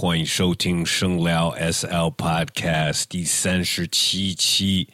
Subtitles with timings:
[0.00, 4.88] 欢迎收听声聊 SL Podcast 第三十七期。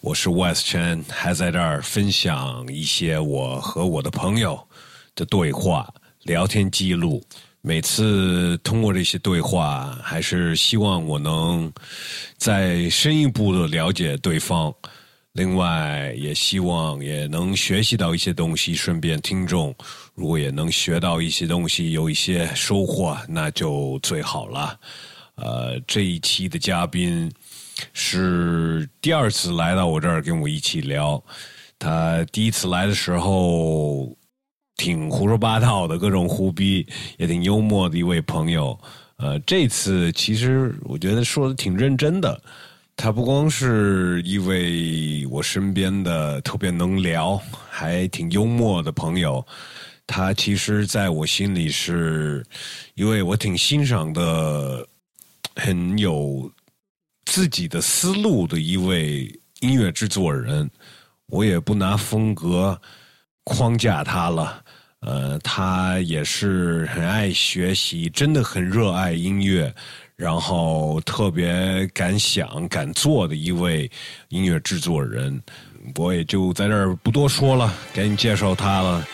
[0.00, 4.60] 我是 West Chen，还在这儿分享一些我和我的朋友
[5.14, 5.94] 的对话、
[6.24, 7.22] 聊天记录。
[7.60, 11.72] 每次通过这些对话，还是希望我能
[12.36, 14.74] 再深一步的了解对方。
[15.38, 18.74] 另外，也希望也能学习到一些东西。
[18.74, 19.72] 顺便，听众
[20.16, 24.80] 如果也能学到一些东西，有一些收获，那就最好了。
[25.36, 27.30] 呃，这一期的嘉宾
[27.92, 31.22] 是第二次来到我这儿跟我一起聊。
[31.78, 34.12] 他第一次来的时候
[34.76, 36.84] 挺胡说八道的，各种胡逼，
[37.16, 38.76] 也挺幽默的一位朋友。
[39.18, 42.42] 呃，这次其实我觉得说的挺认真的。
[42.98, 49.46] 他不光是一位我身边的特别能聊、还挺幽默的朋友，
[50.04, 52.44] 他其实在我心里是
[52.96, 54.84] 一位我挺欣赏的、
[55.54, 56.50] 很有
[57.26, 60.68] 自己的思路的一位音乐制作人。
[61.26, 62.78] 我也不拿风格
[63.44, 64.64] 框架他了，
[65.02, 69.72] 呃，他也是很爱学习，真的很热爱音乐。
[70.18, 73.88] 然后特别敢想敢做的一位
[74.30, 75.40] 音乐制作人，
[75.94, 79.06] 我也就在这儿不多说了，赶紧介绍他了。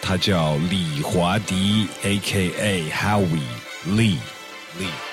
[0.00, 2.88] 他叫李华迪，A.K.A.
[2.90, 3.38] Howie
[3.86, 4.16] Lee
[4.78, 5.05] Lee。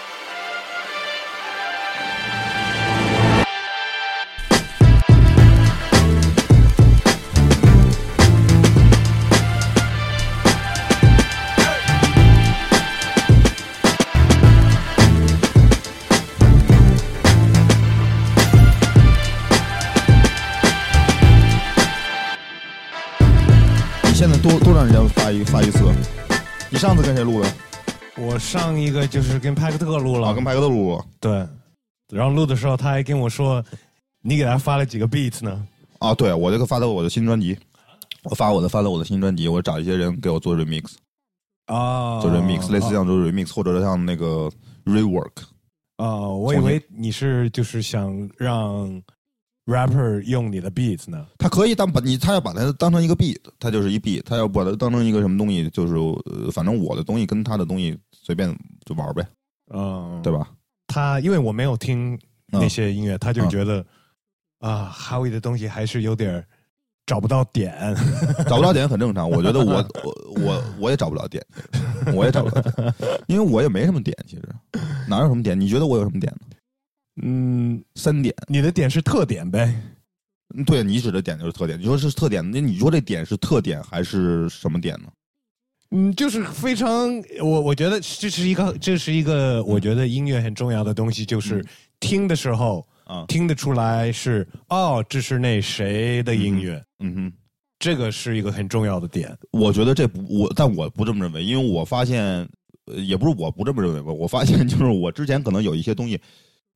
[25.45, 25.79] 发一次，
[26.69, 27.53] 你上次跟谁录的？
[28.17, 31.01] 我上一个就是跟派克特录了，啊跟派克特录。
[31.21, 31.31] 对，
[32.11, 33.63] 然后录的时候他还跟我说，
[34.21, 35.65] 你给他发了几个 beat 呢？
[35.99, 37.57] 啊，对，我这个发到我的新专辑，
[38.23, 40.95] 我发我的发到我的新专辑，我找一些人给我做 remix，
[41.67, 44.51] 啊，做 remix，类似像做 remix，或者像那个
[44.85, 45.31] rework。
[45.95, 49.01] 啊，我以为你是就是想让。
[49.65, 51.25] Rapper 用你的 beat 呢？
[51.37, 54.21] 他可以当把你，他要把它当成一个 beat，他就是一 beat。
[54.23, 55.93] 他要把它当成一个什么东西，就是
[56.51, 58.53] 反正我的东西跟他的东西随便
[58.85, 59.25] 就玩呗，
[59.73, 60.49] 嗯，对吧？
[60.87, 63.83] 他因为我没有听那些音乐，他就觉得
[64.59, 66.45] 啊，Howie 的东西还是有点
[67.05, 67.95] 找不到点，
[68.47, 69.29] 找不到点很正常。
[69.29, 71.43] 我觉得我我我我也找不到点，
[72.13, 72.93] 我也找不到点，
[73.27, 74.43] 因为我也没什么点，其实
[75.07, 75.59] 哪有什么点？
[75.59, 76.55] 你觉得我有什么点呢？
[77.21, 79.73] 嗯，三点，你的点是特点呗？
[80.65, 81.79] 对，你指的点就是特点。
[81.79, 85.07] 你说是特点，那你说这点是特点还是什么点呢？
[85.91, 87.07] 嗯，就是非常，
[87.39, 91.63] 我我觉得这是一个，这是一个，我觉得音乐很重要的东西，就是
[91.99, 96.83] 听的时候啊，听得出来是哦，这是那谁的音乐？
[96.99, 97.33] 嗯哼，
[97.77, 99.35] 这个是一个很重要的点。
[99.51, 102.47] 我觉得这不，我但我不这么认为，因为我发现，
[102.85, 106.19] 也不是我不这么认为吧，我发现就是我之前可能有一些东西。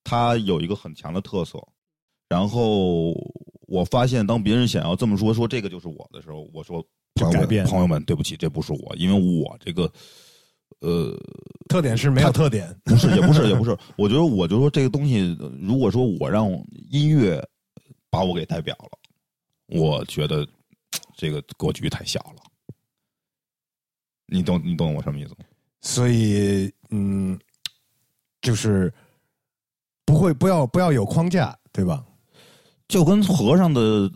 [0.10, 1.62] 他有一个很强的特色，
[2.30, 3.12] 然后
[3.68, 6.82] 我发现，当别人想要这么说，说这个就是我的时候，我说
[7.30, 9.92] 改变朋友们，对不起，这不是我，因为我这个
[10.80, 11.14] 呃
[11.68, 13.78] 特点是没有特点，不是，也不是， 也不是。
[13.98, 16.50] 我觉得，我就说这个东西，如果说我让
[16.90, 17.46] 音乐
[18.10, 20.48] 把我给代表了，我觉得
[21.18, 22.42] 这个格局太小了。
[24.28, 25.44] 你懂，你懂我什么意思吗？
[25.82, 27.38] 所以，嗯，
[28.40, 28.94] 就是。
[30.08, 32.02] 不会，不要不要有框架，对吧？
[32.88, 34.10] 就跟和尚的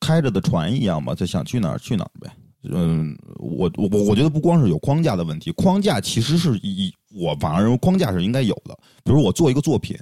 [0.00, 2.32] 开着的船一样吧，就想去哪儿去哪儿呗。
[2.62, 8.74] 嗯，我我我觉得不光是有框架的问题，框架其实是一我反而认为框架是应该有的。
[9.04, 9.94] 比如我做一个作品，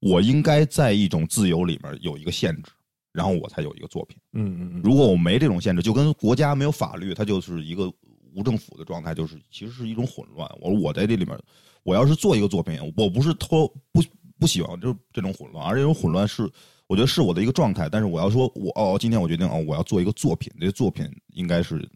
[0.00, 2.70] 我应该在一种自由里面有一个限制，
[3.12, 4.16] 然后我才有一个作品。
[4.34, 4.82] 嗯嗯嗯。
[4.84, 7.92] 如果我没这种限制，就跟国家没有法律，它就是一个
[8.34, 10.50] 无政府的状态，就是其实是一种混乱。
[10.60, 11.38] 我说我在这里面。
[11.86, 14.02] 我要是做一个作品，我不是偷不
[14.38, 16.50] 不喜欢就这种混乱，而这种混乱是
[16.86, 17.90] 我觉得是我的一个状态。
[17.90, 21.86] 但是我要说，我哦，今天我决定哦，我要做一个作品，这作品应该是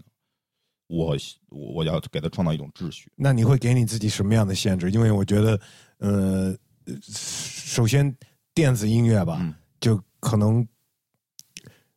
[0.89, 1.17] 我
[1.49, 3.11] 我要给他创造一种秩序。
[3.17, 4.91] 那你会给你自己什么样的限制？
[4.91, 5.59] 因为我觉得，
[6.01, 6.55] 呃，
[7.01, 8.15] 首先
[8.53, 10.69] 电子音乐吧，就可能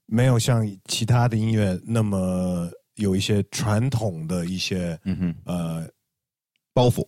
[0.06, 2.72] 没有像其他的音乐那么
[3.02, 5.86] 有一些传统的一些嗯哼呃
[6.74, 7.06] 包袱。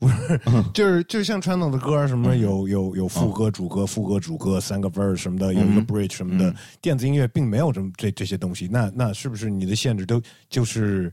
[0.00, 0.40] 不是，
[0.72, 6.54] 就是就像传统的歌什么有有有副歌、主歌、副歌、主歌三个 verse 什么的，有一个 bridge 什么的。
[6.80, 8.68] 电子音乐并没有这么这这些东西。
[8.68, 11.12] 那那是不是你的限制都就是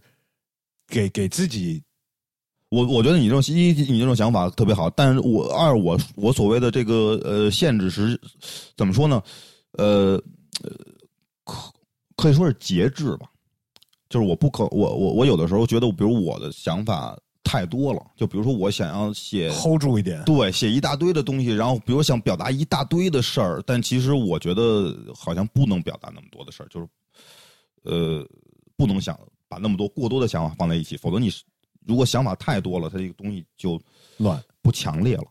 [0.88, 1.82] 给给自己
[2.70, 8.20] 我我觉得你这种一你这种想法特别好，但是我二我我所谓的这个呃限制是
[8.78, 9.20] 怎么说呢？
[9.80, 10.22] 呃
[10.64, 10.72] 呃，
[11.44, 11.74] 可
[12.16, 13.28] 可以说是节制吧。
[14.10, 26.88] 就是我不可我我我有的时候觉得，比如我的想法太多了，就比如说我想要写 hold 住一点，对，写一大堆的东西，然后比如想表达一大堆的事儿，但其实我觉得好像不能表达那么多的事儿，就是
[27.84, 28.28] 呃
[28.76, 29.18] 不能想
[29.48, 31.32] 把那么多过多的想法放在一起，否则你
[31.86, 33.80] 如果想法太多了，它这个东西就
[34.18, 35.26] 乱不强烈了。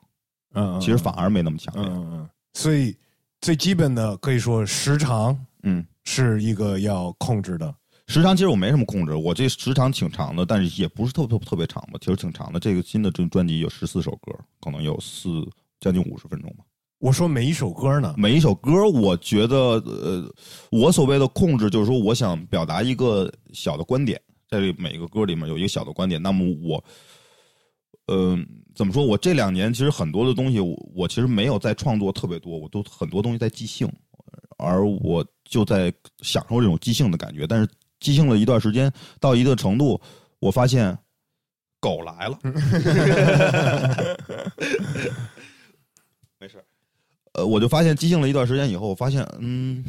[0.55, 1.85] 嗯，其实反而没那么强烈。
[1.85, 2.97] 嗯嗯，所以
[3.41, 7.75] 最基本的可以说时长，嗯，是一个要控制的。
[8.06, 12.60] 时长其实我没什么控制，我这时长挺长的，但是也不是特特特别长吧，其实挺长的。
[12.60, 15.28] 这个新的这专辑有十四首歌，可能有四
[15.80, 16.64] 将近五十分钟吧。
[16.98, 20.34] 我说每一首歌呢，每一首歌，我觉得呃，
[20.70, 24.20] 我所谓的控制就是说，我想表达一个小的观点，
[24.50, 26.22] 在这每个歌里面有一个小的观点。
[26.22, 26.84] 那么我，
[28.08, 29.02] 嗯，怎么说？
[29.04, 33.90] 我这两年其实很多的东西，我我其实没有在创作特别多，我都很多东西在即兴，
[34.58, 37.68] 而我就在享受这种即兴的感觉，但是。
[38.04, 39.98] 即兴了一段时间，到一定程度，
[40.38, 40.96] 我发现
[41.80, 42.38] 狗来了。
[46.38, 46.62] 没事，
[47.32, 49.82] 呃，我就发现即兴了一段时间以后，我发现，嗯，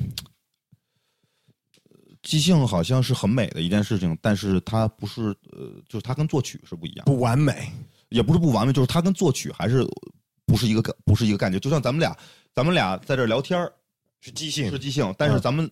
[2.23, 7.69] 即兴好像是很美的一件事情，但是它不是，呃，就是它跟作曲是不一样，不完美，
[8.07, 9.85] 也不是不完美，就是它跟作曲还是
[10.45, 11.59] 不是一个不是一个概念。
[11.59, 12.17] 就像咱们俩，
[12.53, 13.69] 咱们俩在这聊天
[14.21, 15.69] 是即兴，是即兴，但是咱们。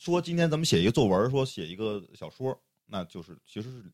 [0.00, 3.84] 说今天咱们写一个作文，说写一个小说，那就是其实是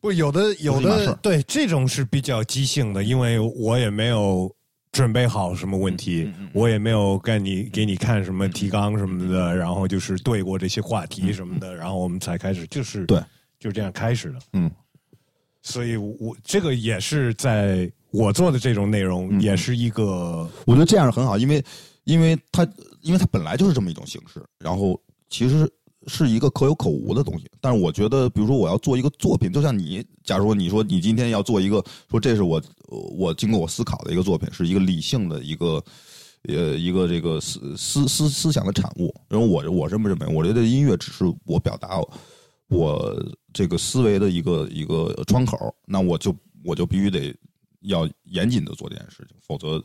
[0.00, 4.54] 不有的有的对这种是比较即兴的，因为我也没有
[4.92, 13.20] 准备好什么问题，我也没有跟你给你看什么提纲什么的，然后就是对过这些话题什么的，然后我们才开始，就是对，
[13.58, 14.38] 就这样开始的。
[14.52, 14.70] 嗯，
[15.62, 21.64] 所以我这个也是在我做的这种内容，也是一个我觉得这样很好，因为
[22.04, 22.64] 因为它
[23.00, 24.96] 因为它本来就是这么一种形式，然后。
[25.28, 25.70] 其实
[26.06, 35.84] 是一个可有可无的东西，但是我觉得，比如说我要做一个作品，就像你，假如说你说你今天要做一个，说这是我我经过我思考的一个作品，是一个理性的一个
[36.44, 39.14] 呃一个这个思思思思想的产物。
[39.28, 42.00] 然后我我这么认为，我觉得音乐只是我表达
[42.68, 43.14] 我
[43.52, 46.34] 这个思维的一个一个窗口，那我就
[46.64, 47.34] 我就必须得
[47.82, 49.84] 要严谨的做这件事情，否则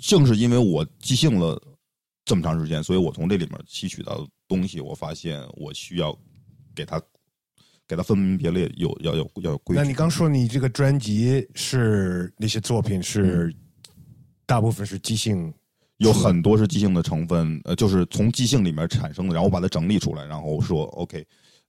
[0.00, 1.60] 正是因为我即兴了。
[2.24, 6.16] 这么长时间，所以我从这里面吸取到东西，我发现我需要
[6.72, 7.02] 给他
[7.88, 9.82] 给他分门别类，有要有要有规矩。
[9.82, 13.52] 那你刚说你这个专辑是那些作品是
[14.46, 15.52] 大部分是即兴，
[15.96, 21.26] 有很多是即兴的成分，呃，就是从即兴里面产生的，然后我把它整理出来，然后说 OK，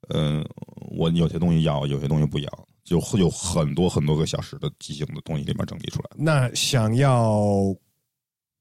[0.10, 0.46] 嗯，
[0.92, 6.10] 我有些东西要，有些东西不要，就会有很多很多个小时的即兴的东西里面整理出来。
[6.16, 7.76] 那想要。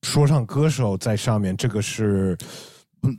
[0.03, 2.37] 说唱歌手在上面，这个是，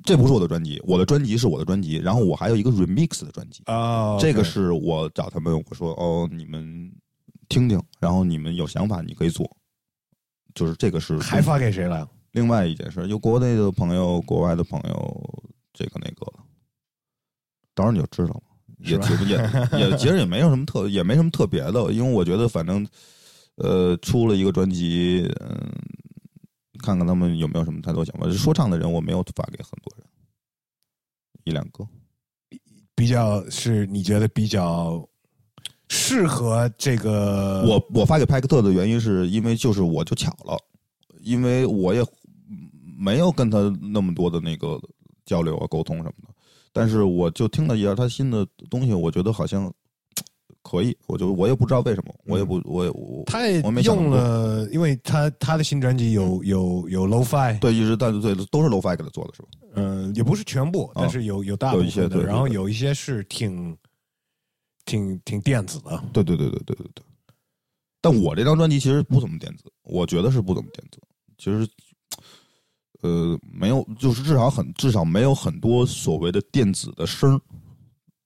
[0.04, 6.92] 这不是我的专辑，我的专辑是我的专辑，然后我还有一个 remix 的专辑啊，这个是我找他们，我说哦，你们
[7.48, 9.50] 听听，然后你们有想法你可以做，
[10.54, 12.08] 就是这个是还发给谁了？
[12.32, 16.40] 另外一件事，有国内的朋友，国外的朋友，这个那个的，
[17.74, 18.44] 到时候你就知道了，
[18.80, 18.98] 也
[19.80, 22.86] 也也 其实也没有什么特，也没什么特别的，因为我觉得反正，
[23.56, 25.72] 呃，出了一个专辑，嗯。
[26.84, 28.30] 看看他们有没有什么太多想法。
[28.30, 30.06] 说唱的人我没有发给很多人，
[31.46, 31.88] 一两个，
[32.94, 35.08] 比较是你觉得比较
[35.88, 37.64] 适合这个。
[37.66, 40.56] 我我发给派克特的原因是因为就是我就巧了，
[41.22, 42.06] 因为我也
[42.98, 44.80] 没有跟他那么多的那个
[45.26, 46.34] 交流啊沟通什么的，
[46.74, 49.74] 但是我就听了一下他新的东西，我觉得好像。
[50.64, 59.50] 可以，我就我也不知道为什么，我也不，我也我他也用了，因为他他的新专辑有有有 low fi，对，一直但对都是 low fi 给他做的是吧？
[59.76, 63.78] 嗯，也不是全部，但是有有大部分的，然后有一些是挺
[64.86, 67.04] 挺挺电子的，对对对对对对对。
[68.00, 71.00] 但我这张专辑其实不怎么电子，我觉得是不怎么电子，
[71.38, 71.68] 其实
[73.02, 77.40] 呃没有，就是至少很至少没有很多所谓的电子的声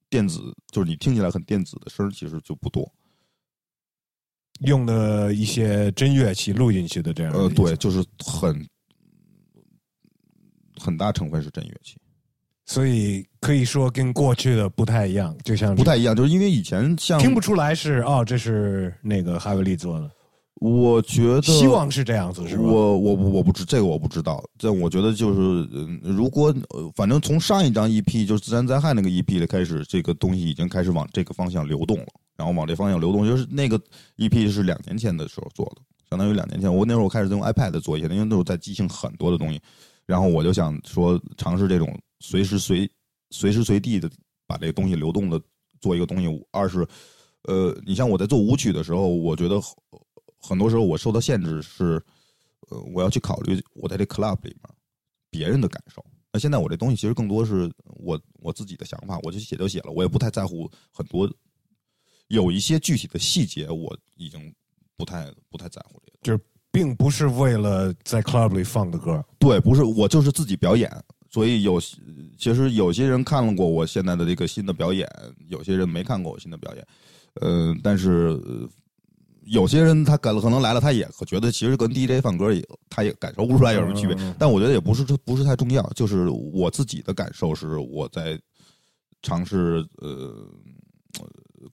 [0.10, 0.40] 电子
[0.72, 2.92] 就是你听起来很电子的声，其实就不多。
[4.62, 7.32] 用的一些真乐器录进去的这样。
[7.34, 8.68] 呃，对，就是很
[10.80, 11.98] 很大成分是真乐器，
[12.66, 20.12] 所以可以说跟过去的不太一样，就像不太一样，就是因为以前像听不出来是哦，这是那个哈维利做的。
[20.60, 22.64] 我觉得希望是这样子，是吧？
[22.64, 24.44] 我我我不知这个我不知道。
[24.58, 25.64] 这我觉得就是，
[26.02, 26.54] 如果
[26.96, 32.08] 反正从上一张 EP 就是自然灾害那个 EP 的开始，这个东西已经开始往这个方向流动了。
[32.36, 33.26] 然后往这方向流动。
[33.26, 33.80] 就是那个
[34.18, 36.74] EP 是两年前的时候做的，相当于两年前。
[36.74, 39.60] 我那时候我开始用 iPad 做一些，因为那时候在即兴很多的东西，
[40.06, 41.88] 然后我就想说尝试这种
[42.20, 42.90] 随时随
[43.32, 44.10] 随时随地的
[44.48, 45.40] 把这个东西流动的
[45.82, 46.28] 做一个东西。
[46.52, 46.88] 二是，
[47.44, 49.60] 呃，你像我在做舞曲的时候，我觉得
[50.40, 52.02] 很多时候我受到限制是，
[52.70, 54.62] 呃，我要去考虑我在这 club 里面
[55.30, 56.04] 别人的感受。
[56.32, 61.28] 那现在我这东西其实更多是我我自己的想法，我就写就写了，我也不太在乎很多，
[62.28, 64.54] 有一些具体的细节，我已经
[64.96, 66.40] 不太不太在乎这个，就是
[66.72, 70.92] 并不是为了在 club 里放的歌，对，不是我就是自己表演，
[71.30, 71.80] 所以有
[72.38, 75.10] 其实有些人看了过我现在的这个新的表演，
[75.48, 76.88] 有些人没看过我新的表演，
[77.36, 78.40] 呃，但是。
[79.50, 84.16] 有些人他可可能来了，他也觉得其实跟 DJ 放歌也，他也感受不出来有什么区别。
[84.38, 88.38] 但我觉得也不是这不是太重要，就是我自己的感受是我在
[89.22, 90.36] 尝试呃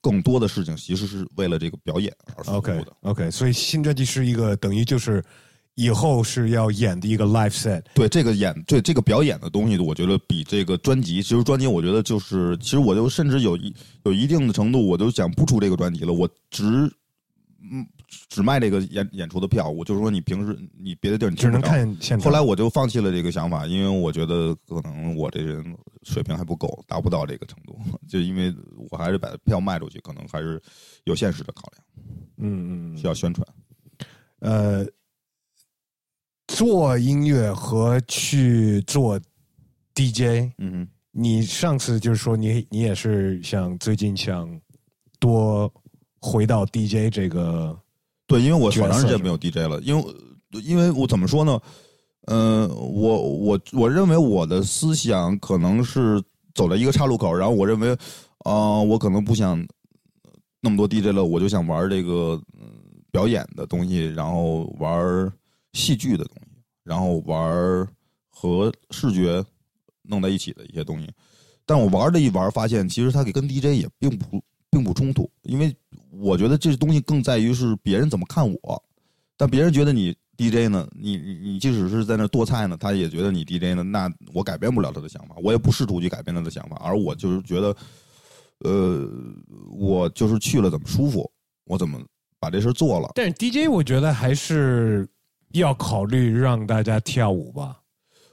[0.00, 2.96] 更多的事情，其实是为了这个表演而服务的。
[3.02, 5.22] OK，所以新专辑是一个等于就是
[5.74, 7.82] 以后是要演的一个 live set。
[7.94, 16.88] 对这个演对这个表演的东西，我觉得比这个专辑，其实专辑我觉得就是其实我就甚至有一有一定的程度，我都想不出这个专辑了，我只。
[17.70, 17.86] 嗯，
[18.28, 22.20] 只卖这个演演出的票，我就是说你平时你别的地儿你只能看现场。
[22.20, 25.64] 后来我就放弃了这个想法，因为我觉得可能我这人
[26.02, 27.78] 水平还不够，达不到这个程度。
[28.06, 28.54] 就因为
[28.90, 30.60] 我还是把票卖出去，可能还是
[31.04, 31.84] 有现实的考量。
[32.36, 33.46] 嗯嗯，需要宣传。
[34.40, 34.86] 呃，
[36.48, 39.18] 做音乐和去做
[39.94, 44.60] DJ，嗯，你上次就是说你你也是想最近想
[45.18, 45.72] 多。
[46.24, 47.78] 回到 DJ 这个，
[48.26, 50.14] 对，因为我好长时间没有 DJ 了，因为
[50.62, 51.60] 因为我怎么说呢？
[52.28, 56.22] 嗯，我我我认为我的思想可能是
[56.54, 57.94] 走了一个岔路口，然后我认为，
[58.38, 59.62] 啊，我可能不想
[60.62, 62.40] 那么多 DJ 了，我就想玩这个
[63.12, 65.30] 表演的东西，然后玩
[65.74, 66.48] 戏剧的东西，
[66.84, 67.86] 然后玩
[68.30, 69.44] 和视觉
[70.00, 71.06] 弄在一起的一些东西。
[71.66, 75.76] 但我玩了一玩，发现其实它给跟 DJ 也并不并不冲突，因为。
[76.20, 78.82] 我觉得这东西更在于是别人怎么看我，
[79.36, 87.76] 但别人觉得你 DJ 呢，你你你即使是在那剁菜呢，他也觉得你 DJ 呢，那我改变不了他的想法，我也不试图去改变他的想法，而我就是觉得，
[88.60, 89.08] 呃，
[89.70, 91.30] 我就是去了怎么舒服，
[91.64, 92.00] 我怎么
[92.38, 93.10] 把这事做了。
[93.14, 95.08] 但是 DJ 我觉得还是
[95.52, 97.80] 要考虑让大家跳舞吧。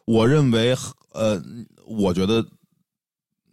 [0.06, 0.76] 我认为，
[1.14, 1.42] 呃，
[1.86, 2.44] 我觉得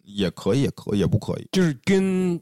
[0.04, 2.40] 也可以，也可也不可以，就是跟。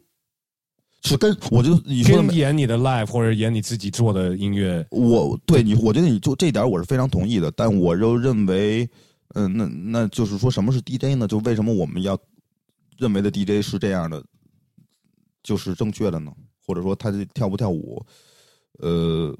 [1.03, 7.50] 是跟我就你说演你的 live 或者演你自己做的音乐，我对你，我觉得你就这点我是非常同意的。
[7.53, 8.88] 但我又认为，
[9.35, 11.29] 嗯，那那就是说什么是 DJ 呢？
[11.29, 12.19] 就为什么我们要
[12.99, 14.23] 认为的 DJ 是这样的，
[15.43, 16.33] 就是正确的呢？
[16.67, 18.05] 或者说他跳不跳舞？
[18.81, 19.33] 呃，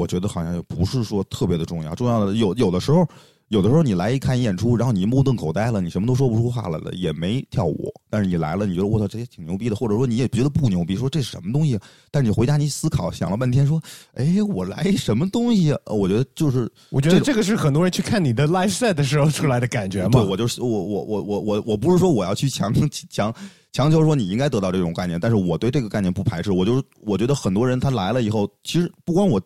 [0.00, 1.94] 我觉得好像也不是说特别的重要。
[1.94, 3.06] 重要的有有的时候。
[3.50, 7.92] 有的时候你来一看演出，然后你目瞪口呆了，你什么都说不出话来了，也没跳舞。
[8.08, 11.76] 但是你来了，你觉得我操，这也挺牛逼的，或者说你也觉得不牛逼，说这是什么东西？
[12.12, 13.82] 但是你回家你思考，想了半天，说，
[14.14, 15.76] 哎，我来什么东西？
[15.86, 20.10] 我觉得就是，我觉得这个是很多人去看你的 live set 的时候出来的感觉嘛。
[20.10, 22.72] 对，我就是我我我我我我不是说我要去强
[23.10, 23.34] 强
[23.72, 26.52] 强求说你应该得到这种概念，但是我对这个概念不排斥。
[26.52, 29.42] 我就是我觉得很多人他来了以后，其实不光我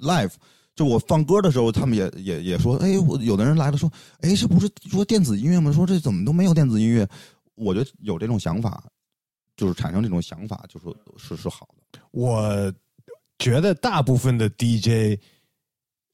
[0.00, 0.32] live。
[0.74, 5.72] 就我放歌的时候，他们也也也说，哎，我有的人来了说，哎，这不是说电子音乐吗？
[5.72, 7.08] 说这怎么都没有电子音乐？
[7.54, 8.84] 我觉得有这种想法，
[9.56, 11.98] 就是产生这种想法，就说是是好的。
[12.10, 12.70] 我
[13.38, 15.18] 觉得大部分的 DJ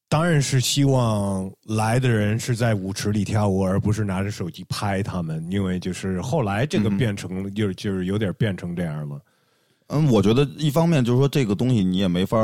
[0.08, 9.20] 当然是希望来的人是在舞池里跳舞，而不是拿着手机拍他们，因为就是后来这个变成就是就是有点变成这样了。
[9.88, 12.38] 嗯，我觉得一方面就是说这个东西你也没法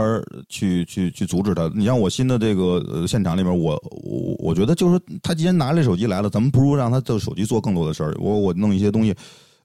[0.50, 1.70] 去去去阻止他。
[1.74, 8.14] 你像我新的这个现场里面，我我我觉得就是他既然拿着手机来了，咱们不如让他的手机做更多的事儿。
[8.20, 9.14] 我我弄一些东西，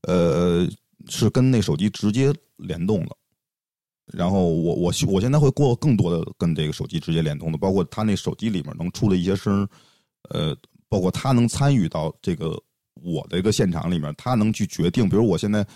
[0.04, 0.66] 呃，
[1.10, 3.18] 是跟那手机直接联动的。
[4.14, 9.68] 然后我我我现在会过更多的跟这个手机直接联动的，包括他那手机里面能出的一些声
[10.30, 10.56] 呃，
[10.88, 12.58] 包括他能参与到这个
[13.04, 15.68] 我的一个现场里面，他能去决定，比如我现在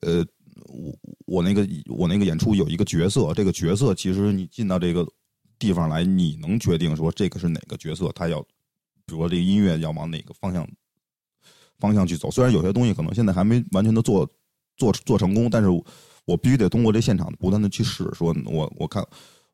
[0.00, 0.24] 呃。
[0.66, 0.94] 我
[1.26, 5.06] 我那个我那个演出有一个角色，这个角色其实你进到这个
[5.58, 8.40] 地方来，你能决定说这个是哪个角色，他要，
[9.06, 10.68] 比如说这个音乐要往哪个方向
[11.78, 12.30] 方向去走。
[12.30, 14.28] 虽然有些东西可能现在还没完全的做
[14.76, 15.68] 做做成功，但是
[16.24, 18.08] 我必须得通过这现场不断的去试。
[18.12, 19.06] 说我我看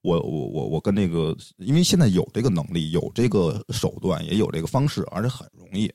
[0.02, 5.90] 我我我我跟那个，因为现在有这个能力，有这个手段，也有这个方式，而且很容易。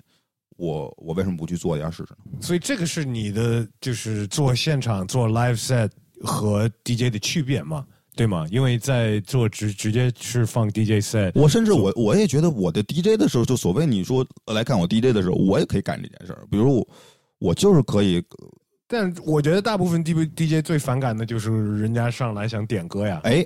[0.62, 2.40] 我我为什么不去做一下试试呢？
[2.40, 5.90] 所以这个是你的就是做现场做 live set
[6.22, 7.84] 和 DJ 的区别嘛？
[8.16, 8.46] 对吗？
[8.52, 16.46] 因为在做直直接是放 DJ set，我甚至我我也觉得我的 DJ 的时候，就所谓你说来看我 DJ 的时候，我也可以干这件事儿。
[16.52, 16.88] 比如我
[17.40, 18.24] 我就是可以，
[18.88, 23.20] 但我觉得大部分 D DJ 最反感的就是人家上来想点歌呀。
[23.24, 23.44] 哎，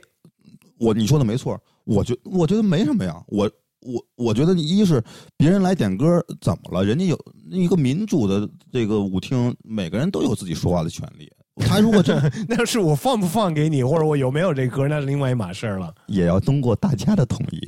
[0.80, 3.24] 我你说的没错，我觉我觉得没什么呀。
[3.28, 3.50] 我
[3.86, 5.02] 我我觉得一是
[5.38, 6.06] 别人来点歌
[6.42, 6.84] 怎么了？
[6.84, 7.18] 人家有
[7.50, 11.32] 一个民主的这个舞厅，每个人都有自己说话的权利。
[11.66, 15.94] 他如果这 那是我放不放给你，或者我有没有这歌，那是另外一码事儿了。
[16.08, 17.60] 也要通过大家的同意，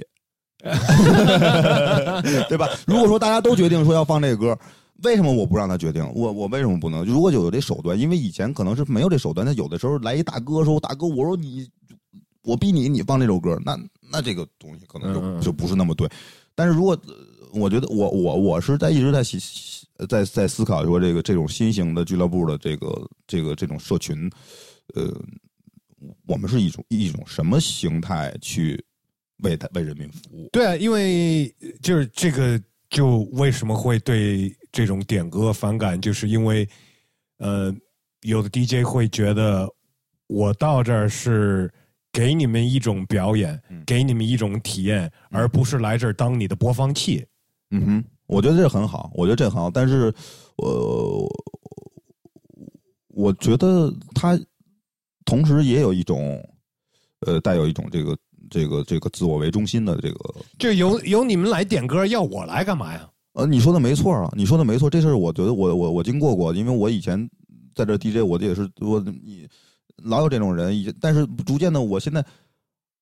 [2.50, 2.67] 对吧？
[2.86, 4.59] 如果说大家都决定说要放这个歌，
[5.03, 6.03] 为什么我不让他决定？
[6.15, 7.05] 我我为什么不能？
[7.05, 11.65] 如果有这手段，因为以前可能是没有这手段，他有的时候来一大哥说：“大哥，我说你，
[12.48, 13.77] 我逼你，你放这首歌，那
[14.10, 16.10] 那这个东西可能就就不是那么对。”
[16.56, 16.98] 但是如果
[17.51, 19.22] 我觉得我我我是在一直在
[20.08, 24.30] 在在思考说这个这种新型的俱乐部的这个这个这种社群，
[24.96, 25.13] 呃，
[26.25, 28.84] 我们是一种一种什么形态去
[29.44, 30.50] 为他为人民服务？
[30.51, 36.00] 对啊，因为就是这个，就为什么会对这种点歌反感？
[36.00, 36.68] 就是因为
[37.38, 37.75] 呃，
[38.22, 39.70] 有的 DJ 会觉得
[40.27, 41.72] 我到这儿是
[42.17, 47.24] 给你们一种表演，给你们一种体验，而不是来这儿当你的播放器。
[47.69, 48.03] 嗯哼。
[48.25, 50.12] 我觉得这很好，我觉得这很好，但是，
[50.57, 51.29] 我
[53.09, 54.38] 我觉得他
[55.25, 56.43] 同时也有一种，
[57.21, 58.17] 呃，带有一种这个
[58.50, 60.36] 这个这个自我为中心的这个。
[60.57, 63.07] 就由由你们来点歌，要我来干嘛呀？
[63.33, 67.29] 呃，你说的没错啊，你说的没错，这事儿我觉得我我我经过过，因为我以前
[67.75, 69.47] 在这 DJ，我也是我你
[70.04, 72.24] 老有这种人，但是逐渐的，我现在。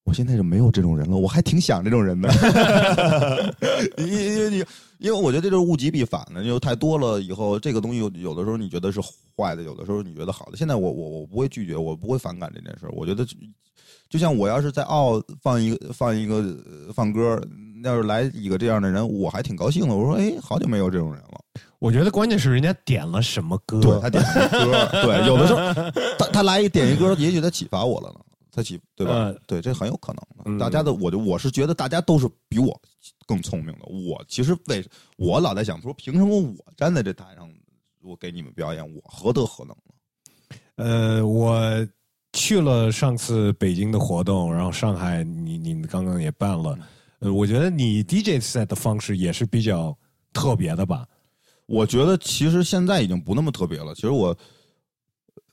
[0.07, 2.29] 我现在就没有这种人了，我还挺想这种人的。
[3.97, 4.63] 因因你，
[4.99, 9.01] 因为我觉得这就是物极必反的，就太多了以后，这个东西有有的时候你觉得是
[9.35, 10.57] 坏的，有的时候你觉得好的。
[10.57, 12.85] 现在我我我不会拒绝，我不会反感这件事。
[12.91, 13.25] 我觉得，
[14.07, 16.55] 就像我要是在澳放一个放一个
[16.93, 17.41] 放歌，
[17.83, 19.95] 要是来一个这样的人，我还挺高兴的。
[19.95, 21.41] 我说，哎，好久没有这种人了。
[21.85, 28.19] 我觉得关键是人家点了什么歌，对他点什么歌， 对，有的时候他他来一点一歌，也许他启发我了呢。
[28.51, 29.31] 他启对吧？
[29.45, 30.11] 对，这很有可
[30.43, 30.57] 能。
[30.57, 32.75] 大家的，我就我是觉得大家都是比我
[33.27, 33.85] 更聪明的。
[33.85, 34.83] 我其实为
[35.15, 37.47] 我老在想说，凭什么我站在这台上，
[38.01, 40.57] 我给你们表演，我何德何能呢？
[40.77, 41.87] 呃，我
[42.33, 46.75] 去了上次北京的活动，然后上海，你你们刚刚也办了。
[47.19, 49.95] 呃，我觉得你 DJ set 的方式也是比较
[50.33, 51.05] 特别的吧？
[51.65, 53.93] 我觉得其实现在已经不那么特别了。
[53.95, 54.27] 其实我，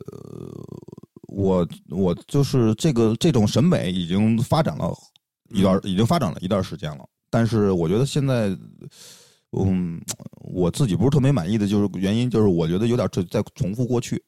[0.06, 0.62] 呃。
[1.34, 4.94] 我我就是这个这种审美已经发展了
[5.48, 7.08] 一段，已经发展了一段时间了。
[7.30, 8.54] 但是我觉得现在，
[9.52, 9.98] 嗯，
[10.40, 14.22] 我自己不是特别满意的就是原因，就是我觉得有点在重复过去。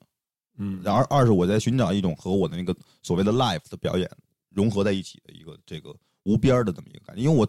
[0.56, 4.10] 嗯，然而二是我在寻找一种和我的那个所谓的 life 的表演
[4.48, 7.20] 融合在一起的一个这个无边的这么一个感觉。
[7.20, 7.46] 因为我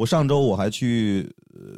[0.00, 1.30] 我上周我还去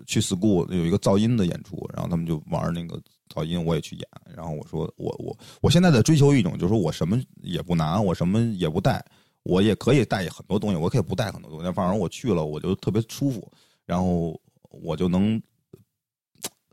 [0.06, 3.02] 去 school 有一个噪音的演出，然后他们就玩那个。
[3.34, 4.06] 噪音我也去演，
[4.36, 9.02] 然后我说我我我现在在追求一种，就是说我什么也不拿，我什么也不带，
[9.44, 13.50] 我也可以带很多东西，我可以不带很多东西，反正我去了我就特别舒服，
[13.86, 15.40] 然后我就能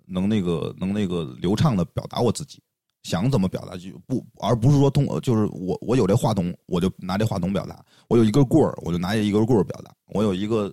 [0.05, 2.61] 能那个能那个流畅的表达我自己，
[3.03, 10.69] 想怎么表达就不，而不是说通就是我我有这话筒，我就拿这话筒表达，我有一根棍儿，我就拿一根棍儿表达，我有一个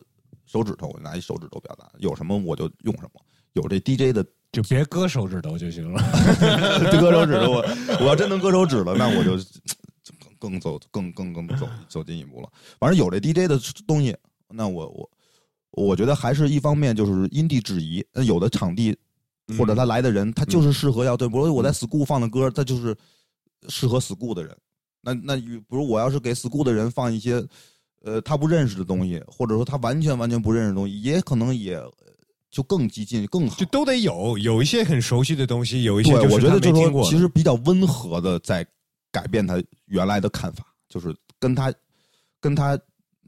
[0.46, 3.20] 手指头，我拿一手指头表达，有什么我就用什么，
[3.52, 4.24] 有这 DJ 的。
[4.52, 6.00] 就别割手指头就行了，
[6.98, 7.64] 割手指头我
[8.00, 9.32] 我要真能割手指了，那我就
[10.38, 12.48] 更 更走更更更走走进一步了。
[12.78, 14.16] 反正有这 DJ 的东西，
[14.48, 15.10] 那我我
[15.72, 18.02] 我觉得还是一方面就是因地制宜。
[18.14, 18.96] 那有的场地
[19.58, 22.96] 或者他来的人，他就是适合要对，比如我在 school 放的歌，他就是
[23.68, 24.56] 适合 school 的人。
[25.02, 27.44] 那那比如我要是给 school 的人放一些
[28.02, 31.80] 呃他不认识的东西，或者说他完全完全不认识的东西，也可能也。
[32.48, 38.66] 就更激进更好，就都得有有一些很熟悉的东西，有一些我觉得就是其实比较温和的在
[39.12, 41.74] 改变他原来的看法，就是跟他
[42.40, 42.78] 跟他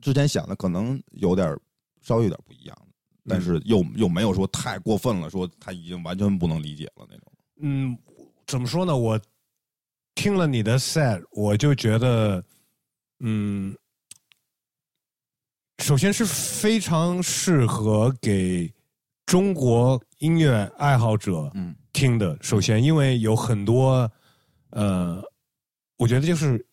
[0.00, 1.54] 之前想的可能有点
[2.00, 2.78] 稍微有点不一样，
[3.26, 7.32] 但是又又没有说太过分了，说他已经完全不能理解了那种。
[7.60, 7.98] 嗯，
[8.46, 8.96] 怎么说呢？
[8.96, 9.20] 我
[10.14, 12.42] 听了你的 set，我就觉得，
[13.20, 13.76] 嗯，
[15.78, 18.72] 首先是非常适合给。
[19.26, 21.52] 中国音乐爱好者
[21.92, 24.10] 听的，首先因为有很多，
[24.70, 25.22] 呃，
[25.98, 26.66] 我觉得就是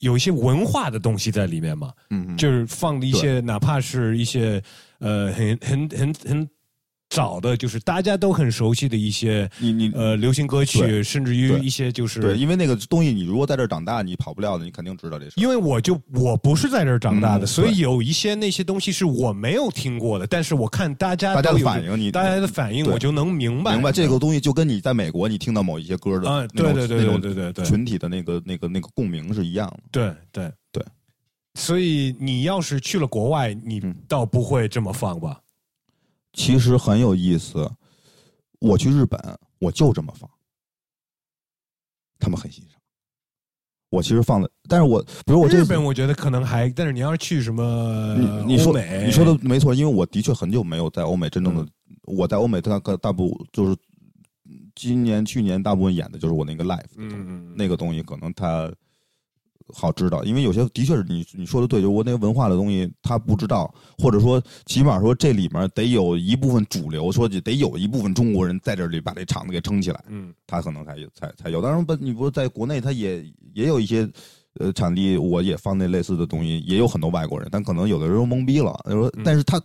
[0.00, 4.62] 有一些文化的东西在里面嘛，嗯，就是放的一些，哪怕是一些
[4.98, 6.50] 呃很很很很
[7.08, 15.32] 找的就是大家都很熟悉的一些你你呃流行歌曲，甚至于一些就是对，因为那个东西你如果在这儿长大，你跑不了的，你肯定知道这事。
[15.36, 23.72] 因为我就我不是在这儿长大的，嗯所以有一些那些东西是我没有听过的，但是我看大家大家的反应你大家的反应，我就能明白。
[23.74, 27.64] 明白这个东西就跟你在美国你听到某一些歌的嗯，对对对对对对对。
[27.64, 29.80] 群体的那个那个那个共鸣是一样的。
[29.92, 30.84] 对对对，
[31.54, 33.94] 所以你要是去了国外，你嗯。
[34.08, 35.38] 倒不会这么放吧？
[36.36, 37.68] 其实很有意思。
[38.60, 39.20] 我去日本，
[39.58, 40.30] 我就这么放，
[42.18, 42.80] 他们很欣赏。
[43.90, 51.68] 我其实放的，但是我比如我日本我觉得可能还，但是你要是去什么你你说欧美你说的没错，因为我的确很久没有在欧美真正的，嗯
[52.02, 53.76] 我在欧美大概大部就是
[54.74, 58.72] 今年去年大部分演的就是我那个西嗯嗯那个东西可能他
[59.74, 71.60] 好知道，因为有些的确是你你说的对，就是我那个文化的东西他不知道，或者说起码说这里面得有一部分主流，说得有一部分中国人在这里把这场子给撑起来，嗯他可能才才才有。
[71.60, 73.24] 当然不，你不是在国内，他也
[73.54, 74.08] 也有一些
[74.60, 78.72] 呃场地，我也放那类似的东西，也有很多外国人，但可能有的人懵逼了。
[78.86, 79.60] 说，嗯但是他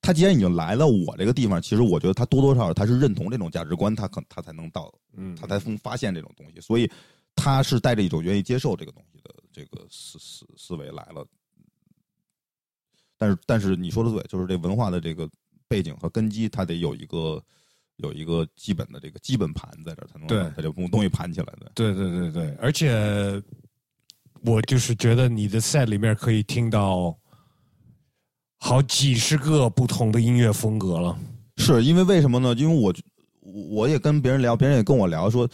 [0.00, 6.88] 他既然已经来了我这个地方，其实我觉得他多多少少他是认同这种价值观，他可他才能到，嗯，他才能发现这种东西，所以
[7.34, 11.26] 他是带着一种愿意接受这个东西的这个思思思维来了。
[13.16, 15.28] 但是但是你说的对，就是这文化的这个
[15.66, 17.42] 背景和根基，它得有一个。
[17.98, 21.72] 有一个基本的这个基本盘在这儿，才能对把它这东西盘起来的。
[21.74, 23.42] 对对对对，而且
[24.42, 27.18] 我就是觉得你的 set 里面可以听到
[28.60, 31.18] 好几十个不同的音乐风格了。
[31.56, 32.54] 是因为为什么呢？
[32.54, 32.94] 因为我
[33.42, 35.50] 我也跟别人聊，别人也跟我聊说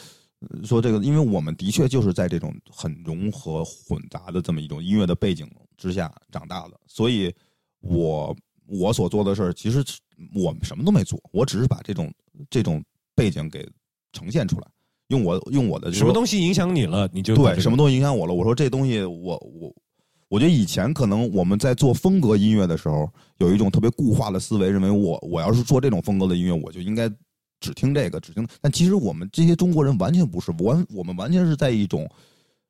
[0.64, 7.33] 说这个，因为我们的确就是在这种很融合混杂的这么一种音乐的背景之下长大的，所以
[7.80, 9.85] 我我所做的事儿，其实
[10.35, 12.12] 我们什么都没做，我只是把这种
[12.48, 12.83] 这种
[13.14, 13.68] 背景给
[14.12, 14.66] 呈现出来，
[15.09, 18.35] 用我用我的什么东西影响你了，你就对什么东西影响我了？
[18.35, 19.74] 我说这东西我我。
[20.30, 27.09] 我觉得以前可能我们在做风格音乐的时候，有一种特别固化的思维，认为我我要是做这种风格的音乐，我就应该
[27.64, 28.46] 只听这个，只听。
[28.61, 32.09] 但其实我们这些中国人完全不是，完我们完全是在一种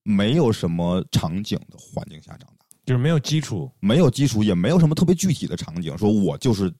[0.02, 3.70] 没有什么场景的环境下长大，就是没有基础。
[3.80, 6.72] 没有基础，也没有什么特别具体的场景，说我就是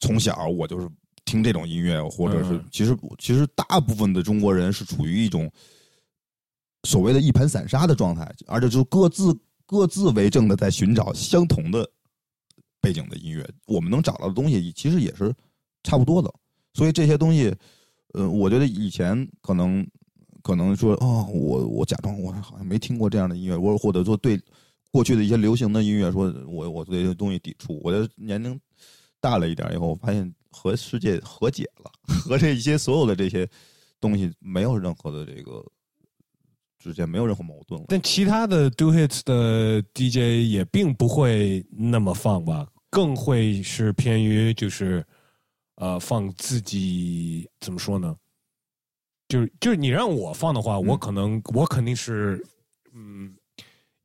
[0.00, 0.88] 从小我就是
[1.24, 5.50] 听这种音乐，或者是嗯其实其实大部分的中国人是处于一种
[6.84, 9.36] 所谓的一盘散沙的状态，而且就各自。
[9.68, 11.84] 各自为政的在寻找相同的
[12.80, 15.34] 背景的音乐，我们能找到的东西其实也是
[15.82, 16.32] 差不多的。
[16.76, 17.54] 所以这些东西，
[18.12, 19.86] 呃，我觉得以前可能
[20.42, 24.38] 可能说哦，我我假装我好像没听过这样的音乐，或者或者说对
[24.92, 27.80] 过去的一些流行的音乐，说我我对这些东西抵触。
[27.82, 28.60] 我的年龄
[29.20, 31.90] 大了一点以后，我发现和世界和解了，
[32.28, 33.48] 和这些所有的这些
[33.98, 35.64] 东西没有任何的这个。
[36.78, 45.04] 之间没有任何矛盾了，但其他的 do hits 的 DJ 也并不会那么放吧，更会是偏于就是
[45.76, 48.14] 呃放自己怎么说呢？
[49.28, 52.44] 就是就是你让我放的话，嗯我可能我肯定是
[52.92, 53.34] 嗯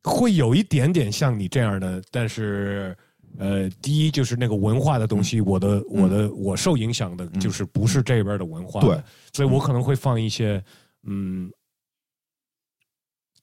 [0.03, 2.97] 会有一点点像你这样的，但是
[3.37, 9.01] 呃，第一就是那个文化的东西，我的我的我受影响的就是不是这边的文化，对，
[9.33, 10.63] 所以我可能会放一些
[11.03, 11.51] 嗯。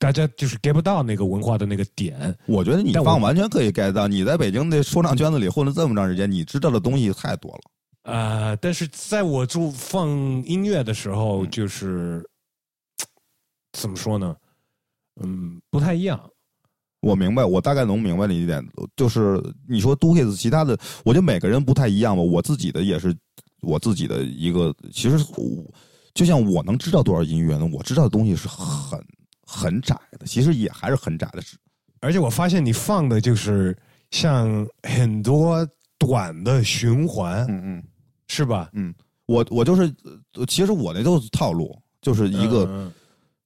[0.01, 2.33] 大家就是 get 不到那个文化的那个点。
[2.45, 4.07] 我觉得你放完全可以 get 到。
[4.07, 7.61] 你在北京的说唱圈子里混了这么长时间，你知道的东西太多了。
[8.09, 10.09] 呃，但是在我做放
[10.45, 12.27] 音乐的时候，嗯就是
[13.73, 14.35] 怎么说呢？
[15.21, 16.19] 嗯，不太一样。
[17.01, 18.61] 我明白，我大概能明白你一点，
[18.95, 22.21] 就是你说 do hits，其他的，我觉得每个人不太一样吧。
[22.21, 23.15] 我自己的也是
[23.61, 25.73] 我自己的一个，其实我
[26.13, 27.69] 就像我能知道多少音乐呢？
[27.71, 28.99] 我知道的东西是很
[29.45, 31.41] 很窄的，其实也还是很窄的。
[32.01, 33.77] 而且我发现你放的就是
[34.11, 35.65] 像很多
[35.97, 37.83] 短的循环，嗯嗯，
[38.29, 38.69] 是吧？
[38.71, 38.93] 嗯
[39.25, 39.93] 我我就是，
[40.35, 42.63] 呃其实我那都是套路，就是一个。
[42.69, 42.89] 嗯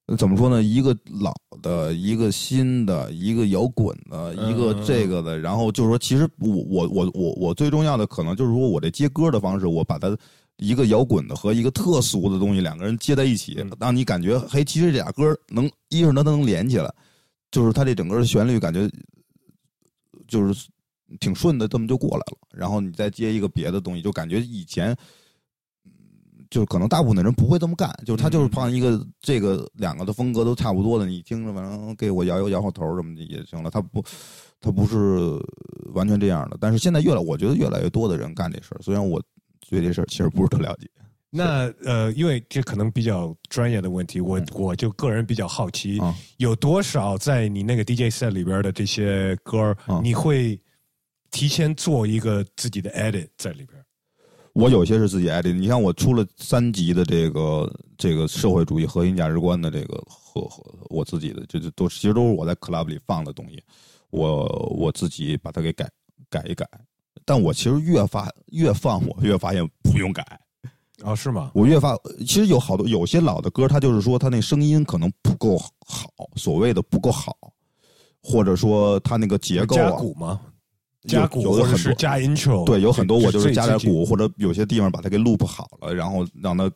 [0.06, 0.62] 呃怎么说呢？
[0.62, 10.14] 一个老的，一个新的，一个摇滚的，一个这个的，然后就是说，其实我我我我我最重要的可能就是说我这接歌的方式，我把它
[10.58, 16.92] 一个摇滚的和一个特俗的东西两个人接在一起嗯，让你感觉嘿，其实这俩歌能一是它能连起来，
[17.50, 18.86] 就是它这整个的旋律感觉
[20.28, 20.68] 就是
[21.20, 22.38] 挺顺的，这么就过来了。
[22.52, 24.96] 然后你再接一个别的东西，就感觉以前。
[26.50, 33.68] 就是可能大部分的人不会这么干，就是他就是放一个这个两个的风格都差不多的，你听着反正给我摇摇摇摇头什么的也行了。
[33.70, 34.04] 他不，
[34.60, 34.96] 他不是
[35.94, 36.56] 完全这样的。
[36.60, 38.78] 但是现在越来，我觉得越来越多的人干这事儿。
[38.82, 39.20] 虽然我
[39.68, 40.88] 对这事儿其实不是特了解。
[41.28, 50.60] 那呃，因为这可能比较专业的问题，我我就个人比较好奇，啊有多少在你那个 DJ set 里边的这些歌你会
[51.34, 53.84] 提前做一个自己的 edit 在里边？
[54.52, 57.68] 我有些是自己 edit，你像我出了三集的这个
[57.98, 63.60] 这个社会主义核心价值观的这个和和我自己的，这这都其实都是我在 club 里放的东西，
[64.10, 64.46] 我
[64.78, 65.90] 我自己把它给改
[66.30, 66.64] 改一改。
[67.24, 70.24] 但我其实越发越放，我越发现不用改。
[71.02, 71.50] 哦，是吗？
[71.52, 77.36] 我越发其实有好多有些老的歌，它就是说它那声音可能不够好，所谓的不够好，
[78.22, 80.40] 或者说它那个结构加啊，鼓吗？
[81.04, 82.64] 有加鼓或者有的很多是加 intro？
[82.64, 86.70] 对，有很多我就是加点鼓，或者有些地方把它给 loop 好了，然后让它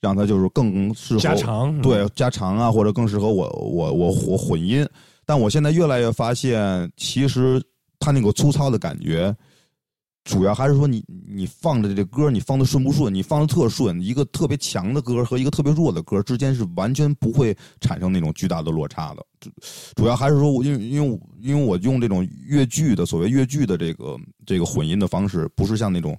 [0.00, 4.86] 让它就是更适合加长，对加长啊，或者更适合我我我我混音。
[5.24, 7.62] 但我现在越来越发现，其实
[7.98, 9.34] 它那个粗糙的感觉，
[10.24, 13.12] 主要还是说你你放的这歌，你放的顺不顺？
[13.12, 19.24] 你放的特顺，一个特别强的歌和一个特别弱的歌之间是完全不会产生那种巨大的落差的。
[19.38, 19.50] 主
[19.94, 26.18] 主要还是说我因为因为我因为我用这种越剧的所谓越剧的这个这个混音的方式，不是像那种。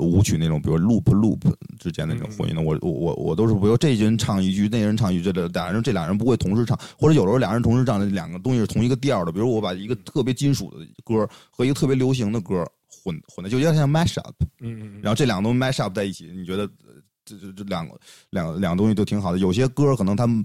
[0.00, 1.40] 舞曲那种，比如 loop loop
[1.78, 9.30] 之间的那种混音的，我我我我都是，比如这人唱一句，那人唱一句，这俩人这俩人不会同时唱，或者有时候俩人同时唱，两个东西是同一个调的。
[9.30, 12.66] 比如我把一个特别金属的歌和一个特别流行的歌
[13.06, 17.96] 混混的，就有点像 mash up，嗯嗯嗯，然后这两个东西 mash up 在一起，你觉得呃这这这两个
[18.30, 19.38] 两个两个东西都挺好的。
[19.38, 20.44] 有些歌可能他们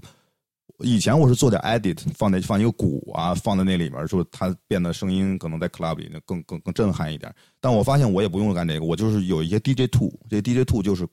[0.78, 7.32] 以前我是做点 edit，放在放一个鼓啊，放在那里面，说它变得声音可能在 club 里更更更震撼一点。
[7.60, 11.06] 但我发现我也不用干这个，我就是有一些 DJ two，这 DJ two 就是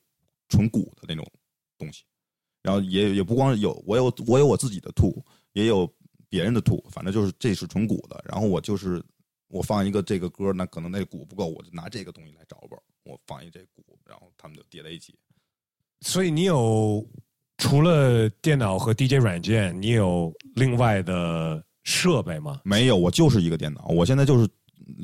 [0.50, 1.26] 纯鼓的那种
[1.78, 2.04] 东西，
[2.64, 5.14] 然后也也不光有我有我有我自己的 two，
[5.54, 5.92] 也有
[6.30, 8.24] 别人的 two，反正就是这是纯鼓的。
[8.28, 9.04] 然后我就是
[9.50, 15.14] 我放一个这个歌，那可能那鼓不够，我就拿这个东西来找吧，我放一这鼓，然后他们就叠在一起。
[16.02, 17.06] 所以你有
[17.58, 22.62] 除了电脑和 DJ 软件，你有另外的设备吗？
[22.64, 24.48] 没有，我就是一个电脑，我现在就是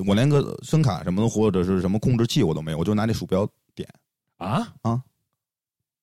[0.08, 3.90] 我连个声卡什么的或者是什么控制器我都没有，我就拿那鼠标点。
[4.38, 5.02] 啊啊，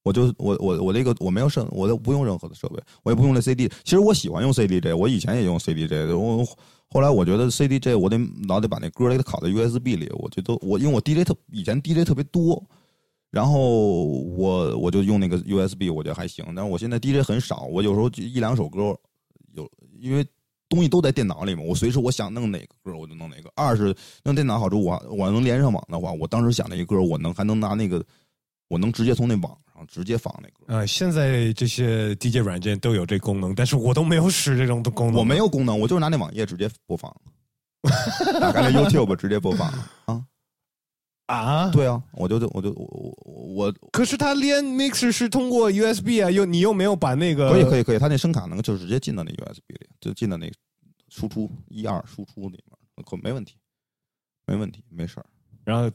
[0.03, 3.69] 我就我我我这个我没有设，我都不用任何的设备，我也不用那 CD。
[3.85, 6.19] 其实我喜欢用 CDJ，我以前也用 CDJ 的。
[6.19, 6.45] 我
[6.93, 10.11] 后来我觉得 CDJ 我得老得把那歌给它拷在 USB 里。
[10.13, 12.63] 我觉得我因为我 DJ 特以前 DJ 特别多，
[13.31, 16.45] 然后我我就用那个 USB，我觉得还行。
[16.55, 18.95] 但是我现在 DJ 很少，我有时候就一两首歌
[19.55, 19.67] 有，
[19.99, 20.23] 因为
[20.69, 23.51] 东西都在电脑里嘛，我随时我想弄哪个歌我就弄哪个。
[23.55, 28.05] 二是用电脑好处，我我能连上网的话，我当时想那个歌，我能还能拿那个，
[28.69, 30.65] 我能直接从那网直接放那歌。
[30.67, 35.17] 呃，现在这些 DJ 软件都有这功能，但是我都没有使这种的功能。
[35.17, 37.15] 我没有功能，我就是拿那网页直接播放，
[38.41, 39.69] 打开那 YouTube 直接播放
[40.07, 40.25] 啊。
[41.27, 50.51] 啊，对啊，我就我就我我我可是它连 mixer 是通过 USB 啊，又你又没有把那个可以可以可以，他那声卡能就直接进到那 USB 里，就进到那
[51.09, 53.57] 输出一二输出里面，可没问题，
[54.47, 55.27] 没问题，没事儿。
[55.65, 55.91] 然后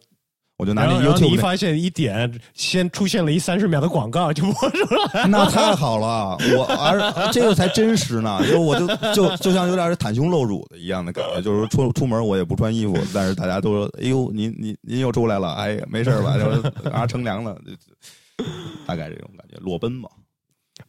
[0.57, 5.27] 我就拿那然后你一发现一点，先出现了一三十秒的广告就播出来。
[5.27, 16.37] 那太好了，我而这个才真实呢，就我就就就像有点袒胸露乳的一样的感觉，就是说出出门我也不穿衣服，但是大家都说，哎呦，您您您又出来了，哎，没事吧？
[16.37, 17.55] 就是啊，乘凉了，
[18.87, 20.09] 大概这种感觉，裸奔嘛。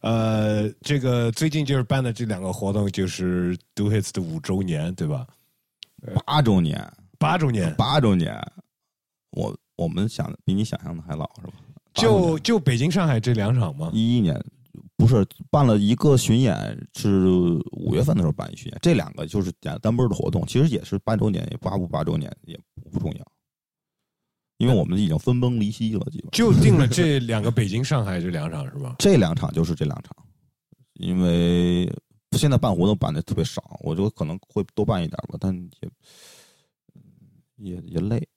[0.01, 5.27] 呃，这个最近就是办的这两个活动，就是 Do Hits 的五周年，对吧？
[6.25, 8.35] 八周年，八周年，八周年，
[9.31, 11.53] 我我们想比你想象的还老是吧？
[11.93, 13.89] 就就北京、上海这两场吗？
[13.93, 14.39] 一一年
[14.95, 16.55] 不是办了一个巡演，
[16.95, 17.27] 是
[17.71, 22.57] 五月份的时候办一巡演，这两个就是单单奔的活动，其实也是八周年，也八不八周年也
[22.91, 23.25] 不重要，
[24.57, 28.95] 因为我们已经分崩离析了，基本 就定了这两个北京、上海这两场是吧？
[28.99, 30.15] 这两场就是这两场，
[30.93, 31.91] 因为
[32.33, 35.89] 现在办活动办的特别少，我就可能会多办一点吧，但也
[37.59, 38.27] 也也累，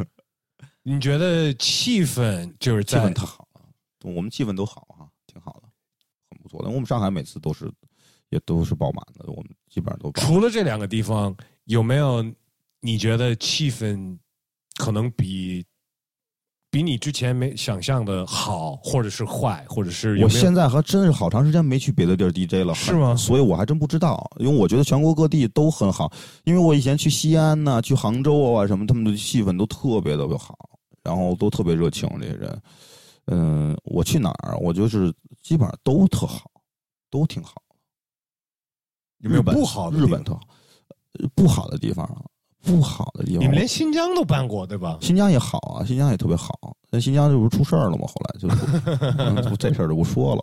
[0.82, 3.48] 你觉得气氛就是气在氛特好，
[4.04, 5.68] 我们气氛都好哈、挺好的，
[6.30, 6.68] 很不错的。
[6.68, 7.72] 我们上海每次都是
[8.28, 10.30] 也都是爆满的，我们基本上都爆满。
[10.30, 11.34] 除了这两个地方，
[11.64, 12.22] 有没有
[12.80, 14.18] 你觉得气氛
[14.76, 15.64] 可能比
[16.72, 23.14] 比你之前没想象的好，或者是坏，或者是我现在还真是好长时间没去别的地儿 DJ 了，是吗？
[23.14, 26.10] 所以我还真不知道，因为我觉得全国各地都很好，
[26.44, 30.56] 因为我以前去西安呐、去杭州啊什么，他们的气氛都特别特别好，
[31.04, 32.62] 然后都特别热情，这些人，
[33.26, 36.50] 嗯，我去哪儿，我就是基本上都特好，
[37.10, 37.60] 都挺好。
[39.18, 40.40] 有没有不好的日本特好，
[41.20, 42.24] 呃不好的地方啊，
[42.62, 44.98] 不好的地方，你们连新疆都办过对吧？
[45.00, 46.76] 新疆也好啊，新疆也特别好。
[46.90, 48.06] 那新疆这不是出事儿了吗？
[48.06, 50.42] 后来就不 这事儿就不说了，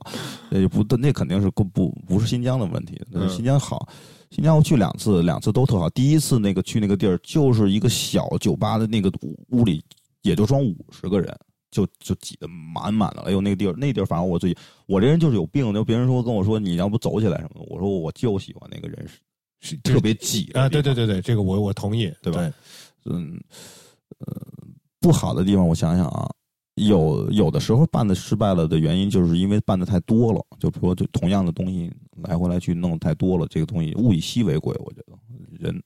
[0.50, 3.00] 那不那肯定是不不不是新疆的问题。
[3.30, 3.88] 新疆好，
[4.32, 5.90] 新疆我去两次，两次都特好。
[5.92, 9.12] 第一次那个去那个地儿，就是一个小酒吧的那个
[9.52, 9.82] 屋里，
[10.24, 11.34] 也就装五十个人，
[11.70, 13.22] 就就挤得满满的。
[13.22, 15.72] 哎呦，那个地儿那地儿，反正我自己我这人就是有病。
[15.72, 19.08] 就别人说跟我说你要不走起来什么的，我说我就喜欢那个人
[19.62, 19.76] 是。
[19.78, 20.68] 特别挤啊！
[20.70, 22.52] 对对对对，这个我我同意，对吧？
[23.06, 23.40] 嗯
[24.20, 24.42] 呃，
[25.00, 26.30] 不好的地方我想想啊，
[26.76, 31.92] 有有的时候办的失败了的原因，就是因为办的太多了，就说就同样的东西
[32.24, 35.18] 来回来去弄太多了，这个东西物以稀为贵，我觉得
[35.60, 35.84] 人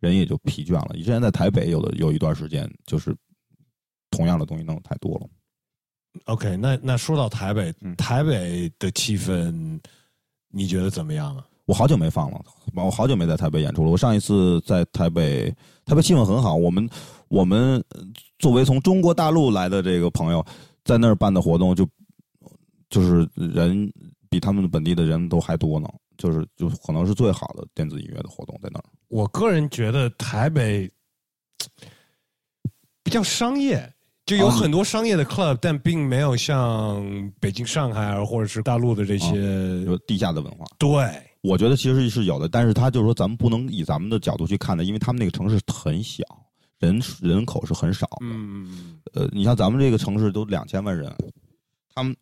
[0.00, 0.96] 人也就疲倦了。
[0.96, 3.16] 之前在台北有的有一段时间，就是
[4.10, 5.28] 同样的东西弄太多了。
[6.24, 9.80] OK，那那说到台北，台北的气氛
[10.48, 11.46] 你觉得怎么样啊？
[11.70, 12.40] 我好久没放了，
[12.74, 13.90] 我好久没在台北演出了。
[13.92, 15.48] 我上一次在台北，
[15.84, 16.56] 台北气氛很好。
[16.56, 16.90] 我们
[17.28, 17.80] 我们
[18.40, 20.44] 作为从中国大陆来的这个朋友，
[20.82, 21.88] 在那儿办的活动，就
[22.88, 23.88] 就是人
[24.28, 25.88] 比他们本地的人都还多呢。
[26.18, 28.84] 就是就可能是最好的电子音乐的活动在那儿。
[29.06, 30.90] 我个人觉得台北
[33.04, 33.88] 比较商业。
[34.26, 40.64] 就有很多商业的 club，但并没有像北京、上海或者是大陆的这些有地下的文化。
[40.78, 40.88] 对，
[41.42, 46.22] 我觉得其实是有的，但是他就是说，咱们不能以咱们的角度去看的，因为他们那个城市很小，
[46.78, 48.18] 人人口是很少的。
[48.22, 51.14] 嗯呃，你像咱们这个城市都两千万人，
[51.94, 52.16] 他们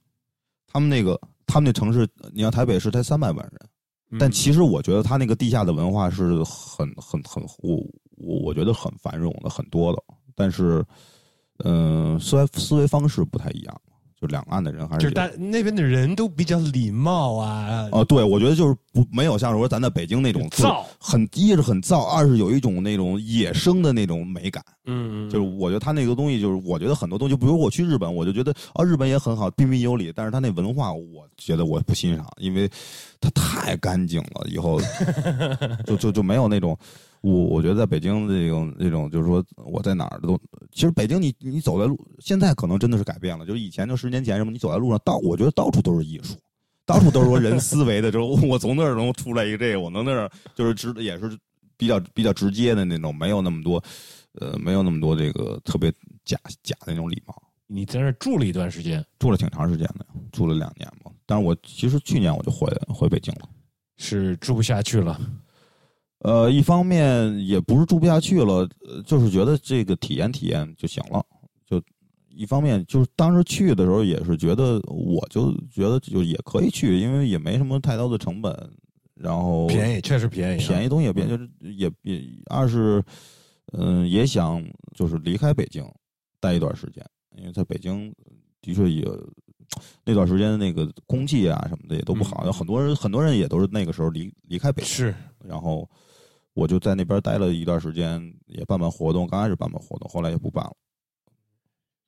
[0.66, 7.76] 他们那个他们那城市，你像台北市才三百万人，但其实我觉得他那个地下的文化是很很很我
[8.16, 10.02] 我我觉得很繁荣的，很多的，
[10.34, 10.84] 但是。
[11.64, 13.80] 嗯，思维思维方式不太一样，
[14.20, 17.88] 就两岸的人还是就是大那边的人都比较礼貌啊。
[17.92, 24.64] 哦，对，我觉得就是不没有像说咱在北京那种燥，很一是很燥，二是有一种那种野生的那种美感。
[24.86, 32.68] 嗯，就是我觉得他那个东西，就是我觉得很多东西，比如我去日本，我就觉得啊，日本也很好，彬彬有礼，但是他那文化，我觉得我不欣赏，因为
[33.20, 34.80] 他太干净了，以后
[35.86, 36.76] 就就就没有那种。
[37.20, 40.38] 我我觉得在北京这种这种就是说我在哪儿都，
[40.72, 46.36] 其实北京你你走在路，现在可能真的是改变了，就是以前就十年前什么，你走在路上到，我觉得到处都是艺术，
[46.86, 51.36] 到处都是说人思维的， 就是我从那儿能出来一个这个，我能那儿就是直也是
[51.76, 53.82] 比较比较直接的那种，没有那么多，
[54.40, 55.92] 呃，没有那么多这个特别
[56.24, 57.34] 假假的那种礼貌。
[57.66, 61.10] 你在那儿住了一段时间，住了挺长时间的，住了两年嘛。
[61.26, 63.48] 但是我其实去年我就回回北京了，
[63.98, 65.20] 是住不下去了。
[66.20, 68.68] 呃，一方面也不是住不下去了，
[69.06, 71.24] 就是觉得这个体验体验就行了。
[71.64, 71.80] 就
[72.28, 78.52] 一方面就是当时去的时候也是觉得，我就觉得就也可以去，因为也没什么太高的成本，
[79.14, 83.00] 然后便宜，确实便宜，便宜东西也便宜，就是也也二是
[83.72, 84.60] 嗯也想
[84.96, 85.88] 就是离开北京
[86.40, 87.04] 待一段时间，
[87.36, 88.12] 因为在北京
[88.60, 89.06] 的确也
[90.04, 95.88] 那段时间那个空气啊什么的也都不好，有很多人很多人也都是那个时候离离开北京，是然后。
[96.58, 99.28] 我就在那边待了一段时间，也办办活动。
[99.28, 100.72] 刚开始办办活动，后来也不办了，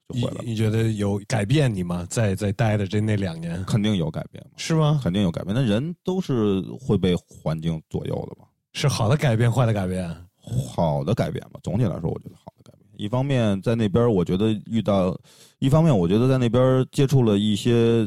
[0.08, 0.42] 就回来了。
[0.44, 2.04] 你觉得有改变你吗？
[2.10, 5.00] 在在待的这那两年，肯定有改变是吗？
[5.04, 5.54] 肯定有改变。
[5.54, 8.48] 那人都是会被环境左右的嘛？
[8.72, 10.12] 是好的改变，坏的改变？
[10.34, 11.60] 好的改变吧。
[11.62, 12.52] 总体来说，我觉得好。
[13.00, 15.10] 一方面在那边，我觉得遇到；
[15.58, 18.06] 一方面，我觉得在那边接触了一些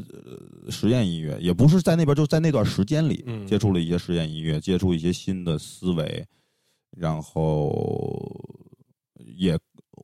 [0.69, 6.23] 实验音乐，也不是在那边，就在那段时间里接触了一些实验音乐，接触一些新的思维。
[6.95, 8.31] 然后
[9.35, 9.57] 也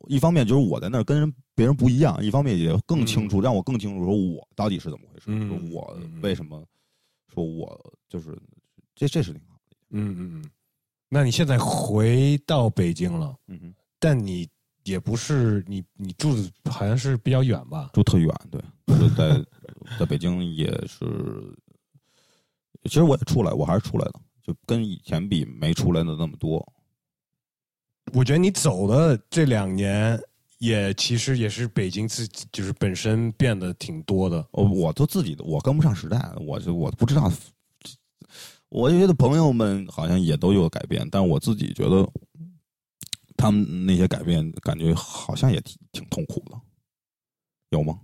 [0.07, 5.29] 一方面就是我在那儿跟人别人不一样，一方面也更清楚，让我更清楚说我到底是怎么回事，
[5.71, 6.65] 我为什么
[7.31, 8.35] 说我就是
[8.95, 9.77] 这这是挺好的。
[9.91, 10.49] 嗯嗯嗯。
[11.09, 14.47] 那你现在回到北京了，嗯但你
[14.89, 17.89] 也不是你你住的好像是比较远吧？
[17.93, 18.61] 住特远，对，
[19.15, 19.45] 在
[19.99, 21.05] 在北京也是，
[22.83, 24.13] 其实我也出来，我还是出来的，
[24.45, 26.65] 就跟以前比没出来的那么多。
[28.13, 30.19] 我觉得你走的这两年，
[30.57, 34.45] 也其实也是北京自己就是本身变得挺多的。
[34.51, 37.31] 我，我都自己的，我跟不上时代，我就我不知道。
[38.69, 42.07] 我觉得朋友们好像也都有改变，但我自己觉得，
[43.39, 46.59] 他们那些改变感觉好像也挺挺痛苦的，
[47.69, 47.97] 有吗？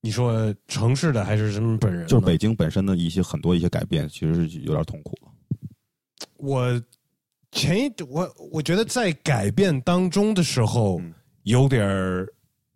[0.00, 2.06] 你说城市的还是什么本人？
[2.08, 6.28] 就是北京本身的一些很多一些改变，其实是有点痛苦的。
[6.36, 6.82] 我。
[7.52, 11.02] 前一我我觉得在改变当中的时候
[11.42, 11.84] 有点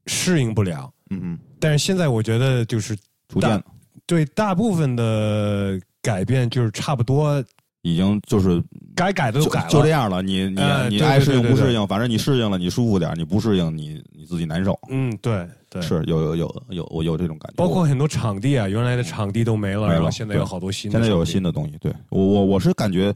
[0.06, 2.98] 适应不了，嗯嗯，但是现在我觉得就是
[3.28, 3.62] 逐渐
[4.04, 7.40] 对大部分的改变就是差不多
[7.84, 8.62] 已经就是
[8.96, 10.22] 该改的都就改了，就这样了。
[10.22, 14.78] 你你你爱适应不适应，反正你适应了你舒服点，你不适应你你自己难受。
[14.88, 21.76] 嗯，对对，是有有有有我有这种感觉，包括很多场地啊，原来的场地都没了，没了然后现在有好多新的现，在有新的东西。
[21.78, 23.14] 对我我我是感觉，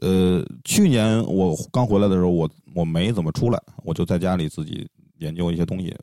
[0.00, 4.88] 呃，去年我刚回来的时候，我我没怎么出来，我就在家里自己
[5.18, 5.94] 研究一些东西，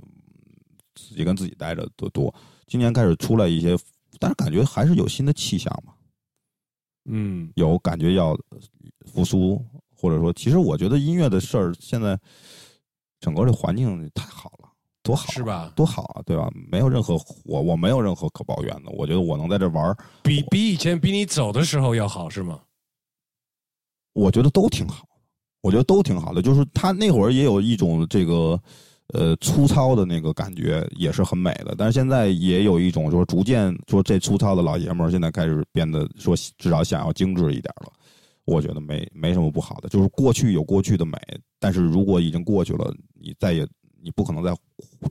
[0.93, 2.31] 自己跟自己待着的多。
[2.67, 3.75] 今年开始出来一些，
[4.19, 5.94] 但是感觉还是有新的气象吧，
[7.05, 8.37] 嗯，有感觉要
[9.05, 9.63] 复苏，
[9.95, 12.19] 或者说，其实我觉得音乐的事儿现在
[13.19, 14.69] 整个这环境太好了，
[15.03, 15.71] 多好啊是吧？
[15.75, 16.49] 多好啊，对吧？
[16.71, 22.59] 没有任何我我没有任何可抱怨的，我觉得我能在这玩儿，比比以前比你走的时候要好是吗？
[24.13, 25.05] 我觉得都挺好，
[25.61, 26.41] 我觉得都挺好的。
[26.41, 28.59] 就是他那会儿也有一种这个
[29.13, 31.75] 呃粗糙的那个感觉，也是很美的。
[31.77, 37.91] 但是现在也有一种说逐渐说这粗糙的老爷们儿现在开始变得说至少想要精致一点了。
[38.45, 41.17] 我觉得没没什么不好的，就是过去有过去的美，
[41.59, 43.67] 但是如果已经过去了，你再也
[44.03, 44.55] 你不可能再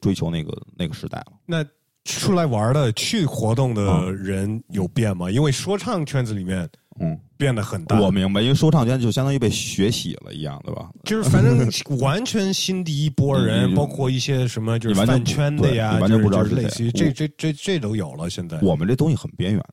[0.01, 1.33] 追求那个那个时代了。
[1.45, 1.65] 那
[2.05, 5.29] 出来玩的、去活动的人有变吗？
[5.29, 6.69] 因为说唱圈子里面
[7.01, 10.91] 嗯，变得很大，我明白，因为说唱圈就相当于被血洗了一样，对吧？
[11.05, 11.69] 就是反正
[12.01, 18.31] 完全新的一波人，包括一些什么就是饭圈的呀，你完全不知道是是类似于这这这这都有了。
[18.31, 19.65] 现在我们这东西很边缘，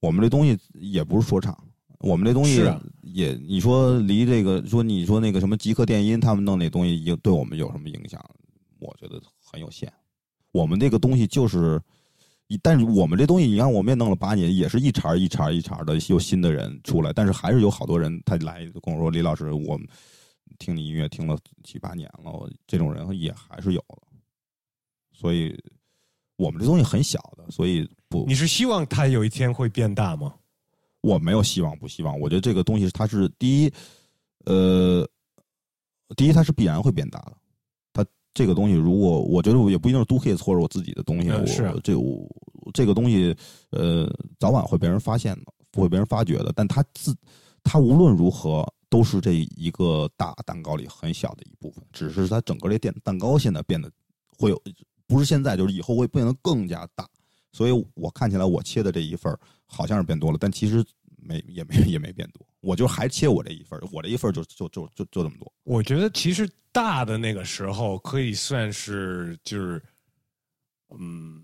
[0.00, 1.56] 我们这东西也不是说唱，
[2.00, 2.64] 我们这东西
[3.02, 8.18] 也，你说离这个说你说那个什么极客电音他们弄那东西，影对我们有什么影响？
[8.78, 9.92] 我觉得很有限。
[10.52, 11.82] 我们这个东西就是，一
[12.62, 19.86] 但是我们这东西，你看我们也弄了八年，也是一茬一茬一茬的有新的人出来，但是还是有好多人他来跟我说李老师，我们
[20.58, 24.02] 听你音乐听了七八年了，我这种人也还是有的。
[25.12, 25.56] 所以
[26.36, 30.34] 我们这东西很小的，所以不你是希望它有一天会变大吗？
[31.00, 33.72] 我没有希望不希望，我觉得这个东西它是第一，
[34.44, 35.08] 呃，
[36.16, 37.36] 第一它是必然会变大的。
[38.32, 42.26] 它这个东西，如果我觉得我也不一定是 Do Hits 或者我自己的东西，我嗯是啊这我
[42.72, 43.36] 这个东西，
[43.70, 44.08] 呃，
[44.38, 46.52] 早晚会被人发现的，不会被人发掘的。
[46.54, 47.14] 但它自
[47.62, 53.90] 它无论如何都是这一个大蛋糕里很小的一部分，只是它整个这店蛋糕现在变得
[54.38, 54.62] 会有，
[55.06, 57.06] 不是现在就是以后会变得更加大。
[57.52, 60.82] 所以我看起来我切的这一份儿好像是变多了，但其实
[61.18, 65.52] 没也没也没变多，我就还切我这一份儿，我这一份儿就就就就就这么多。
[65.64, 69.82] 我觉得其实大的那个时候可以算是就是，
[70.98, 71.42] 嗯，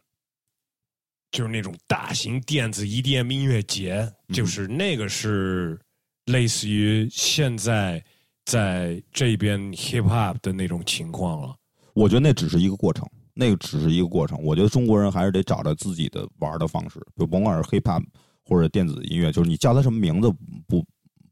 [1.31, 5.79] 就是那种大型电子 EDM 音乐节，嗯就是那个是
[6.27, 8.03] 类似于现在
[8.45, 11.55] 在这边 hip hop 的那种情况了。
[11.95, 13.05] 我觉得那只是一个过程，
[13.35, 14.41] 那个只是一个过程。
[14.43, 18.05] 我觉得中国人还是得找着自己的玩的方式，就甭管是 hiphop
[18.45, 20.33] 或者电子音乐，就是你叫它什么名字
[20.67, 20.87] 不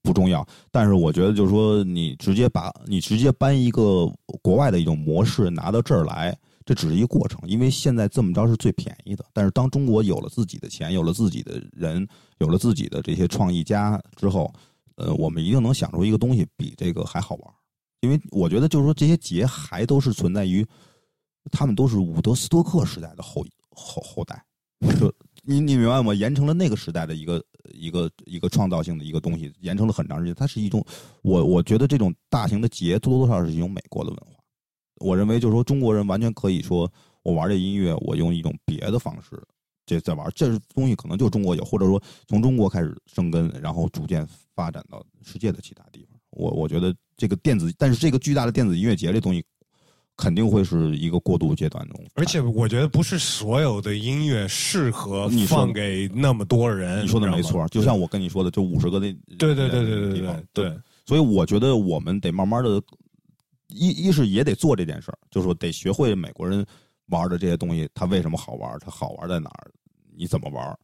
[0.07, 4.07] 不重要，但是我觉得就是说你直接把你直接搬一个
[4.40, 6.36] 国外的一种模式拿到这儿来。
[6.64, 9.24] 这只是一个过程，因为现在这么着是最便宜的。
[9.32, 12.04] 但是当中国有了自己的钱，有了自己的人，
[12.38, 14.52] 有了自己的这些创意家之后，
[14.96, 17.54] 呃，我们一定能想出一个东西比这个还好玩。
[18.00, 20.66] 因为我觉得就是说这些节还都是存在于，
[21.52, 24.44] 他们都是伍德斯托克时代的后后后代，
[24.98, 25.07] 就
[25.47, 26.12] 你你明白吗？
[26.12, 27.42] 延承了那个时代的一个
[27.72, 30.34] 一个一个创造性的一个东西，延承了很长时间。
[30.34, 30.84] 它是一种
[31.22, 34.42] 我我觉得这种大型的节多多少少是一种美国的文化。
[34.97, 36.90] 我认为就是说中国人完全可以说
[37.22, 39.40] 我玩这音乐，我用一种别的方式
[39.84, 46.18] 这在玩，这东西可能就中国有，或者说从中国开始生根，然后逐渐发展到世界的其他地方。
[46.30, 49.44] 我我觉得这个电子，但是这个巨大的电子音乐节这东西，
[50.16, 52.04] 肯定会是一个过渡阶段中。
[52.14, 57.04] 而且我觉得不是所有的音乐适合放给那么多人。
[57.04, 62.82] 你说的没错，就像我跟你说的，就五十个那对对对对对对对对，所以我觉得我们得慢慢的，
[63.68, 66.64] 一一是也得做这件事儿，就是说得学会美国人
[67.06, 69.70] 玩的这些东西，它为什么好玩，它好玩在哪儿，
[70.16, 70.78] 你怎么玩。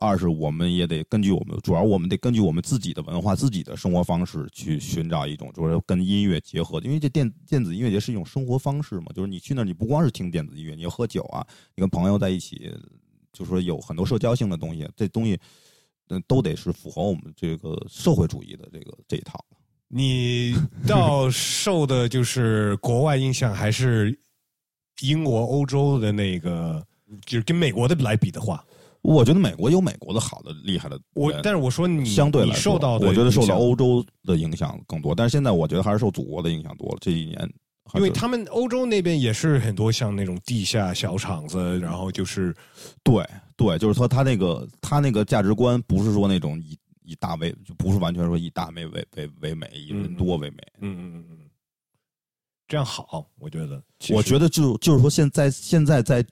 [0.00, 6.80] 二是我们也得根据我们，主要我们得根据我们自己的文化、自己的生活方式去寻找一种，就是跟音乐结合。
[6.80, 11.46] 因为这电电子音乐节是一种生活方式嘛，就是你去那，你不光是听电子音乐，你要喝酒啊，
[11.76, 12.72] 你跟朋友在一起，
[13.32, 15.38] 就是说有很多社交性的东西，这东西，
[16.26, 19.38] 都得是符合我们这个社会主义的这个这一套。
[19.92, 20.54] 你
[20.86, 24.16] 到受的就是国外影响，还是
[25.00, 26.80] 英国、欧洲的那个，
[27.26, 28.64] 就是跟美国的来比的话，
[29.02, 36.98] 我觉得美国有美国的好的厉害的，我但是我说你你相对来说受到的，我觉得受到，欧洲的影响更多，但是现在我觉得还是受祖国的影响多了。
[37.00, 37.52] 这一年，
[37.94, 42.54] 因为他们欧洲那边也是很多像那种地下小厂子，然后就是
[43.02, 43.26] 对
[43.56, 50.58] 对，就是说他那个他那个价值观不是说那种以以大为，就不是完全说以大为为为为美，以人多为美。
[50.80, 51.38] 嗯嗯嗯嗯，
[52.68, 53.82] 这样好，我觉得。
[54.10, 56.24] 我觉得就就是说，现在现在在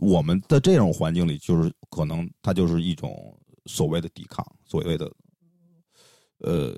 [0.00, 5.10] 我们在这种环境里，就是可能它就是一种所谓的抵抗，所谓的
[6.38, 6.74] 呃，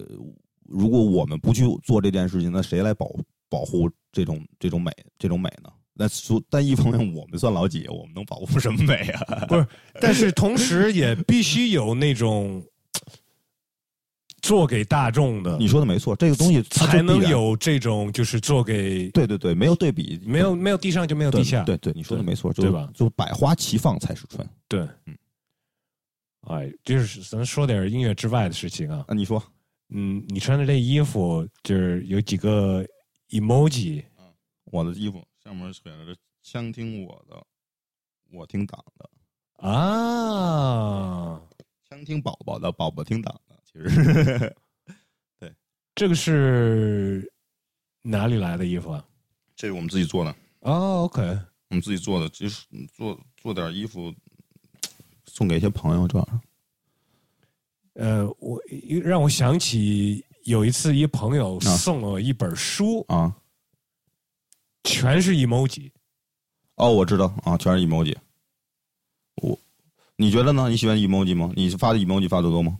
[0.62, 3.10] 如果我们不去做这件事情，那谁来保
[3.48, 5.70] 保护这种这种美这种美呢？
[5.98, 9.46] 那说，但一方面我们算老几，我们能保护什么美啊？
[9.46, 9.66] 不是，
[10.00, 12.62] 但是同时也必须有那种
[14.46, 15.56] 做给大众的。
[15.58, 21.64] 你说的没错，这个东西才能有这种，就是做给对对对，没有对比，没有没有地上就没有地下。
[21.64, 22.88] 对对，你说的没错，对吧？
[22.94, 24.48] 就百花齐放才是春。
[24.68, 25.16] 对，嗯，
[26.42, 29.04] 哎，就是咱说点音乐之外的事情啊。
[29.08, 29.42] 啊，你说，
[29.88, 32.86] 嗯，你穿的这衣服就是有几个
[33.30, 34.04] emoji。
[34.18, 34.24] 嗯，
[34.66, 35.20] 我的衣服。
[35.42, 37.42] 上面写着“枪听我的，
[38.32, 39.10] 我听党的”
[39.68, 41.40] 啊
[41.88, 43.55] ，“枪听宝宝的，宝宝听党的”。
[43.76, 44.56] 其实，
[45.38, 45.54] 对，
[45.94, 47.30] 这个是
[48.02, 49.04] 哪里来的衣服啊？
[49.54, 50.34] 这是我们自己做的。
[50.60, 51.22] 哦，OK，
[51.68, 52.64] 我们自己做的，就是
[52.94, 54.12] 做做点衣服
[55.26, 56.40] 送给一些朋友，这样。
[57.94, 58.60] 呃，我
[59.02, 63.36] 让我想起有一次，一朋友送了我一本书啊。
[64.84, 65.90] 全是 emoji，
[66.76, 68.14] 哦，我知道啊，全是 emoji。
[69.42, 69.58] 我，
[70.14, 70.68] 你觉得呢？
[70.68, 71.52] 你喜欢 emoji 吗？
[71.56, 72.78] 你发的 emoji 发的多吗？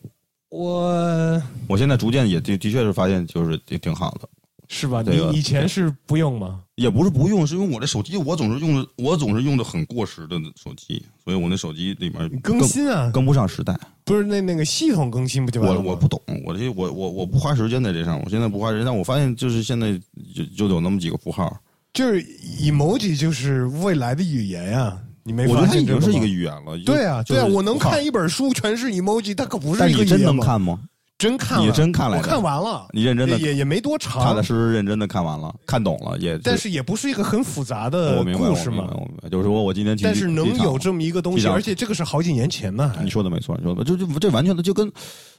[0.57, 4.29] 我，我现在逐渐也的的确是发现，就是挺挺好的，
[4.69, 5.03] 是吧？
[5.03, 6.63] 你以前是不用吗？
[6.77, 13.79] 也不是不用，是因为我这手机我总是用的，我总是用的很过时的手机，所以我那手机里面更新啊，跟不上时代。
[14.05, 19.93] 不是那那个系统更新不就完了我我不懂，我这我我我不花时间在这上，我现在不花时间，但我发现就是现在
[20.35, 21.55] 就就有那么几个符号。
[21.93, 22.23] 就是
[22.61, 25.47] emoji 就是未来的语言呀，你没？
[25.49, 26.79] 我觉得它已经是一个语言了。
[26.87, 29.81] 对啊，对啊，我能看一本书全是 emoji，它可不是。
[29.81, 30.79] 但你真能看吗？
[31.19, 32.19] 真看，你真看了？
[32.19, 32.89] 我看完了。
[32.93, 36.39] 你认真的也也没多长，踏踏实实认真的看完了，看懂了也。
[36.45, 38.87] 但是也不是一个很复杂的故事嘛。
[39.31, 42.95] 就是说我今天但是能有这么一个东西，而且这个是好几年前呢。
[43.03, 44.93] 你说的没错，你说的就就这完全的就跟，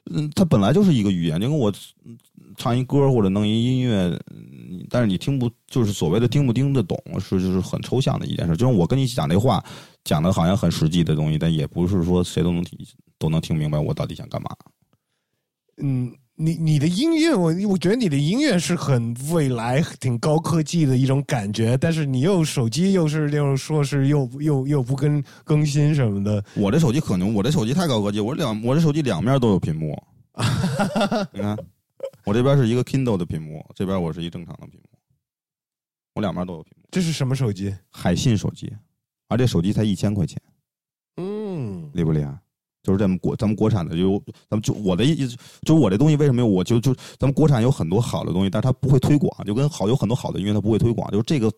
[0.10, 1.72] 嗯，它本来就是一个语言，就跟我
[2.58, 4.20] 唱一歌或者弄一音乐。
[4.90, 8.56] 但是你听不，就是所谓的听不听得懂，是就是很抽象的一件事。
[8.56, 9.64] 就像我跟你讲这话，
[10.04, 12.80] 讲的好像很实际的东西，但也不是说谁都能听
[13.18, 14.50] 都能听明白我到底想干嘛。
[15.82, 21.78] 嗯，你你的音乐，我我觉得你的音乐是很未来、挺高科技的一种感觉。
[21.78, 26.44] 但是你又手机又是又说是又又又不跟更新什么的。
[26.56, 29.96] 我这手机可能，我这手机太高科技，我两我这手机两面都有屏幕。
[31.32, 31.58] 你看。
[32.28, 35.00] 我这边是一个 Kindle 的屏幕，这边我是一正常的屏幕，
[36.14, 36.84] 我两边都有屏幕。
[36.92, 37.74] 这是什么手机？
[37.90, 38.70] 海信手机，
[39.30, 40.38] 而这手机才一千块钱。
[41.16, 42.38] 嗯，厉不厉害？
[42.84, 51.50] 就是咱们国咱们国产的，就咱们就我的意思，就是我这东西为什么我就就咱们国产有很多好的东西，但是它不会推广，就跟好有很多好的音乐它不会推广，就是这个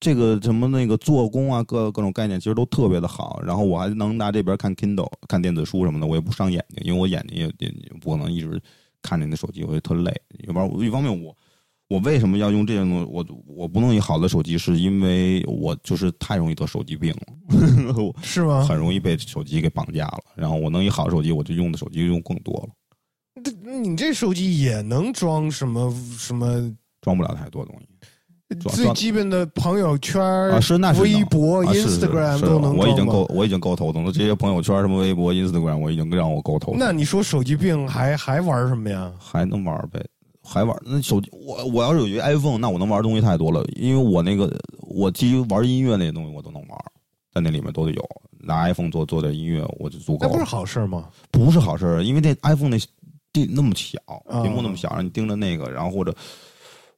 [0.00, 3.40] 这个什么那个做工啊，各各种概念其实都特别的好。
[3.40, 8.60] 然后我还能拿这边看 Kindle 看电子书什么的，我也不伤眼睛，因为我眼睛也也不可能一直。
[9.04, 10.10] 看着你的手机，我就特累。
[10.46, 11.36] 要不然，一方面我
[11.88, 13.06] 我为什么要用这种东西？
[13.12, 18.64] 我我不弄一好的手机，是因为我就是太容易得手机病了，是吗？
[18.66, 20.22] 很容易被手机给绑架了。
[20.34, 23.42] 然后我弄一好的手机，我就用的手机用更多了。
[23.44, 26.74] 这你这手机也能装什么什么？
[27.02, 27.86] 装不了太多东西。
[28.70, 34.12] 最基本的朋友圈啊，是那是微博、Instagram 都能我已经够，我已经够头疼了。
[34.12, 36.76] 这些朋友圈什么微博、Instagram，我已经让我够头疼。
[36.78, 39.10] 那你说手机病还还玩什么呀？
[39.18, 40.04] 还能玩呗？
[40.42, 40.76] 还玩？
[40.84, 43.64] 那手机我我要是有一个 iPhone，那我能玩的东西太多了。
[43.76, 46.78] 因为我那个我基于玩音乐那些东西我都能玩，
[47.32, 48.04] 在那里面都得有。
[48.38, 50.26] 拿 iPhone 做做点音乐我就足够。
[50.26, 51.08] 那不是好事吗？
[51.30, 52.78] 不是好事，因为那 iPhone 那
[53.32, 53.98] 地那么小，
[54.42, 56.14] 屏幕那么小，让你盯着那个，然后或者。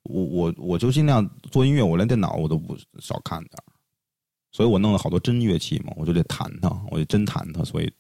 [0.09, 3.53] 我我我就尽量做音乐，我连电脑我都不少看点
[4.53, 7.93] 所以我弄了好多真乐器嘛，我就得弹它，我就真弹它，所以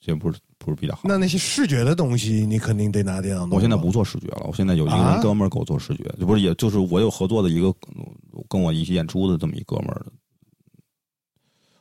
[0.00, 1.02] 这不是不是比较好。
[1.04, 3.48] 那那些视觉的东西，你肯定得拿电脑。
[3.50, 7.74] 我现在不做视觉了，我现在有一个哥们儿给我做视觉，就不是也就是我有合作的一个
[8.48, 10.06] 跟我一起演出的这么一哥们儿，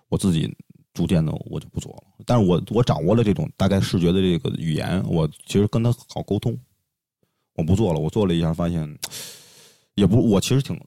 [0.10, 0.52] 我自己
[0.96, 2.04] 逐渐的我就不做了。
[2.26, 6.58] 但是我我掌握了这种大概视觉的这个语言，我其实跟他好沟通。
[7.54, 8.98] 我不做了，我做了一下发现。
[9.96, 10.80] 也不，我其实挺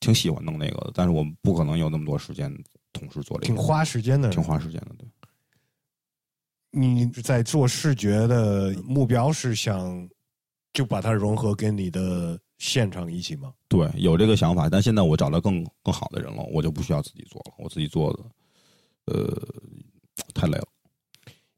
[0.00, 2.52] 挺喜欢弄那个的，但是我不可能有那么多时间
[2.92, 3.46] 同时做这个。
[3.46, 4.94] 挺花时间的，挺花时间的。
[4.98, 5.08] 对，
[6.70, 10.08] 你在做视觉的目标是想
[10.72, 13.52] 就把它融合跟你的现场一起吗？
[13.68, 17.54] 对，有这个想法，但现在我找到更更好的人了，我就不需要自己做了。
[17.58, 19.36] 我自己做的，呃，
[20.34, 20.66] 太累了。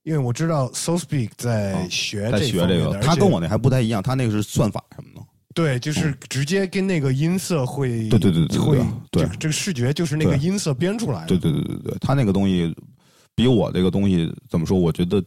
[0.02, 5.26] 因为我知道 So Speak 在学在学这个，他跟我那还不太一样，他那个是算法什么的。
[5.54, 8.78] 对，就是直接跟那个音色会，对对对对对会
[9.10, 11.26] 对这个视觉就是那个音色编出来的。
[11.26, 12.74] 对对对对对，他那个东西
[13.34, 14.78] 比我这个东西怎么说？
[14.78, 15.22] 我觉得，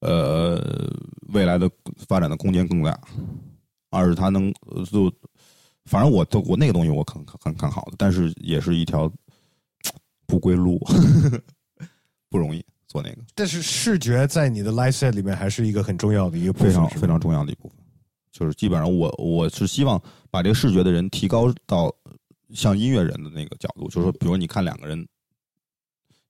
[0.00, 0.92] 呃，
[1.32, 1.70] 未来的
[2.06, 2.98] 发展的空间更大。
[3.90, 5.10] 二是他能呃就，
[5.84, 9.10] 反正我都我那个东西我很很看好的，但是也是一条
[10.26, 10.78] 不归路，
[12.28, 17.78] 不容易做那个，但是视觉在你的 live set 里面还是一个很重要的一个部分，非常非常重要的一部分。
[18.34, 21.94] 就是基本上我我是希望把这个视觉的人提高到
[22.52, 25.06] 像音乐人的那个角度，就是说，比如你看两个人，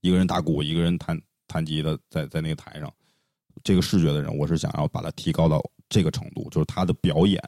[0.03, 2.93] 一个人打鼓，一个人弹弹吉他，在在那个台上，
[3.63, 7.43] 这个视觉的人，我是想要把它提高到这个程度，就是他的表演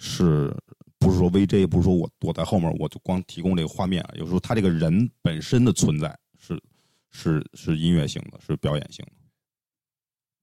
[0.00, 0.52] 是
[0.98, 6.60] 不是说 VJ，不是说我躲在后面我就光提供这个画面，有时候他这个人本身的存在是
[7.12, 9.12] 是是音乐性的，是表演性的。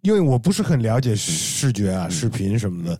[0.01, 2.11] 因为我不是很了解视觉啊、嗯。
[2.11, 2.99] 视频什么的，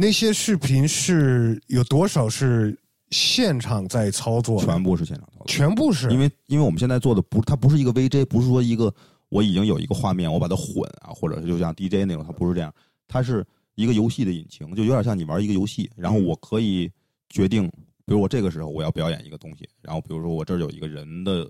[0.00, 2.78] 那些视频是有多少是
[3.10, 4.62] 现场在操作？
[4.62, 8.94] 全部是现场操作，全部是，因为因为我们现在做的不，它不是一个 VJ，不是说一个
[9.28, 12.72] 我已经有一个画面，我把它混啊，或者是就像 DJ 那种，它不是这样，
[13.08, 13.44] 它是
[13.74, 16.88] 一个游戏的引擎，就有点像你玩一个游戏，然后我可以
[17.28, 17.66] 决定，
[18.06, 21.44] 比如我这个时候我要表演一个东西，然后比如说我这儿有一个人的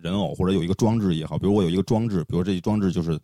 [0.00, 3.18] 人偶，或者有一个装置也好，比如我有一个装置，比如这一装置就是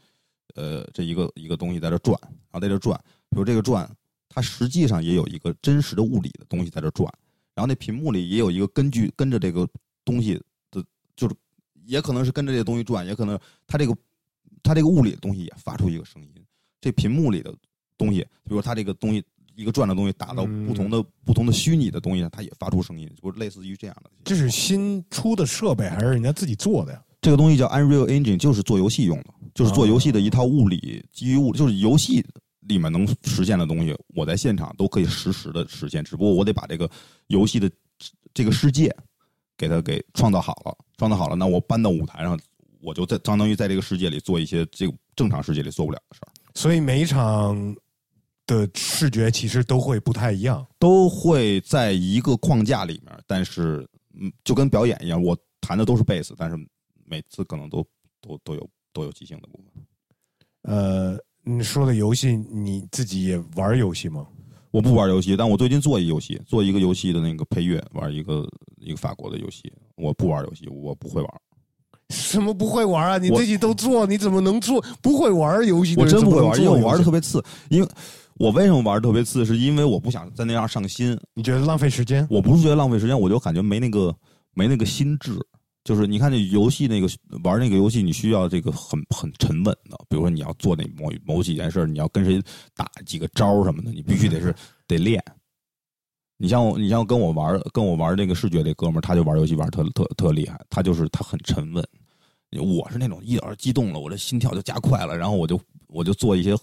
[0.57, 2.99] 呃这一个一个东西在这转，然后在这转，
[3.31, 3.89] 比如这个转，
[4.39, 7.13] 它实际上也有一个真实的物理的东西在这转。
[7.57, 9.69] 然后那屏幕里也有一个根据跟着这个
[10.05, 10.81] 东西的，
[11.17, 11.35] 就是
[11.85, 13.37] 也可能是跟着这个东西转，也可能
[13.67, 13.93] 它这个
[14.63, 16.29] 它这个物理的东西也发出一个声音。
[16.81, 17.53] 这屏幕里的
[17.97, 19.21] 东西，比如说它这个东西
[19.57, 24.11] 一个转的东西打到不同的、不同的虚拟的东西上，它也发出声音，就类似于这样的。
[24.23, 27.03] 这是新出的设备还是人家自己做的呀？
[27.21, 32.25] 这个东西叫 Unreal Engine，就是做游戏用的，就是做游戏的一套物理基于物理，就是游戏
[32.69, 36.05] 里面能实现的东西，我在现场都可以实时的实现。
[36.05, 36.89] 只不过我得把这个
[37.27, 37.71] 游戏的
[38.33, 38.95] 这个世界
[39.57, 42.39] 给它给创造好了，创造好了，那我搬到舞台上，
[42.81, 47.75] 我就在相当于在这个世界里做一些这个正常世界里做不了的事儿，所以每一场
[48.47, 50.65] 的视觉其实都会不太一样。
[50.79, 53.89] 都会在一个框架里面，但是
[54.21, 56.57] 嗯，就跟表演一样，我弹的都是贝斯，但是
[57.05, 57.85] 每次可能都
[58.21, 59.85] 都都有都有即兴的部分。
[60.63, 61.19] 呃，
[61.51, 64.27] 你说的游戏，你自己也玩游戏吗？
[64.71, 68.47] 我不玩游戏，但我最近做一游戏，做一个游戏的那个配乐，玩一个
[68.77, 69.73] 一个法国的游戏。
[69.97, 71.31] 我不玩游戏，我不会玩，
[72.11, 73.17] 什么不会玩啊？
[73.17, 74.85] 你自己都做，你怎么能做？
[75.01, 77.43] 不会玩游戏的我真不会玩，因为我玩的特别次。
[77.71, 77.89] 因为
[78.35, 81.19] 我为什么玩的特别次，是因为我不想在那样上心。
[81.33, 82.27] 你觉得浪费时间？
[82.29, 84.15] 我不是觉得浪费时间，我就感觉没那个
[84.53, 85.33] 没那个心智。
[85.89, 87.09] 就是你看这游戏那个
[87.43, 92.43] 玩那个游戏，你需要这个很很沉稳的，比如说你要做那某某几件事，你要跟谁
[92.77, 94.55] 打几个招什么的，你必须得是
[94.87, 95.19] 得练。
[96.37, 101.83] 你像我，你像跟我玩跟我玩那个视觉这哥们儿，他就玩游戏玩特特特厉害，他就是他很沉稳。
[102.61, 106.55] 我是那种一点激动了，我这心跳就加快了，然后我就我就做一些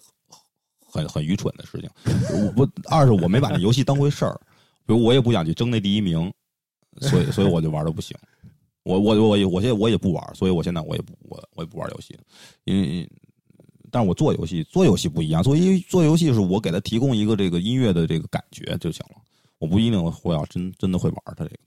[0.86, 1.90] 很很愚蠢的事情。
[2.32, 4.40] 我不二是我没把那游戏当回事儿，
[4.86, 6.32] 比如我也不想去争那第一名，
[7.02, 8.16] 所以所以我就玩的不行。
[8.86, 12.16] 我我我也我现在我也不玩，所以我现在我也不我我也不玩游戏，
[12.64, 13.10] 因为
[13.92, 19.16] 但是我做游戏做游戏不一样，做音做游戏是我给他提供一个这个音乐的这个感觉就行了，
[19.58, 21.58] 我不一定会要真真的会玩它这个。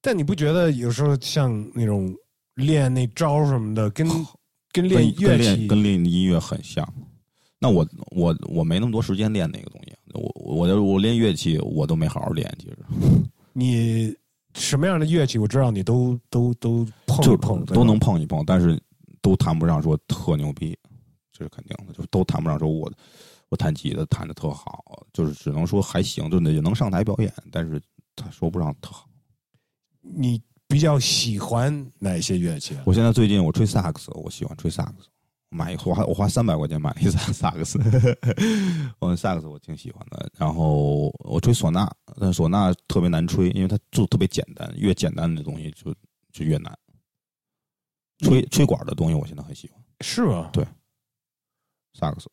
[0.00, 2.14] 但你不觉得有时候像那种
[2.54, 4.06] 练那招什么的，跟
[4.72, 6.86] 跟练乐器练跟练音乐很像。
[7.58, 12.78] 那我我我没那么多时间练那个东西，我我我我练乐器我都没好好练，其实
[13.52, 14.14] 你
[14.58, 18.78] 什么样的乐器，我知道你都都都碰就一碰，都能碰一碰，但是
[19.22, 20.76] 都谈不上说特牛逼，
[21.32, 22.92] 这是肯定的，就是都谈不上说我
[23.48, 27.80] 我弹吉他弹的特好，就是只能说还行，就也能上台表演，但是
[28.16, 29.08] 他说不上特好。
[30.00, 32.82] 你比较喜欢哪些乐器啊？
[32.84, 35.08] 我现在最近我吹萨克斯，我喜欢吹萨克斯。
[35.50, 37.78] 买花我花三百块钱买了一萨萨克斯，
[38.98, 40.30] 我萨克斯我挺喜欢的。
[40.36, 41.90] 然后我吹唢呐，
[42.20, 45.94] 但唢呐特别难吹，因为它做特别简单，越简单的东西就
[46.32, 46.78] 就越难。
[48.18, 50.50] 吹吹管的东西我现在很喜欢，是吗？
[50.52, 50.66] 对
[51.94, 52.28] 萨克斯，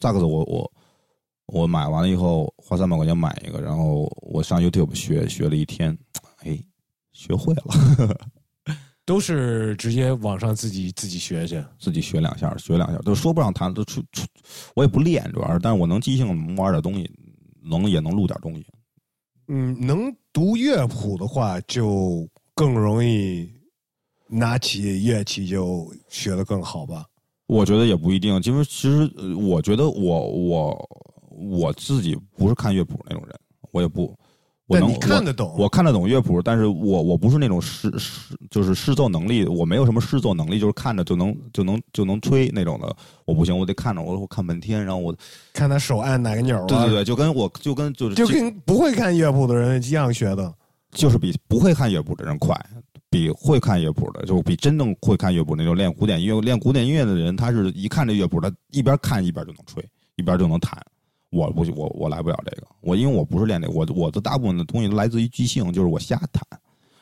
[0.00, 0.72] 萨克斯我我
[1.46, 5.96] 我买完了以后花三百块钱买一个，然后我上 YouTube 学学了一天，
[6.38, 6.58] 哎，
[7.12, 7.64] 学会了。
[9.06, 11.64] 都是直接网上自己自己学去。
[11.78, 14.26] 自己学两下，学两下，都说不上弹，都出出，
[14.74, 17.08] 我也不练，主要是，但是我能即兴能玩点东西，
[17.62, 18.66] 能也能录点东西。
[19.46, 23.48] 嗯，能读乐谱的话，就更容易
[24.28, 27.06] 拿起乐器就学的更好吧。
[27.46, 30.88] 我觉得也不一定，因为其实我觉得我我
[31.30, 33.38] 我自己不是看乐谱那种人，
[33.70, 34.12] 我也不。
[34.68, 45.14] 我能看得懂，我看得懂乐谱，但是我我不是那种试试就是试奏能力，我没有什么试奏能力，就是看着就能就能就能吹那种的，我不行，我得看着，我我看半天，然后我
[45.52, 50.52] 看他手按哪个钮对对对，就跟我就跟就是就跟不会看乐谱的人一样学的，
[50.90, 52.60] 就是比不会看乐谱的人快，
[53.08, 59.80] 比会看乐谱的就比真正会看乐谱那种练古典音乐练古典音乐的人，他是一看这乐谱，他一边看一边就能吹，
[60.16, 60.76] 一边就能弹。
[61.36, 66.42] 我不我我来不了这个，我因为我不是练这个，我我的大部分的东西都来自于即兴，就是我瞎弹，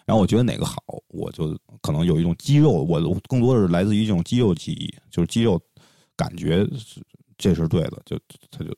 [0.04, 5.60] 然后我觉得哪个好，我就可能有一种肌肉，我更多的是来自于这种肌肉记忆，就是肌肉
[6.16, 7.00] 感觉是
[7.38, 8.18] 这是对的，就
[8.50, 8.70] 他就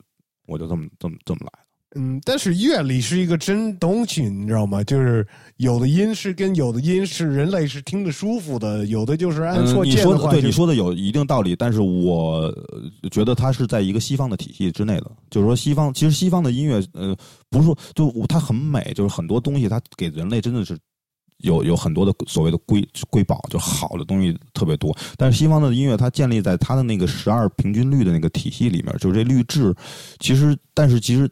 [0.46, 1.65] 我就这么这么这么来。
[1.98, 4.84] 嗯，但是乐理是一个真东西，你知道吗？
[4.84, 5.26] 就是
[5.56, 10.30] 有的音是跟有的音是人类是听得舒服的，有的就是按错键的话。
[10.30, 12.54] 对你说的有一定道理，但是我
[13.10, 15.10] 觉得它是在一个西方的体系之内的。
[15.30, 17.16] 就是说，西方其实西方的音乐，呃，
[17.48, 20.76] 不是说就它很美，就是很多东西它给人类真的是
[21.38, 24.94] 有有很多的所谓的瑰瑰宝，就好的东西特别多。
[25.16, 29.74] 但是西方的音乐它建立在它的那个十二平均律的那个体系里面，就是这律制，
[30.20, 31.26] 其实但是其实。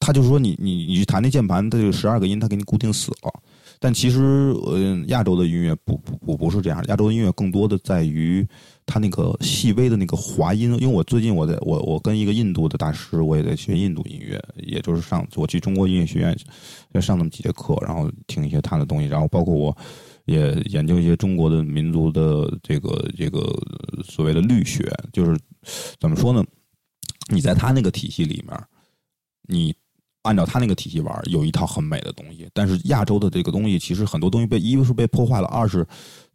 [0.00, 3.32] 他就是说，你你你去弹那键盘，它就十二个音，它给你固定死了。
[3.80, 6.82] 但其实，呃，亚洲的音乐不不不不是这样。
[6.88, 8.44] 亚洲的音乐更多的在于
[8.86, 10.72] 它那个细微的那个滑音。
[10.80, 16.36] 因为我最近我在我我跟一个印度的大师，我也在学印度音乐，也就是上我去中国音乐学院
[16.92, 19.76] 要上那么几节课，然后听一些他的东西，然后包括我
[20.24, 23.40] 也研究一些中国的民族的这个这个
[24.04, 25.38] 所谓的律学，就是
[26.00, 26.44] 怎么说呢？
[27.28, 28.60] 你在他那个体系里面，
[29.46, 29.72] 你。
[30.22, 32.48] 按照他那个体系玩，有一套很美的东西。
[32.52, 35.86] 但是亚洲的这个东西，其实很多东西被一是被破坏了，二是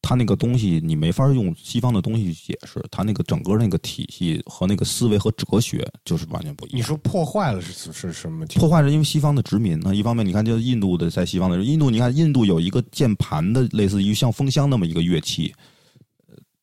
[0.02, 2.84] 他那个东西你没法用西方的东西去解释。
[2.90, 6.80] 他那个整个那个体系和那个思维和哲学就是完全不一样。
[6.80, 8.46] 你说破坏了是是什么？
[8.56, 9.94] 破坏是因为西方的殖民呢？
[9.96, 15.54] 一方面，你看，就印度的在西方的印度，你看印度有一个键盘的，类似于像风箱那么一个乐器。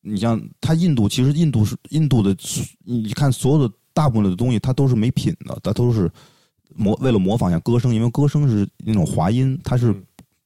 [0.01, 2.35] 你像他印度，其实印度是印度的，
[2.83, 6.11] 你看所有的大部分的东西，它都是没品的，它都是。
[6.75, 9.95] 模为了模仿一下歌声，因为歌声是那种滑音，它是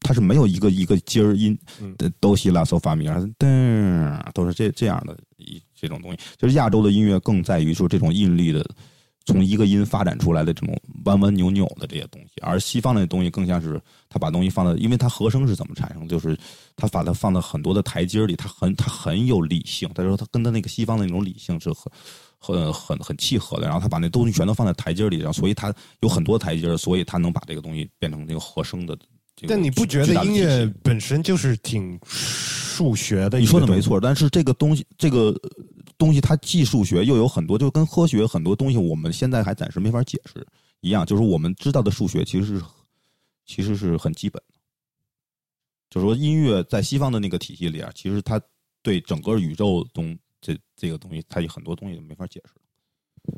[0.02, 1.58] 它是没有一个一个尖儿音
[1.98, 3.06] 的哆西拉嗦发咪，
[3.40, 6.18] 噔都是这这样的一这种东西。
[6.38, 8.66] 就是亚洲的音乐更在于说这种韵律的，
[9.26, 16.38] 从一个音发展出来的这种弯弯扭扭的这些东西，而西方的东西更像是他把东西放在，因为它和声是怎么产生，就是
[16.76, 19.90] 他把它放到很多的台阶里，他很他很有理性。
[19.94, 21.92] 他说他跟他那个西方的那种理性是很。
[22.38, 28.96] 很很很契合的，然后他把那东西全都放在台阶里，然后所以他有很多台阶，所以他能把这个东西变成那个和声的。
[29.48, 33.40] 但你不觉得音乐本身就是挺数学的？
[33.40, 35.36] 你说的没错，但是这个东西，这个
[35.98, 40.46] 东西它既数学又有很多，就跟科学很多东西我们现在还暂时没法解释
[40.82, 42.66] 一样，就是我们知道的数学其实是
[43.46, 44.60] 其实是很基本的。
[45.90, 48.42] 就是说，音乐在西方的那个体系里啊，其实它
[48.82, 50.18] 对整个宇宙中。
[50.42, 53.34] 这这个东西，它有很多东西都没法解释。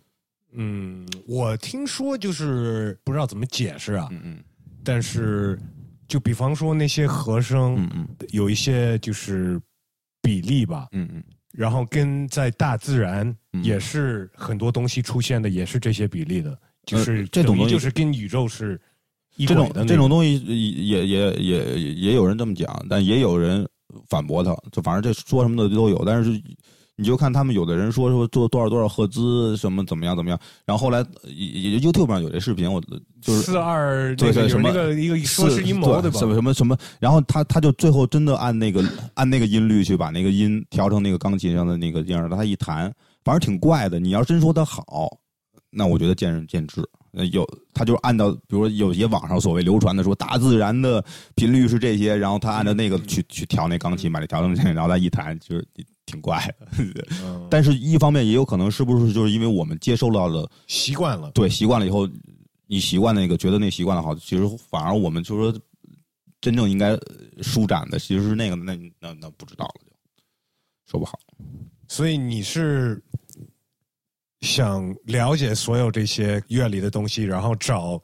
[0.52, 4.10] 嗯，我听说就是不知道怎么解释啊。
[4.12, 4.44] 嗯嗯。
[4.84, 5.58] 但是，
[6.06, 9.58] 就比方说那些和声，嗯嗯，有一些就是
[10.22, 10.90] 比例吧。
[10.92, 11.24] 嗯嗯。
[11.58, 16.56] 然后跟在大自然也是很多东西出现的，也是这些比例的，
[16.86, 18.80] 就是这种东西就是跟宇宙是
[19.38, 19.84] 一种的。
[19.84, 20.38] 这种东西
[20.88, 23.68] 也也也也有人这么讲，但也有人
[24.08, 24.56] 反驳他。
[24.72, 26.40] 就反正这说什么的都有，但是。
[27.00, 32.82] 你就看他们有的人说说做多少多少赫兹什么怎么样怎么样，然后后来也 YouTube 上有这视频，我
[33.22, 36.18] 就是四二对对什么一个说是阴谋对吧？
[36.18, 38.84] 什么什么什么，然后他他就最后真的按那个
[39.14, 42.92] 按那个音律去把那个音调成那个钢琴上的那个样他一弹，
[43.24, 44.00] 反正挺怪的。
[44.00, 44.84] 你要真说他好，
[45.70, 46.82] 那我觉得见仁见智。
[47.26, 51.04] 有他就是按照，比如说有些网上所谓流传的说大自然的
[51.36, 55.68] 频率是这些，然后他按照那个去去调那钢琴，把这调成这，然后他一弹就是。
[56.08, 56.66] 挺怪的，
[57.50, 62.08] 但是一方面也有可能是不是就是因为我们接受到了习惯了，对习惯了以后，
[62.66, 65.62] 你习惯那个觉得那习惯了好，其实反而我们就说
[66.40, 66.98] 真正应该
[67.42, 69.82] 舒展的其实是那个，那那那不知道了，
[70.86, 71.20] 就说不好。
[71.90, 73.04] 所以你是
[74.42, 78.02] 想了解所有这些乐理的东西，然后找。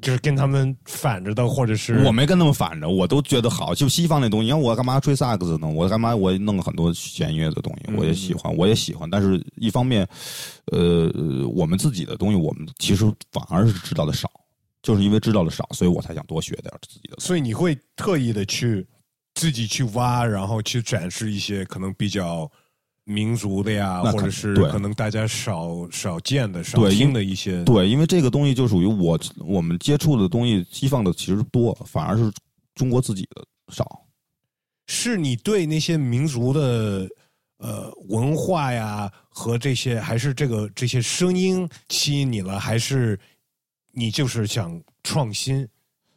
[0.00, 3.74] 就是跟他们反着的，或者是我没跟他们反着，我都觉得好。
[3.74, 5.66] 就西方那东西，你看我干嘛吹萨克斯呢？
[5.66, 9.10] 我干嘛我弄了很多弦乐的东西，我也喜欢，我也喜欢。
[9.10, 10.06] 但是一方面，
[10.70, 11.10] 呃，
[11.52, 14.30] 我们自己的东西，我们其实反而是知道的少，
[14.84, 17.16] 就是因为知道的少，所以我才想多学点自己的。
[17.18, 18.86] 所以你会特意的去
[19.34, 22.48] 自己去挖，然后去展示一些可能比较
[23.08, 27.64] 民族的呀，那或者是对可能大家少少见的、少听的一些。
[27.64, 32.30] 对，因为这个东西就属于我我们接触的东西，西方的其实多，反而是
[32.74, 33.42] 中国自己的
[33.72, 34.04] 少。
[34.86, 37.08] 是你对那些民族的
[37.56, 43.18] 呃文化呀和这些，还是这个这些声音吸引你了，还是
[43.92, 45.66] 你就是想创新？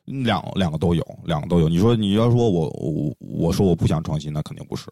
[0.04, 1.70] 两两个都有，两个都有。
[1.70, 4.92] 你说你要说我我我说我不想创新，那肯定不是。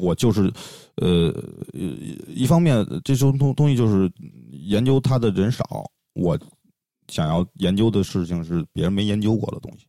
[0.00, 0.52] 我就是，
[0.96, 1.28] 呃，
[1.72, 1.80] 呃
[2.28, 4.10] 一方面这种东东西就是
[4.50, 5.84] 研究它的人少，
[6.14, 6.38] 我
[7.08, 9.86] 想要研究的事情是别人没研究过的东西。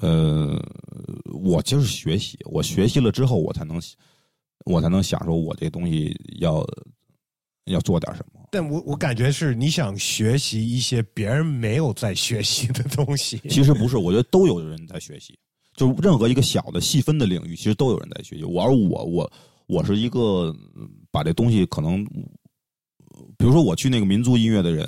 [0.00, 0.58] 呃，
[1.32, 3.80] 我就是学习，我学习了之后，我才能
[4.64, 6.66] 我才能想说，我这东西要
[7.66, 8.40] 要做点什么。
[8.50, 13.38] 但我我感觉是你想学习一些别人没有在学习的东西。
[13.50, 15.38] 其实不是，我觉得都有人在学习，
[15.74, 18.44] 就是任何一个小的细分的领域，其实都有人在学习。
[18.44, 19.32] 我而我我
[19.66, 20.54] 我是一个
[21.10, 22.04] 把这东西可能，
[23.36, 24.86] 比如说我去那个民族音乐的人，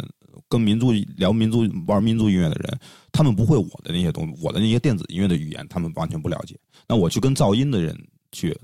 [0.48, 2.78] 跟民族聊民族玩民族音乐的人，
[3.12, 6.58] 他们不会我的那些东西，我的那些电子音乐的语言，他们完全不了解。
[6.86, 7.96] 那我去跟噪音的人
[8.32, 8.54] 去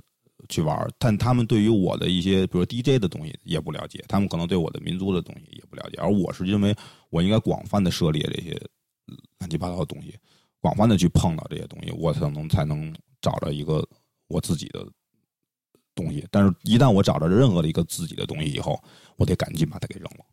[0.48, 6.74] 去玩，但他们对于我的一些，比如 DJ 的东西也不了解，他们可能对我的民族的东西也不了解，而我是认为
[7.08, 8.60] 我应该广泛的涉猎这些
[9.38, 10.14] 乱七八糟的东西，
[10.60, 13.86] 广泛的去碰到这些东西，我才能才能找着一个
[14.28, 14.86] 我自己的
[15.94, 16.26] 东西。
[16.30, 18.78] 但是，一旦我找着任何的一个自己的东西以后，
[19.16, 20.24] 我得赶紧把它给扔了。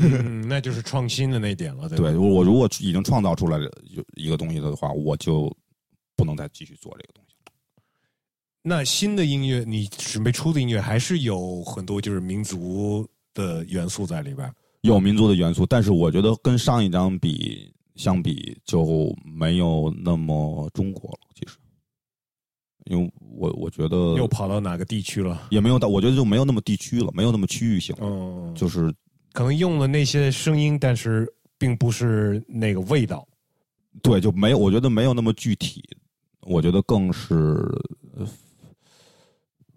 [0.00, 2.04] 嗯， 那就是创新的那点了，对吧？
[2.10, 3.70] 对我我如果已经创造出来了
[4.14, 5.54] 一个东西的话，我就
[6.14, 7.34] 不能再继续做这个东西。
[8.62, 14.52] 那新的音乐，你准备出的音乐还是有很多就是民族的元素在里边。
[14.82, 21.18] 有民族的元素，但是我觉得跟上一张比相比就没有那么中国了。
[21.34, 21.58] 其实，
[22.86, 25.48] 因为我我觉得又跑到哪个地区了？
[25.50, 28.94] 也没有到，我觉得就没有那么地区了，没有那么区域性了，嗯，就是
[29.32, 33.26] 可能用了那些声音，但是并不是那个味道。
[34.00, 35.82] 对，就没有，我觉得没有那么具体，
[36.42, 37.34] 我觉得更是，
[38.14, 38.26] 呃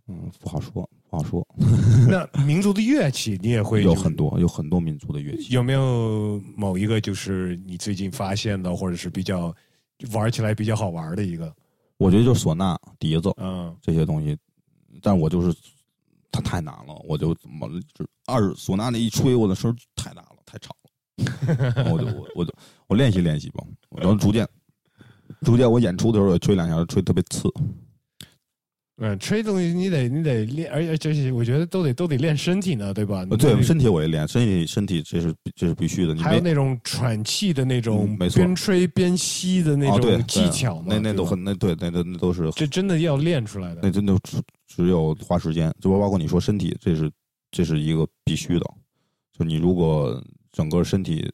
[0.08, 1.46] 嗯，不好说，不好说。
[2.10, 5.54] 那民族的乐器你也会有很多，有很多民族的乐器。
[5.54, 9.54] 有没有某一个就是你最近发现的，或者是比较
[10.14, 11.54] 玩起来比较好玩的一个？
[11.98, 14.36] 我觉得就是唢呐、笛子嗯，这些东西，
[15.02, 15.54] 但我就是
[16.32, 20.74] 它太难了，我就怎么就二唢呐那一吹，我的声太大了，太吵
[21.76, 22.54] 了，我就我我就
[22.88, 23.64] 我练习练习吧，
[23.98, 24.48] 然后逐渐
[25.42, 27.52] 逐渐我演出的时候也吹两下，吹特别次。
[29.04, 33.26] 嗯，吹东西你得你得练，而且这些我觉得都得都得练身体呢，对吧？
[33.32, 36.14] 呃，对，身体我也练，身体身体这是这是必须的。
[36.14, 43.82] 你还有那种喘气的那种嗯，没错边吹边吸的那种技巧嘛，那那都很那对那那那都是这真的要练出来的。
[43.82, 47.12] 那真的只只有花时间，就包括你说身体，这是
[47.50, 48.66] 这是一个必须的。
[49.36, 51.28] 就你如果整个身体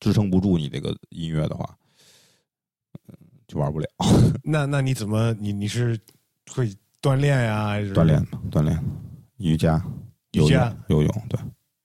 [0.00, 1.74] 支撑不住你这个音乐的话，
[3.08, 3.14] 嗯
[3.48, 3.88] 就玩不了。
[4.44, 5.98] 那那你怎么你你是
[6.50, 7.68] 会锻炼呀？
[7.68, 8.82] 还是锻炼锻炼，
[9.36, 9.82] 瑜伽、
[10.32, 11.40] 游瑜伽泳、游泳，对，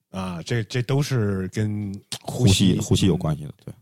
[0.09, 0.41] 啊？
[0.43, 3.73] 这这都是跟呼吸吸呼吸有关系的，对，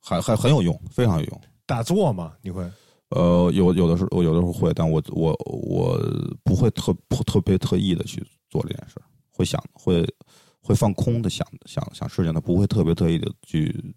[0.00, 1.40] 还还很有用，非常有用。
[1.66, 2.34] 打坐嘛？
[2.42, 2.68] 你会
[3.10, 5.98] 呃，有有的时候我有的时候会，但我我我
[6.44, 10.06] 不会特特特别特意的去做这件事儿，会想会
[10.60, 13.94] 会放空的想想想事情，他不会特别特意的去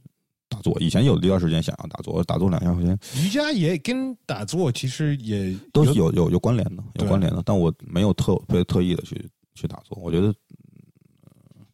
[0.53, 0.79] 打坐。
[0.79, 11.65] 以前有一段时间想要打坐，打坐两下块钱瑜伽也跟打坐其实也都是有有有关联的，有关联的，但我没有特别特意的去去打坐，我觉得嗯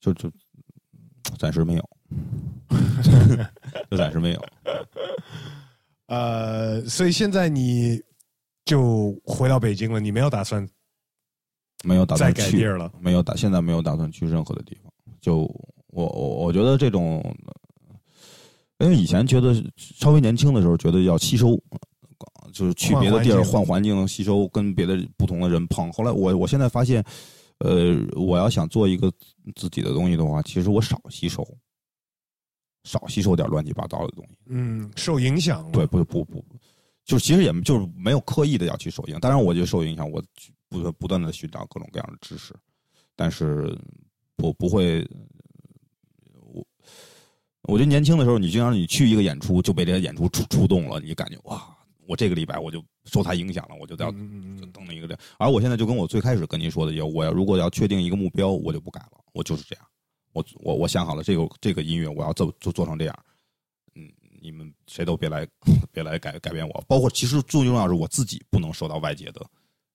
[0.00, 0.30] 就就
[1.38, 1.90] 暂时没有，
[3.90, 4.42] 就暂时没有。
[6.06, 8.00] 呃，所以现在你
[8.64, 10.66] 就回到北京了，你没有打算
[11.84, 12.92] 没有打再算去改地儿了？
[13.00, 14.92] 没有打，现在没有打算去任何的地方。
[15.20, 15.42] 就
[15.88, 17.22] 我我我觉得这种，
[18.80, 25.92] 因为以前觉得稍微年轻的时候觉得要吸收，呃就是去别的地儿换环境吸收跟别的不同的人碰。
[25.92, 27.04] 后来我我现在发现，
[27.58, 29.12] 呃，我要想做一个
[29.54, 31.46] 自己的东西的话，其实我少吸收，
[32.84, 34.36] 少吸收点乱七八糟的东西。
[34.46, 35.70] 嗯，受影响了。
[35.72, 36.44] 对，不不不，
[37.04, 39.20] 就其实也就是没有刻意的要去受影响。
[39.20, 42.54] 当然，我就受影响，我去不不断的寻找各种各样的知识，
[43.14, 43.78] 但是
[44.38, 45.06] 我不会。
[47.62, 55.20] 我我觉得年轻的时候，你经常你去一个演出就被这个演出触触动了，你感觉哇，我这个礼拜我就受他影响了，我就要嗯嗯嗯等等一个这样。
[55.38, 59.84] 而我现在就跟我最开始跟您说的一样，我要如果要确定一个目标，我就不改了，我就是这样。
[60.32, 63.24] 我我我想好了，这个这个音乐我要做做做成这样。
[63.94, 65.46] 嗯，你们谁都别来
[65.92, 69.44] 别来改改变我，包括其实最重要是我自己不能受到外界的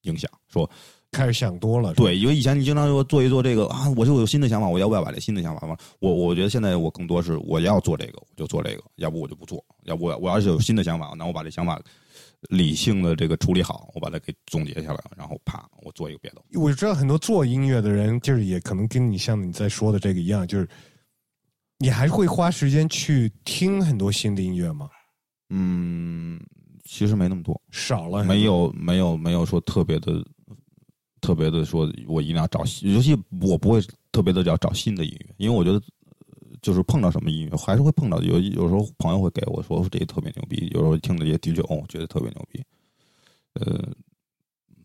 [0.01, 0.69] 影响，说
[1.15, 1.93] 开始想多了。
[1.93, 5.77] 对，因为以前你经常说做一做这个啊，我就有新的想法，我要不要把这新的想法放？
[5.99, 11.81] 我我觉得现在我更多是我要做这个，我就做这个，要不我就不做，要不我我要是有新的想法，那我把这想法
[12.49, 16.41] 理性的这个处理好，我把它给总结下来，然后啪，我做一个别的。
[16.59, 20.67] 我知道很多做音乐的人，就是也可能跟你像你在说的这个一样，就是
[21.79, 24.89] 你还会花时间去听很多新的音乐吗？
[25.49, 26.39] 嗯，
[26.83, 30.23] 其实没那么多，少了，没有没有没有说特别的
[31.25, 35.81] 特别的说，我一定要找，尤其我不会特别的要找新的音乐，因为我觉得
[36.61, 42.63] 就是碰到什么音乐，还是会碰到有有时候朋友会给我说这个特别牛逼，有时候听的也的确哦，觉得特别牛逼，
[43.53, 43.89] 呃，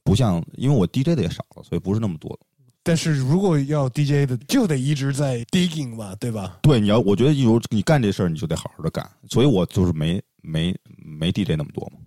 [0.03, 2.38] 不像因为我 DJ 的也少了，所以不是那么多。
[2.82, 6.59] 但是如果要 DJ 的，就得一直在 digging 吧，对吧？
[6.62, 11.99] 对，你要我觉得有你干这事儿，你就得好好的干，所以我就是没没没 DJ 那么多嘛。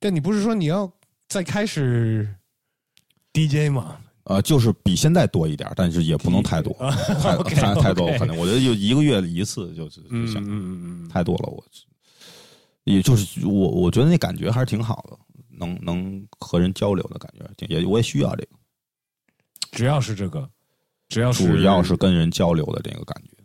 [0.00, 0.90] 但你不是说你要
[1.28, 2.26] 在开始
[3.34, 3.98] DJ 嘛？
[4.24, 6.72] 呃，就是比现在多一点，但是也不能太多，
[7.20, 11.62] 太太太多，可能我觉得就一个月一次就是嗯嗯嗯，太多了，我
[12.84, 15.18] 也就是我我觉得那感觉还是挺好的，
[15.50, 18.48] 能能和人交流的感觉，也我也需要这个。
[19.72, 20.48] 只要是这个，
[21.08, 23.36] 只要是主要是跟人交流的这个感觉，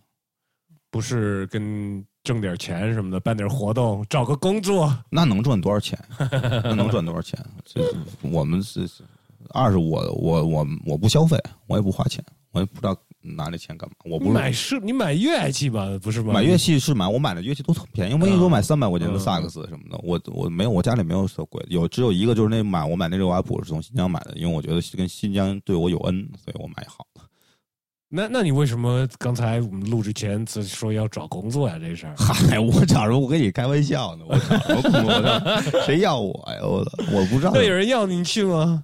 [0.92, 5.98] 不是跟挣点钱什么的，办点活动，找个工作，那能赚多少钱？
[6.64, 7.44] 那能赚多少钱？
[7.66, 7.82] 这
[8.22, 8.88] 我们是
[9.54, 11.38] 二是我我我我不消费，
[11.68, 13.96] 我也不花钱，我也不知道拿这钱干嘛。
[14.06, 16.34] 我不买是，你买乐器吧，不是吗？
[16.34, 27.26] 买乐器是买，我买的乐器都特便宜，我一说买三百块钱的萨克斯什么的，我我没有，我家里没有特贵，有只有一个就是那买我买那六瓦普是从新疆买的，因为我觉得跟新疆对我有恩，所以我买好了。
[28.12, 31.78] 那那你为什么刚才我们录之前说要找工作呀？
[31.78, 32.16] 这事儿？
[32.18, 35.82] 嗨，我找着我跟你开玩笑呢，我找什么工作？
[35.86, 36.58] 谁要我呀？
[36.64, 36.78] 我
[37.12, 37.52] 我不知道。
[37.54, 38.84] 那有人要你去吗？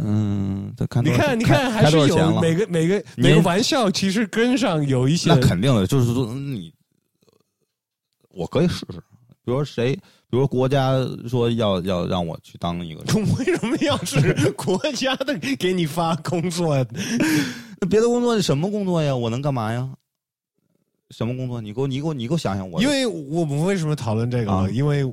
[0.00, 5.28] 嗯，再看你看，你看，还是有每个每个每个玩笑，其实跟上有一些。
[5.28, 6.72] 那肯定的，就是说你，
[8.30, 9.02] 我可以试试。
[9.44, 10.92] 比如说谁，比如说国家
[11.28, 13.02] 说要要让我去当一个，
[13.36, 16.86] 为什么要是 国家的给你发工作呀？
[17.80, 19.14] 那别的工作什么工作呀？
[19.14, 19.92] 我能干嘛呀？
[21.10, 21.60] 什么工作？
[21.60, 22.70] 你给我，你给我，你给我想想。
[22.70, 24.70] 我因为我们为什么讨论这个？
[24.70, 25.04] 因为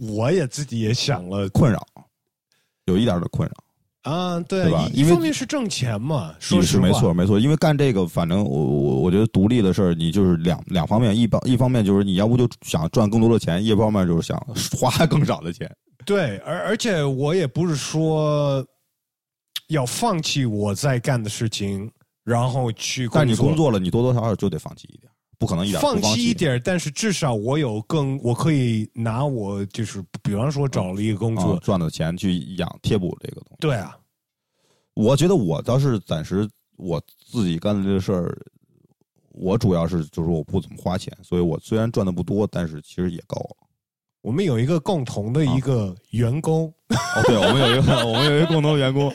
[0.00, 1.80] 我也自己也想了，困扰，
[2.84, 3.63] 有一点的困扰。
[4.04, 4.88] 啊，对吧？
[4.92, 7.38] 一方面是挣钱嘛，说是没错，没错。
[7.38, 14.38] 因为干这个，反正我我我觉得独立的事儿，你就是两两方面，一方一方面就是你要不就想赚更多的钱，一方面就是想
[14.78, 15.70] 花更少的钱。
[16.04, 18.62] 对，而而且我也不是说
[19.68, 21.90] 要放弃我在干的事情，
[22.24, 23.08] 然后去。
[23.10, 25.10] 但你工作了，你多多少少就得放弃一点。
[25.38, 33.56] 不可能一点放弃一点，但是至少我有更，我可以拿我就是，比方说找了一个工作，赚的钱去养贴补这个东西。
[33.60, 33.96] 对啊，
[34.94, 38.36] 我觉得我倒是暂时我自己干的这个事儿，
[39.32, 43.56] 我主要是就是我不怎么花钱，所以我虽然赚的不多，但是其实也够了。
[44.22, 49.12] 我们有一个共同的一个员工， 哦，对，我们有一个我们有一个共同员工，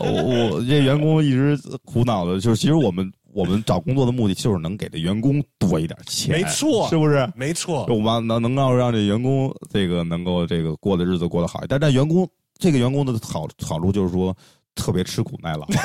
[0.00, 3.12] 我我这员工一直苦恼的就是，其实我们。
[3.32, 7.26] 我们找工作的目的就是能给这员工多一点钱，没错，是不是？
[7.34, 11.80] 没错，我们能能够让这员工这个能够这个过的日子过得好一点。
[11.80, 12.28] 但员工
[12.58, 14.36] 这个员工的好好处就是说
[14.74, 15.66] 特别吃苦耐劳。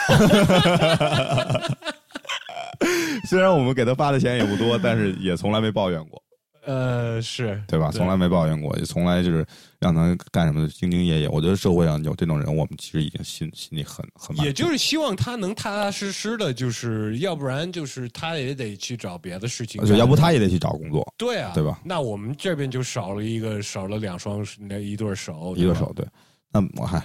[3.25, 6.21] 虽然我们给他发的钱也不多，但是也从来没抱怨过。
[6.67, 7.89] 呃，是对吧？
[7.91, 9.45] 从来没抱怨过，也从来就是
[9.79, 11.29] 让他干什么兢兢业业。
[11.29, 14.35] 我觉得社会上有这种人，我们其实已经心心里很很。
[14.37, 19.81] 也就是希望他能踏踏实实的，就是要不然就是他也得去找别的事情。
[19.95, 21.07] 要不他也得去找工作。
[21.17, 21.79] 对啊，对吧？
[21.85, 25.93] 那我们这边就少了一个，少了两双那一对手，一对手。
[25.95, 26.05] 对，
[26.51, 27.01] 那我还，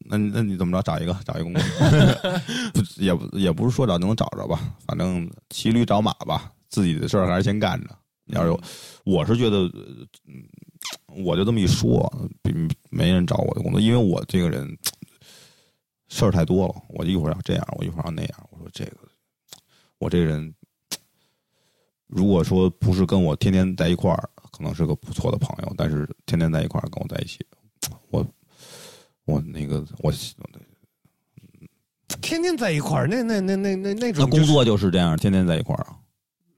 [0.00, 0.82] 那那你怎么着？
[0.82, 1.62] 找一个， 找一个工作，
[2.74, 4.60] 不也不也不是说找就能找着吧？
[4.86, 7.88] 反正骑驴找马吧，自己的事儿还是先干着。
[8.28, 8.56] 要是
[9.04, 9.62] 我是觉得，
[10.26, 10.44] 嗯，
[11.24, 12.10] 我就这么一说，
[12.90, 14.76] 没人找我的工作，因为我这个人
[16.08, 16.74] 事儿太多了。
[16.88, 18.48] 我一会儿要这样，我一会儿要那样。
[18.50, 18.96] 我说这个，
[19.98, 20.54] 我这个人，
[22.06, 25.74] 如果说不是跟我天天在一块儿，可能是个不错的朋友。
[25.76, 27.38] 但是天天在一块儿跟我在一起，
[28.10, 28.26] 我
[29.24, 30.12] 我那个我，
[32.20, 35.97] 天天在一块儿，那那那那那那种，那工作就是这样，天天在一块儿啊。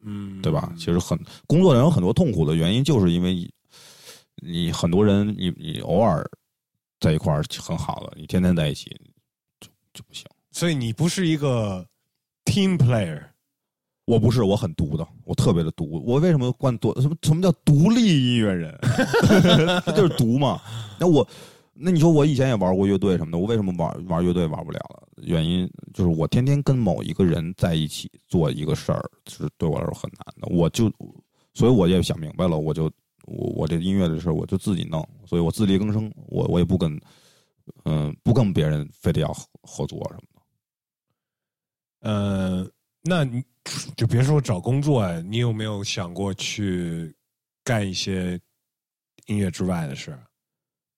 [0.02, 0.72] 嗯，对吧？
[0.76, 3.48] 其实很工作人有很多痛苦的原因，就是因为
[4.42, 6.24] 你很多人，你你偶尔
[6.98, 8.90] 在一块儿很好的，你天天在一起
[9.60, 10.24] 就就不行。
[10.50, 11.86] 所以你不是一个
[12.44, 13.22] team player，
[14.06, 16.02] 我不是，我很独的，我特别的独。
[16.04, 16.98] 我为什么惯独？
[17.00, 18.76] 什么什么叫独立音乐人？
[19.94, 20.60] 就是独嘛。
[20.98, 21.26] 那我
[21.72, 25.08] 那你说我以前也玩过乐队什么的，我为什么玩玩乐队玩不了了？
[25.22, 30.48] 原因就是我天天跟某一个人在一起做一个事儿，是对我来说很难的。
[30.54, 30.90] 我就，
[31.54, 32.84] 所以我也想明白了，我就
[33.26, 37.00] 我我这音乐的事儿我就自己弄，所以我自力更生，我我也不跟，
[37.84, 40.40] 嗯、不跟别人非得要合合作什么的。
[42.10, 42.70] 呃，
[43.02, 43.42] 那你
[43.96, 47.14] 就别说找工作哎，你有没有想过去
[47.62, 48.40] 干一些
[49.26, 50.18] 音乐之外的事？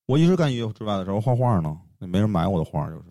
[0.07, 3.03] 我一直干音乐之外的时候画画呢，没人买我的画，就是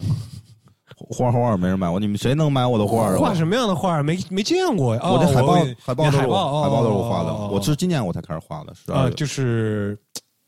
[1.10, 3.18] 画画没人买我，你们谁能买我的画啊？
[3.18, 4.02] 画什么样的画？
[4.04, 5.02] 没没见过呀。
[5.04, 9.98] 哦我这海报海报都是海报我海报都是我画的，哦我是今年我才开始画的，是啊，就是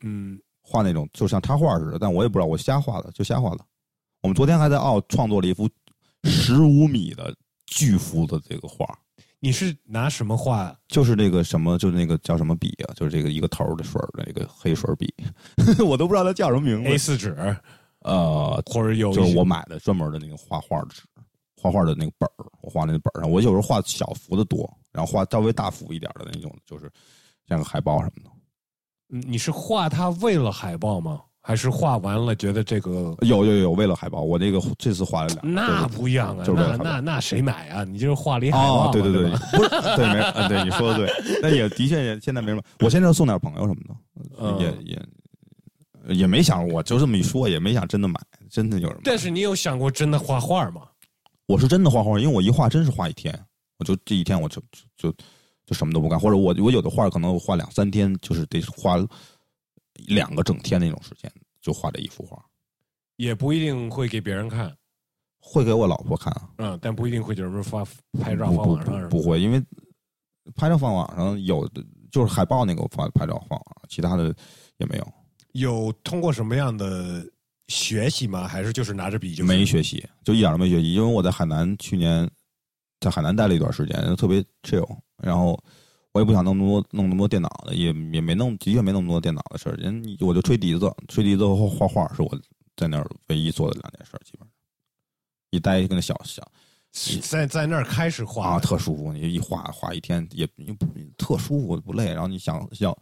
[0.02, 3.60] 嗯，画那种就像插画似的，但我也不知道我瞎画的，就瞎画的。
[4.22, 5.68] 我们昨天还在奥创作了一幅
[6.24, 7.34] 十五米的
[7.66, 8.86] 巨幅的这个画，
[9.38, 10.74] 你是拿什么画？
[10.88, 12.94] 就是那个什么，就是那个叫什么笔啊？
[12.94, 15.12] 就是这个一个头儿的水那个黑水笔，
[15.84, 16.96] 我都不知道它叫什么名字 A。
[16.96, 17.34] 四纸，
[18.04, 21.02] 呃，或者有就是我买的专门的那个画画纸，
[21.60, 23.30] 画画的那个本儿，我画那个本儿上。
[23.30, 26.90] 我有时候画小幅的多，然后画稍微大幅一点的那种，就是
[27.48, 28.30] 像个海报什么的。
[29.10, 31.20] 嗯你是画它为了海报吗？
[31.46, 36.44] 还是画完了觉得这个有有有，为了海报，我这个这次画了两个，那不一样啊？
[36.46, 37.84] 那那那谁买啊？
[37.84, 43.94] 你就是画了一海报，哦，对对对，不是对没啊，对你说的对，那也的确也现在没什么，我现在送点朋友什么的，
[44.40, 45.02] 嗯也也
[46.08, 49.02] 也没想，我就这么一说，也没想真的买，真的有人买。
[49.04, 50.82] 但是你有想过真的画画吗？
[51.46, 53.38] 我是真的画画，因为我一画真是画一天，
[53.78, 55.16] 我就这一天我就就就
[55.66, 58.96] 就什么都不干，或者我我有的画可能画两三天，就是得画
[60.06, 61.30] 两个整天那种时间，
[61.60, 62.42] 就画这一幅画，
[63.16, 64.74] 也不一定会给别人看，
[65.38, 67.84] 会给我老婆看啊，嗯，但不一定会就是发
[68.20, 69.62] 拍照放网上不会，因为
[70.54, 74.34] 拍照放网上有的就是海报那个我发拍照放网上，其他的
[74.78, 75.12] 也没有。
[75.54, 77.26] 有通过什么样的
[77.68, 78.46] 学习吗？
[78.46, 80.92] 还是就是拿着笔就没学习，就一点都没学习。
[80.92, 82.28] 因为我在海南去年
[83.00, 84.86] 在海南待了一段时间，特别 chill，
[85.22, 85.58] 然后
[86.12, 89.76] 我也不想弄那么多弄那么多电脑的，也也没弄，的确没那么多电脑的事儿。
[89.76, 92.40] 人我就吹笛子，吹笛子和画画是我
[92.76, 94.48] 在那儿唯一做的两件事儿，基本上
[95.50, 96.42] 一待跟那小小
[97.22, 99.12] 在在那儿开始画啊，特舒服。
[99.12, 100.86] 你一画画一天也也不
[101.16, 102.06] 特舒服，不累。
[102.06, 102.96] 然后你想想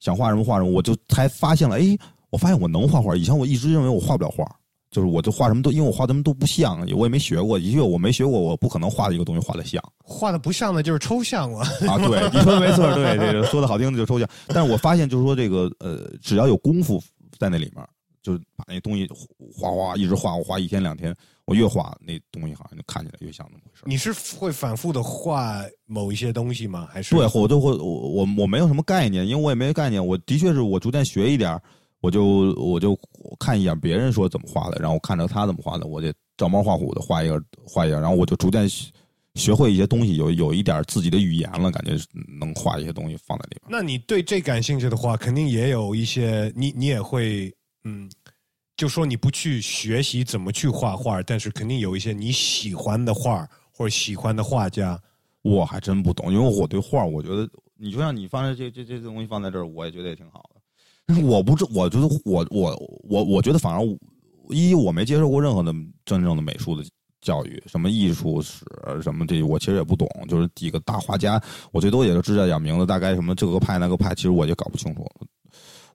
[0.00, 1.96] 想画什么画什么，我就才发现了，哎，
[2.30, 3.16] 我发现我能画画。
[3.16, 4.44] 以前我一直认为我画不了画，
[4.90, 11.60] 就是我就画什么都，因为我画的什么都不像，我也没学过，的确我没学过，我不可能画一个东西画的像画的不像的就是抽象了。
[11.88, 11.98] 啊。
[12.06, 14.28] 对，你说的没错，对，这个说的好听的就抽象。
[14.48, 17.02] 但是我发现就是说这个呃，只要有功夫
[17.38, 17.84] 在那里面，
[18.22, 19.08] 就是把那东西
[19.58, 21.14] 画画一直画，我画一天两天，
[21.46, 23.82] 我越画那东西好像就看起来越像那么回事。
[23.86, 26.88] 你是会反复的画某一些东西吗？
[26.90, 30.04] 还是对，我就会我我我没有什么概念，因为我也没概念。
[30.04, 31.62] 我的确是我逐渐学一点儿，
[32.00, 32.24] 我就
[32.54, 32.98] 我就
[33.38, 38.90] 看一眼别人说怎么画的，然后我看着他怎么画的，我就照猫画虎的画一个画一个，然后我就逐渐学
[39.34, 41.92] 学会一些东西，有有一点自己的语言了，感觉
[42.40, 43.68] 能画一些东西放在里边。
[43.68, 48.10] 那你对这感兴趣的话，肯定也有一些，你你也会，嗯，
[48.76, 55.00] 就说你不去学习怎么去画画，但是肯定有一些你喜欢的画或者喜欢的画家。
[55.42, 61.22] 我还真不懂，因为我对画，我觉得你就像你放在这这这东西放在这儿，我也觉得也挺好的。
[61.22, 63.80] 我不知，我觉得我我我我觉得反而
[64.50, 65.72] 一我没接受过任何的
[66.04, 66.84] 真正的美术的
[67.20, 68.64] 教育，什么艺术史
[69.00, 75.08] 什么这我其实也不懂，就是几个大画家，我最多也就知道点名字，大概什么这个派那个派，其实我也搞不清楚。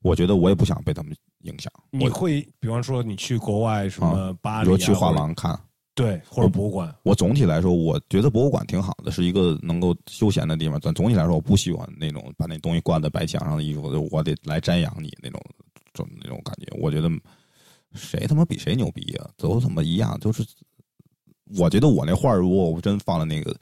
[0.02, 1.72] 我觉得我也不想被他们影响。
[1.92, 5.60] 你会，比方说你去国外什么巴黎、啊，比如去画廊看，
[5.94, 6.94] 对，或者博物馆。
[7.04, 10.80] 我总体来说，我觉得博物馆挺好的，是一个能够休闲的地方。
[10.82, 15.40] 但总体来说，我不喜欢那种把那东西挂在白墙上的艺术，我得来瞻仰你那种，
[15.94, 16.68] 种那种感觉。
[16.80, 17.10] 我觉得
[17.94, 19.30] 谁他妈比谁牛逼啊？
[19.38, 20.18] 都他妈一样。
[20.20, 20.44] 就是
[21.58, 23.56] 我觉得我那画，如果我真放在那个，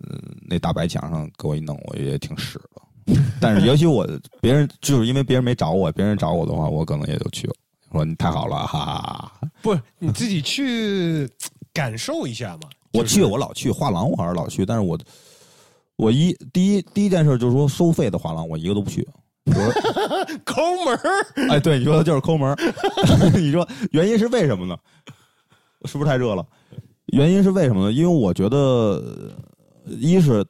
[0.00, 2.82] 嗯，那大白墙上给我一弄，我也挺屎的。
[3.40, 4.06] 但是也许我
[4.40, 7.54] 别人就是因为别人没找我，别人找我的话，我可能也就去了。
[7.92, 9.32] 说你太好了，哈哈哈。
[9.62, 11.28] 不是你自己去
[11.72, 12.68] 感受一下嘛？
[12.92, 14.66] 我就是去，我老去画廊，我还是老去。
[14.66, 14.98] 但是我
[15.96, 19.06] 我一第一第一件事就是说收费的画廊，我一个都不去。
[19.44, 19.72] 我说，
[20.44, 21.26] 抠门儿。
[21.48, 22.56] 哎，对，你说的就是抠门儿
[23.38, 24.76] 你说原因是为什么呢？
[25.84, 26.44] 是不是太热了？
[27.12, 27.92] 原因是为什么呢？
[27.92, 28.56] 因为我觉得，
[29.86, 30.44] 呃一是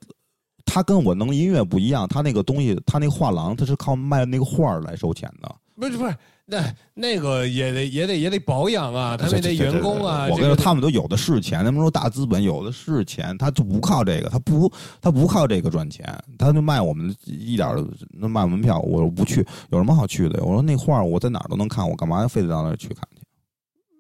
[0.66, 5.51] 他跟我弄音乐不一样，他那个东西，他那画廊，他是靠卖那个画儿来收钱的。
[5.76, 6.14] 不是不是，
[6.47, 10.26] 那那个也得也得也得保养啊，他们得这这员工啊。
[10.30, 16.06] 我跟你说，他们都有的是钱，他们说大资本有的是钱，他就不靠这个，他不他不靠这个赚钱，
[16.38, 20.43] 他就卖我们一点儿那卖门票，我不去，有什么好去的？
[20.43, 23.22] 我说那画儿我在哪儿都能看，我干嘛非得到那儿去看去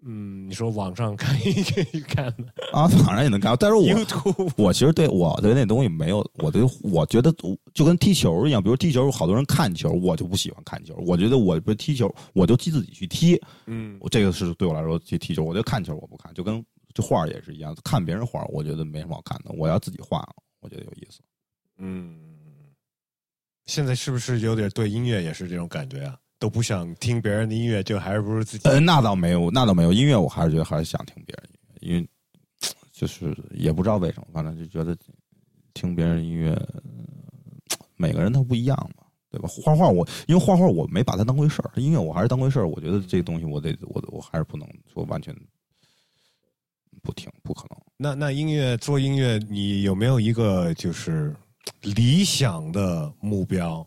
[0.08, 2.82] 嗯，你说网上看也可以看的啊？
[2.82, 7.34] 网上也能看，但是我，YouTube 我其实对我对那东西没有，我对我觉得
[7.74, 10.94] 就跟踢球一样，比如踢球，好多人看球，我就不喜欢看球。
[11.04, 13.36] 我觉得我不是踢球，我就自己去踢。
[13.66, 16.64] 嗯我这个是对我来说去踢球，我觉得看球我不看，就跟
[16.94, 20.24] 这画也是一样，看别人画我觉得没什么好看的，我要自己画，
[20.60, 21.18] 我觉得有意思。
[21.78, 22.16] 嗯，
[23.64, 26.16] 现在是不是有点对音乐也是这种感觉啊？
[26.38, 28.68] 都不想听别人的音乐，就还是不如自己。
[28.68, 29.92] 呃，那倒没有，那倒没有。
[29.92, 31.50] 音乐我还是觉得还是想听别人
[31.80, 32.08] 音乐，因为
[32.92, 34.96] 就是也不知道为什么，反正就觉得
[35.74, 36.80] 听别人音乐，呃
[37.96, 39.48] 每个人他不一样嘛，对吧？
[39.48, 42.68] 画画我因为画画我没把它当回事儿，音乐我还是当回事儿。
[42.68, 45.34] 我觉得这个东西我得我我还是不能说完全
[47.02, 47.78] 不听，不可能。
[47.96, 51.34] 那那音乐做音乐，你有没有一个就是
[51.80, 53.86] 理想的目标？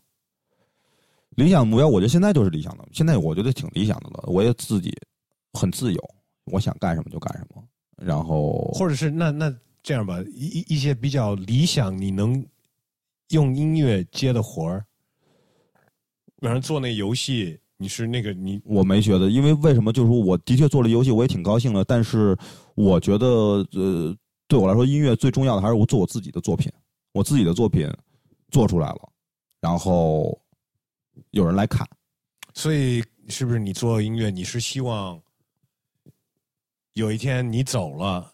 [1.39, 4.25] 理想目标，我觉得现在就是理想的，现在我觉得挺理想的了。
[4.27, 4.93] 我也自己
[5.53, 6.09] 很自由，
[6.51, 7.63] 我想干什么就干什么。
[7.95, 12.45] 然后或者是那那这样吧，一一一些比较理想，你能
[13.29, 14.85] 用音乐接的活儿，
[16.41, 19.93] 比方做那游戏，你是那个你我没觉得，因为为什么？
[19.93, 21.85] 就是说我的确做了游戏，我也挺高兴的。
[21.85, 22.37] 但是
[22.75, 23.25] 我觉得，
[23.73, 24.15] 呃，
[24.47, 26.69] 对我来说，音乐最重要的还是我做我自己的作品，
[27.13, 27.89] 我自己的作品
[28.51, 29.09] 做出来了，
[29.61, 30.37] 然后
[31.31, 31.87] 有人来看。
[32.53, 35.19] 所以是不是你做音乐，你是希望
[36.93, 38.31] 有一天你走了，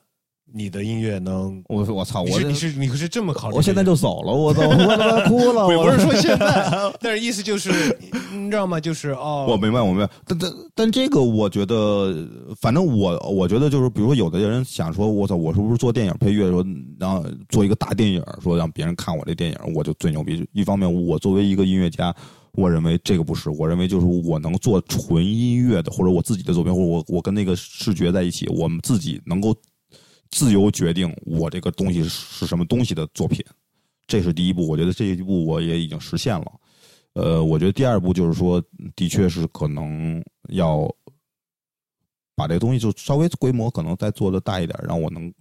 [0.52, 1.62] 你的音乐能？
[1.68, 2.24] 我我操！
[2.24, 3.58] 你我是你是你是这么考虑的？
[3.58, 4.62] 我现在就走了，我操！
[4.62, 5.68] 我他妈哭了！
[5.68, 7.96] 我我不是说现在， 但是意思就是，
[8.32, 8.80] 你知道吗？
[8.80, 12.28] 就是哦，我明白，我明白，但但但这个，我觉得，
[12.62, 16.66] 反正我我觉得就是，比如说，有的人想说，我操，我是不是做电影配乐，说
[17.00, 20.48] 然后做一个大电影，说让别人看我这电影，我就最牛逼。
[20.54, 22.16] 一方面，我作为一个音乐家，
[22.56, 29.56] 我认为这个不是，我认为就是我能做纯音乐的，或者我自己的作品，或者我我跟那个视觉在一起，我们自己能够
[30.32, 33.44] 自由决定我这个东西是什么东西的作品，
[34.08, 34.68] 这是第一步。
[34.68, 36.52] 我觉得这一步我也已经实现了。
[37.14, 38.62] 呃，我觉得第二步就是说，
[38.96, 40.86] 的确是可能要
[42.36, 45.34] 把这东西就稍微规模可能再做的大一点，让我能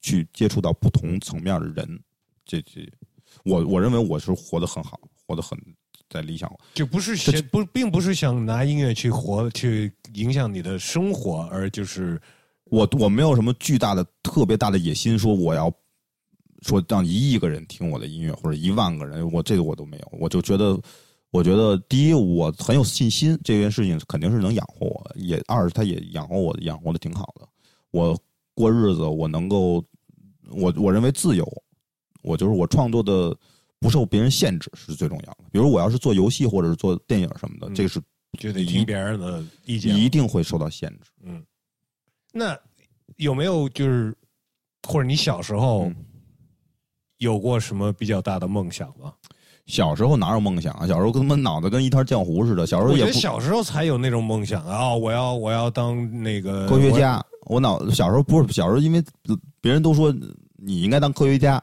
[0.00, 2.02] 去接触到不同层面的人。
[2.46, 2.90] 这这，
[3.44, 5.58] 我我认为我是活得很好，活得很
[6.10, 6.52] 在理想。
[6.74, 12.20] 就不是想不，并不是想拿音乐去活去影响你的生活，而就是
[12.64, 15.72] 我我没有什么巨大的、特别大的野心，说我要
[16.62, 20.08] 说让一亿个人听我的音乐，或者一万个人，我这个我都没有。
[20.18, 20.78] 我就觉得，
[21.30, 27.48] 我觉得第一，我很有信心，这件事情肯定是能养活我；也二，他也养活我，养活的挺好的。
[27.92, 28.18] 我
[28.54, 29.82] 过日子，我能够，
[30.50, 31.46] 我我认为自由，
[32.22, 33.34] 我就是我创作的
[33.80, 35.38] 不受别人限制是最重要的。
[35.50, 38.00] 比如我要是做游戏或者是做电影什么的，嗯这个是
[38.38, 39.96] 就得听别人的意见。
[39.96, 41.10] 一定会受到限制。
[41.24, 41.42] 嗯，
[42.32, 42.56] 那
[43.16, 44.14] 有没有就是
[44.86, 45.96] 或者你小时候嗯
[47.18, 49.12] 有过什么比较大的梦想吗？
[49.66, 50.86] 小时候哪有梦想啊？
[50.86, 52.66] 小时候跟他妈脑子跟一滩浆糊似的。
[52.66, 54.88] 小时候我觉得也不小时候才有那种梦想啊！
[54.88, 57.24] 哦我要我要当那个科学家。
[57.46, 59.02] 我脑小时候不是小时候，因为
[59.60, 60.12] 别人都说
[60.56, 61.62] 你应该当科学家，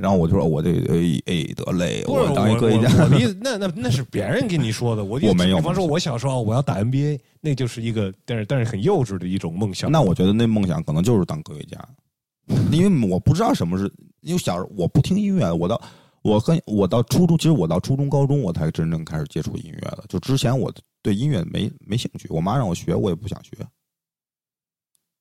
[0.00, 2.88] 然后我就说我这哎哎得嘞，我当一科学家。
[3.10, 5.02] 我意思，那那那是别人跟你说的。
[5.04, 9.90] 我我没有比方说，我小时候我要打 NBA，那就是一个，但是但是很幼稚的一种梦想。
[9.90, 11.88] 那我觉得那梦想可能就是当科学家，
[12.70, 15.80] 因为我不知道什么是，因为小时候我不听音乐，我到
[16.22, 20.04] 我跟我到初中，其实我到初中、高中我才真正开始接触音乐的。
[20.08, 20.72] 就之前我
[21.02, 23.50] 对音乐没没兴趣，我妈让我学，我也不想学。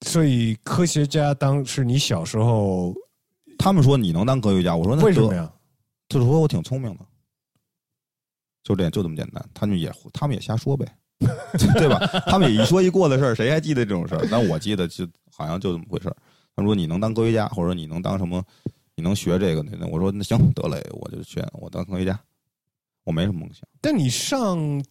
[0.05, 2.93] 所以科学家当是你小时候
[3.57, 5.51] 他们说你能当科学家，我说为什么呀？
[6.09, 7.05] 就是说我挺聪明的，
[8.63, 9.43] 就这样就这么简单。
[9.53, 10.85] 他们也他们也瞎说呗，
[11.75, 11.99] 对吧？
[12.27, 14.27] 他们也一说一过的事儿，谁还记得这种事儿？
[14.31, 16.15] 但我记得就好像就这么回事儿。
[16.55, 18.43] 他说你能当科学家，或者说你能当什么，
[18.95, 19.87] 你能学这个那那。
[19.87, 22.19] 我说那行得嘞，我就选我当科学家。
[23.03, 24.83] 我没什么梦想，但你上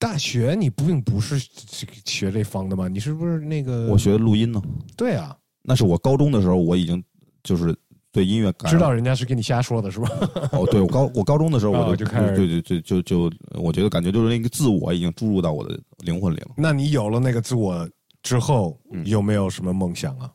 [0.00, 2.88] 大学，你不并不是学这方的吗？
[2.88, 3.86] 你是不是那个？
[3.88, 4.60] 我学录音呢。
[4.96, 7.02] 对啊，那是我高中的时候，我已经
[7.44, 7.72] 就是
[8.10, 10.08] 对音乐感知道人家是跟你瞎说的是吧？
[10.50, 16.48] 哦，对我高我高中的时候我就哦就开始对对对就就我觉得感觉就是那个自我已经注入到我的灵魂里了。
[16.56, 17.88] 那你有了那个自我
[18.22, 20.28] 之后，嗯有没有什么梦想啊？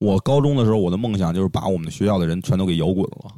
[0.00, 3.32] 我高中的时候，我的梦想就是把我们学校的人全都给摇滚了。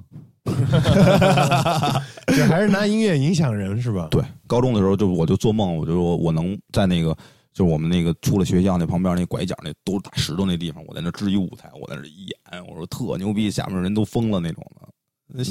[2.36, 4.08] 就还是拿音乐影响人是吧？
[4.10, 7.16] 对，高中的时候就我就做梦，我就说我能在那个
[7.54, 14.88] 就是我们那个出了学校那旁边那拐角那都是大石头那地方，我在那支一舞台，我在那一演，我说特牛逼，下面人都疯了那种的。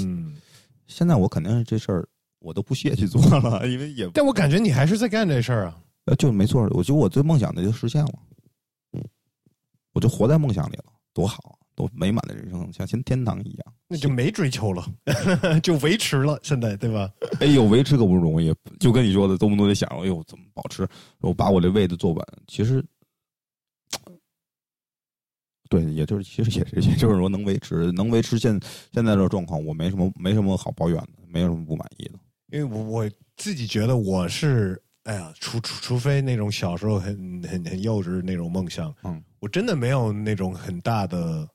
[0.04, 0.36] 嗯，
[0.86, 2.08] 现在我肯定是这事儿
[2.40, 5.80] 我都不屑去做了， 因为也但我感觉你还是在干这事儿啊。
[6.06, 8.14] 呃就没错，我觉得我最梦想的就实现了，
[9.94, 13.74] 我就活在梦想里了，多好，多美满的人生，像天天堂一样。
[13.88, 14.86] 那就没追求了，
[15.62, 17.12] 就维持了，现在对吧？
[17.40, 20.88] 哎呦，维持可不容易，就跟你说的，多么多得想，哎呦，怎么保持？
[21.20, 22.84] 我把我这位子坐稳，其实，
[25.70, 28.60] 对，也就是其实也是，也就是说能维持，能维持现
[28.92, 32.20] 现在这状况，我没什么没什么好抱怨的，没有什么不满意的。
[32.52, 41.48] 因为我我自己觉得我是，哎呀，除除除非那种小时候很很很幼稚那种梦想，嗯，我真的没有那种很大的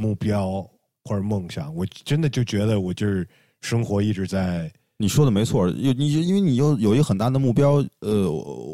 [0.00, 0.66] 目标
[1.04, 3.28] 或者梦想，我真的就觉得我就是
[3.60, 8.30] 生活一直在，你说的没错，有你因为你有有一个很大的目标，呃，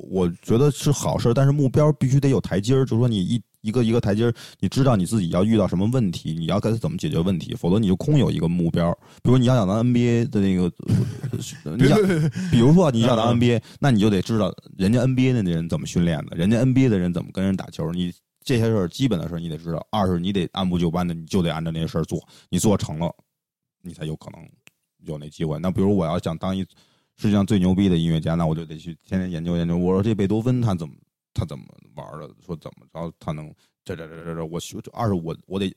[0.08, 8.96] 我觉得是好事，但是目标必须得有台阶儿，就是说你一一个一个台阶儿，你知道你自己要遇到什么问题，你要该怎么解决问题，否则你就空有一个目标。
[9.24, 10.70] 比如你要想当 NBA 的那个，
[11.64, 11.98] 呃你想，
[12.52, 18.12] 比如说你要当 NBA，那你就得知道人家 NBA 的那人怎么训练的，人家 NBA 的人怎么跟人打球，你
[18.46, 19.84] 这些事儿基本的事儿你得知道。
[19.90, 23.12] 二是你得按部就班的，你就得按照那些事儿做，你做成了，
[23.82, 24.48] 你才有可能
[24.98, 25.58] 有那机会。
[25.58, 26.60] 那比如我要想当一
[27.16, 29.76] 世界上最牛逼的音乐家，那我就得去天天研究研究。
[29.76, 30.94] 我说这贝多芬他怎么
[31.34, 31.64] 他怎么
[31.96, 32.30] 玩的？
[32.46, 33.52] 说怎么着他能
[33.84, 34.44] 这这这这这？
[34.46, 35.76] 我需二是我我得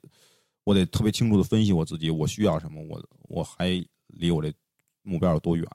[0.63, 4.53] 我得特别清楚的分析我自己，我需要什么，我我还离我这
[5.01, 5.67] 目标有多远？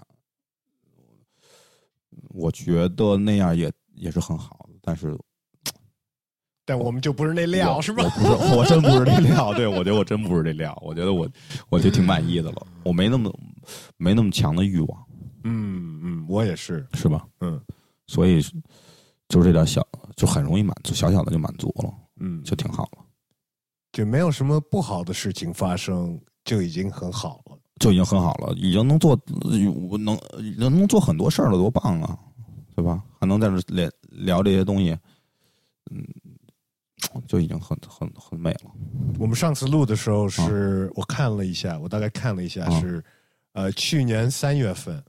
[2.28, 5.18] 我觉得那样也也是很好的，但是
[6.65, 8.05] 但我们就不是那料是吧？
[8.05, 9.53] 我不是，我真不是那料。
[9.55, 10.77] 对，我觉得我真不是这料。
[10.85, 11.28] 我觉得我，
[11.69, 12.66] 我就挺满意的了。
[12.82, 13.32] 我没那么
[13.97, 15.07] 没那么强的欲望，
[15.45, 17.27] 嗯嗯，我也是，是吧？
[17.41, 17.61] 嗯
[18.07, 18.43] 所以
[19.28, 19.86] 就是这点小，
[20.16, 23.05] 就很容易满足，小小的就满足了，嗯，就挺好了，
[23.93, 27.59] 就没有什么不好的事情发生，就已经很好了。
[27.81, 29.19] 就已经很好了，已经能做，
[29.89, 30.16] 我能
[30.57, 32.19] 能能做很多事儿了，多棒啊，
[32.77, 33.03] 对吧？
[33.19, 34.91] 还能在这聊聊这些东西，
[35.91, 36.07] 嗯，
[37.26, 38.70] 就已经很很很美了。
[39.18, 43.05] 我们上次录的时候是、我看了一下，我大概看了一下啊是，
[43.52, 45.02] 呃，去年三月份，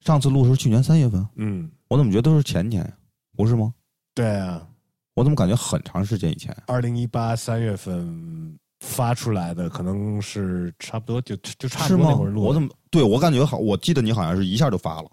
[0.00, 2.92] 上次录是去年三月份，嗯，我怎么觉得都是前年呀？
[3.36, 3.72] 不是吗？
[4.14, 4.66] 对啊，
[5.14, 6.62] 我怎么感觉很长时间以前呀？
[6.68, 11.96] 二零一八三月份发出来的，可能是差不多就就差不？
[11.96, 12.42] 多那会儿录。
[12.42, 13.58] 我怎么对我感觉好？
[13.58, 15.10] 我记得你好像是一下就发了，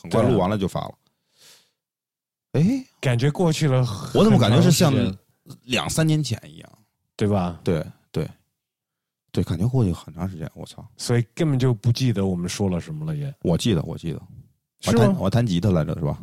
[0.00, 0.94] 很快录完了就发了。
[2.52, 3.86] 哎，感觉过去了？
[4.14, 4.92] 我怎么感觉是像
[5.64, 6.70] 两三年前一样？
[7.16, 7.60] 对吧？
[7.64, 8.28] 对对
[9.30, 10.50] 对，感觉过去很长时间。
[10.54, 10.86] 我操！
[10.96, 14.20] 所以根本就不记得我们说了什么了也，我记得，我记得，
[14.86, 14.92] 我？
[14.92, 16.18] 弹我弹吉他来着，是吧？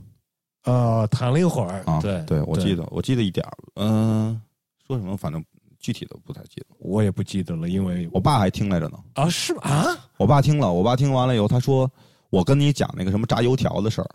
[0.66, 3.54] 呃，弹了一会儿，啊，对对，我记得，我记得一点儿。
[3.76, 4.40] 嗯、
[4.86, 5.18] 说什么？
[5.18, 5.44] 反正
[5.80, 6.68] 具体的不太记得。
[6.78, 9.00] 我也不记得了，因为我爸还听来着呢。
[9.14, 11.90] 啊是吗啊，我爸听了，我爸听完了以后，他说
[12.30, 14.10] ：“我跟你讲那个什么炸油条的事儿，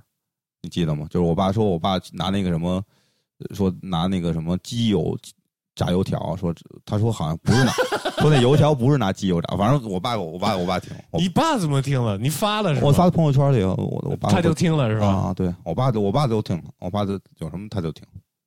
[0.64, 1.06] 你记得吗？
[1.10, 2.82] 就是我爸说，我爸拿那个什么，
[3.38, 5.16] 呃说拿那个什么机油
[5.74, 6.54] 炸油条，说
[6.86, 7.72] 他说好像不是拿，
[8.18, 12.16] 说那油条不是拿机油炸，反正我爸我爸我爸听，我你爸怎么听了？
[12.16, 12.86] 你发了是吧？
[12.86, 15.06] 我发朋友圈里，我我爸他就听了是吧？
[15.06, 18.02] 啊，对我爸我爸都听，我爸就有什么他就听，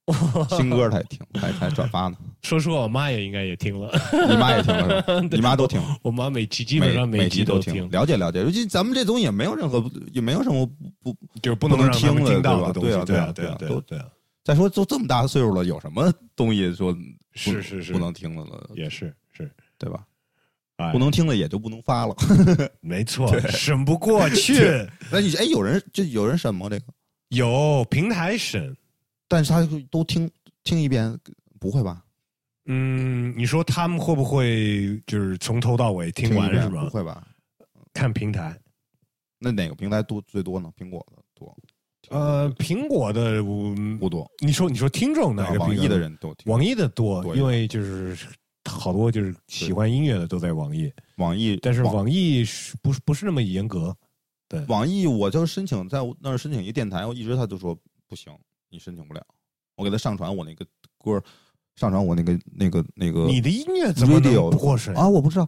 [0.56, 2.18] 新歌他也听，还还转发呢。
[2.42, 3.92] 说实话，我妈也应该也听了，
[4.30, 5.22] 你妈也听了是吧？
[5.32, 8.40] 你妈都听，我妈每期基本上每集都听，了解了解。
[8.40, 10.66] 尤其咱们这东西也没有任何也没有什么
[11.04, 12.90] 不不就是不不能让听了听到对吧的东西。
[12.90, 14.06] 对啊对啊对啊都对啊，
[14.44, 16.96] 再说都这么大岁数了，有什么东西说
[17.34, 20.04] 是是是不能听的了，也是是，对吧？
[20.78, 22.16] 哎不能听的也就不能发了。
[22.82, 24.88] 没错，审不过去。
[25.12, 26.68] 那你哎，有人就有人审吗？
[26.70, 26.86] 这个，
[27.30, 28.78] 有平台审，
[29.28, 30.30] 但是他都听
[30.64, 31.18] 听一遍，
[31.60, 32.04] 不会吧？
[32.66, 36.90] 嗯，你说他们会不会就是从头到尾听完是吧不？
[36.90, 37.26] 会吧？
[37.94, 38.60] 看平台，
[39.40, 40.72] 那哪个平台多最多呢？
[40.78, 41.58] 苹果的多，
[42.10, 44.30] 呃，苹果的，嗯不多。
[44.40, 48.18] 你说你说听众哪个平台啊网易的，人都听，网易的多，多因为就是
[48.66, 53.96] 好多就是喜欢音乐的都在网易，网易，但是网网易是不是不是那么严格？
[54.50, 57.74] 对，网易，我就申请在那儿申请一电台，我一直他就说
[58.08, 58.32] 不行，
[58.70, 59.26] 你申请不了。
[59.76, 60.66] 我给他上传我那个
[60.98, 61.24] 歌，
[61.76, 65.08] 上传我那个那个那个你的音乐怎么不过审啊？
[65.08, 65.48] 我不知道，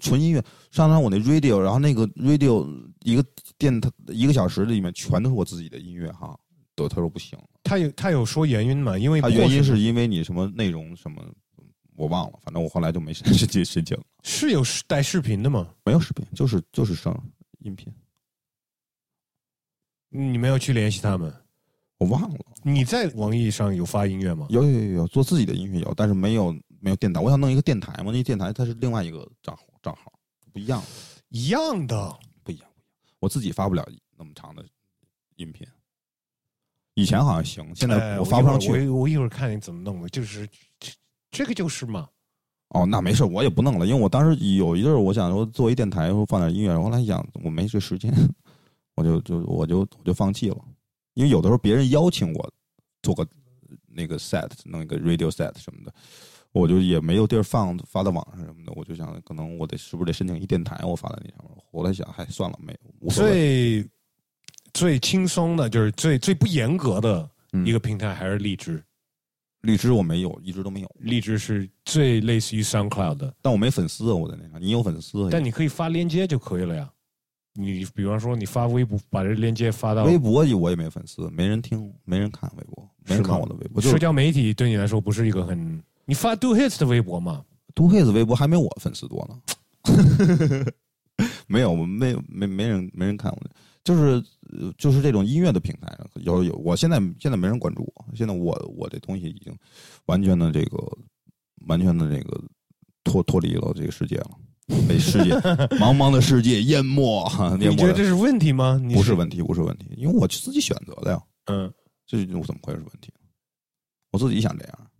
[0.00, 2.64] 纯音乐上传我那 radio，然后那个 radio
[3.00, 3.24] 一个
[3.58, 6.38] 电台一个小时里面全都是我自己的音乐哈。
[6.76, 8.96] 对，他说不行，他有他有说原因吗？
[8.96, 11.24] 因为他原因是因为你什么内容什么
[11.96, 15.68] 我忘了，反正我后来就没申请 申请，是有带视频的吗？
[15.84, 17.12] 没有视频，就是就是声
[17.60, 17.92] 音频。
[20.10, 21.32] 你没有去联系他们？
[21.98, 22.38] 我忘了。
[22.62, 24.46] 你在网易上有发音乐吗？
[24.50, 27.20] 有有有有，做自己的音乐有，但是没有没有电台。
[27.20, 30.12] 我想弄一个电台嘛，那电台它是另外一个账号账号，
[30.52, 30.82] 不一样，
[31.28, 32.68] 一样的，不一样不一样。
[33.20, 33.86] 我自己发不了
[34.18, 34.64] 那么长的
[35.36, 35.66] 音频。
[36.94, 38.86] 以前好像行，现在我发不上去。
[38.88, 40.48] 我我一会儿看你怎么弄的，就是
[40.78, 40.92] 这
[41.30, 42.08] 这个就是嘛。
[42.68, 48.12] 哦，那没事，我也不弄了，因为我当时有一阵儿，我想说做一电台，说放点音乐，后来想我没这时间，
[48.96, 50.56] 我就就我就我就放弃了。
[51.14, 52.52] 因为有的时候别人邀请我
[53.02, 53.26] 做个
[53.86, 55.94] 那个 set，弄一个 radio set 什么的，
[56.52, 61.64] 我就也没有地儿放，发到网上什么的，我就想可能我得是不是得申请一电台，我发在那上面。
[61.72, 63.08] 后来想，还算了，没有。
[63.10, 63.88] 最
[64.72, 67.28] 最轻松的就是最最不严格的
[67.64, 68.82] 一个平台还是荔枝。
[69.62, 70.96] 荔枝我没有，一直都没有。
[70.98, 74.60] 荔枝是最类似于 SoundCloud 的，但我没粉丝啊，我在那上。
[74.60, 75.28] 你有粉丝？
[75.30, 76.92] 但你可以发链接就可以了呀。
[77.54, 83.80] 你比方说，你发微博，把这链接发到微博，我也没粉丝，没人听，没人看微博，没人看我的微博。
[83.80, 85.82] 社交媒体对你来说不是一个很……
[86.04, 87.44] 你发 Do Hits 的微博吗
[87.74, 90.72] ？Do Hits 微博还没我粉丝多呢。
[91.46, 93.40] 没有，我没没没人没人看我。
[93.84, 94.24] 就是
[94.78, 99.54] 就是这种音乐的平台，有有，我现在现在没人关注我，现在我我这东西已经
[100.06, 100.78] 完全的这个
[101.66, 102.42] 完全的这个
[103.04, 104.30] 脱脱离了这个世界了，
[104.88, 105.30] 被世界
[105.78, 107.22] 茫茫的世界淹没。
[107.58, 108.80] 你觉得这是问题吗？
[108.92, 111.22] 不是问题，不是问题，因为我自己选择的呀。
[111.46, 111.72] 嗯，
[112.06, 113.12] 这怎么会是问题？
[114.10, 114.90] 我自己想这样，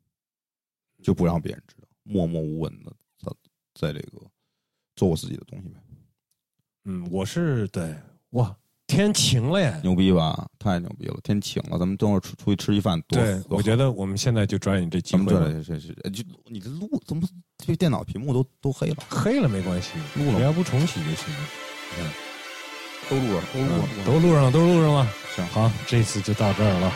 [1.03, 3.33] 就不让别人知道，默默无闻的在
[3.75, 4.21] 在这个
[4.97, 5.81] 做我自己的东西呗。
[6.85, 7.95] 嗯，我是对
[8.31, 8.55] 哇。
[8.87, 9.81] 天晴了耶！
[9.83, 10.47] 牛逼吧？
[10.59, 11.17] 太牛逼了！
[11.23, 13.01] 天晴了，咱们等会儿出出去吃一饭。
[13.09, 15.25] 对，我觉得我们现在就抓紧这机会。
[15.25, 17.27] 抓紧这这就你这录怎么
[17.59, 18.97] 这电脑屏幕都都黑了？
[19.09, 21.35] 黑了没关系，录了，只要不重启就行。
[21.99, 22.11] 嗯，
[23.09, 25.09] 都录了，都录了，都录上了，都录上了。
[25.35, 26.93] 行，好，这次就到这儿了。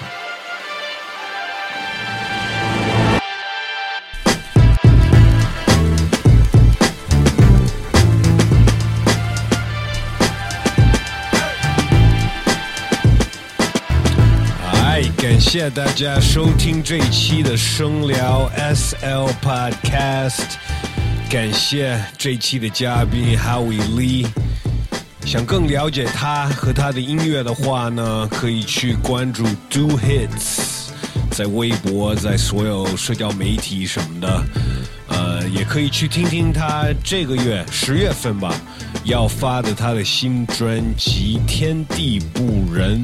[15.48, 20.42] 谢谢大家收听这一期的声聊 SL Podcast，
[21.30, 24.26] 感谢这一期的嘉宾 Howie Lee。
[25.24, 30.87] 想更了解他和他的音乐的话呢，可以去关注 Do Hits，
[31.38, 34.44] 在微博，在所有社交媒体什么的。
[35.06, 38.52] 呃，也可以去听听他这个月十月份吧
[39.04, 43.00] 要发的他的新专辑《天地不仁》，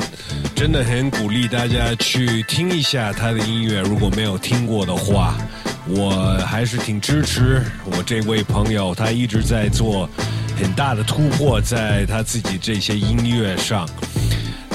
[0.53, 3.81] 真的很鼓励大家去听一下他的音乐。
[3.83, 5.37] 如果没有听过的话，
[5.87, 10.11] 我还是挺支持我这位朋友，他一直在做
[10.61, 13.89] 很大的突破，在他自己这些音乐上。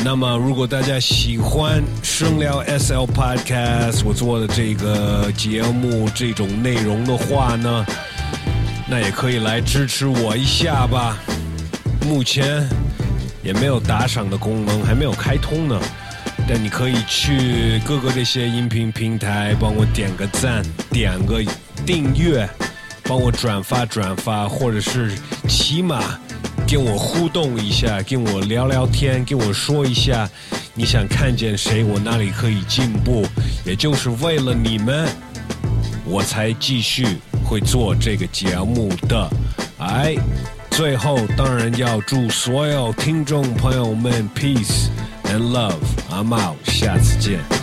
[0.01, 7.85] 那么，如果大家喜欢声聊 SL Podcast 我做的这个节目这种内容的话呢，
[8.87, 11.17] 那也可以来支持我一下吧。
[12.07, 12.67] 目前
[13.43, 15.79] 也没有打赏的功能，还没有开通呢。
[16.47, 21.43] 但你可以去各个这些音频平台帮我点个赞，点个
[21.85, 22.49] 订阅，
[23.03, 25.11] 帮我转发转发，或者是
[25.47, 26.17] 起码。
[26.69, 30.29] 跟我互动一下，跟我聊聊天，跟我说一下
[30.75, 33.25] 你想看见谁，我哪里可以进步，
[33.65, 35.09] 也就是为了你们，
[36.05, 39.29] 我才继续会做这个节目的。
[39.79, 40.15] 哎，
[40.69, 44.89] 最后当然要祝所有听众朋友们 peace
[45.23, 47.58] and love，I'm out，下次见。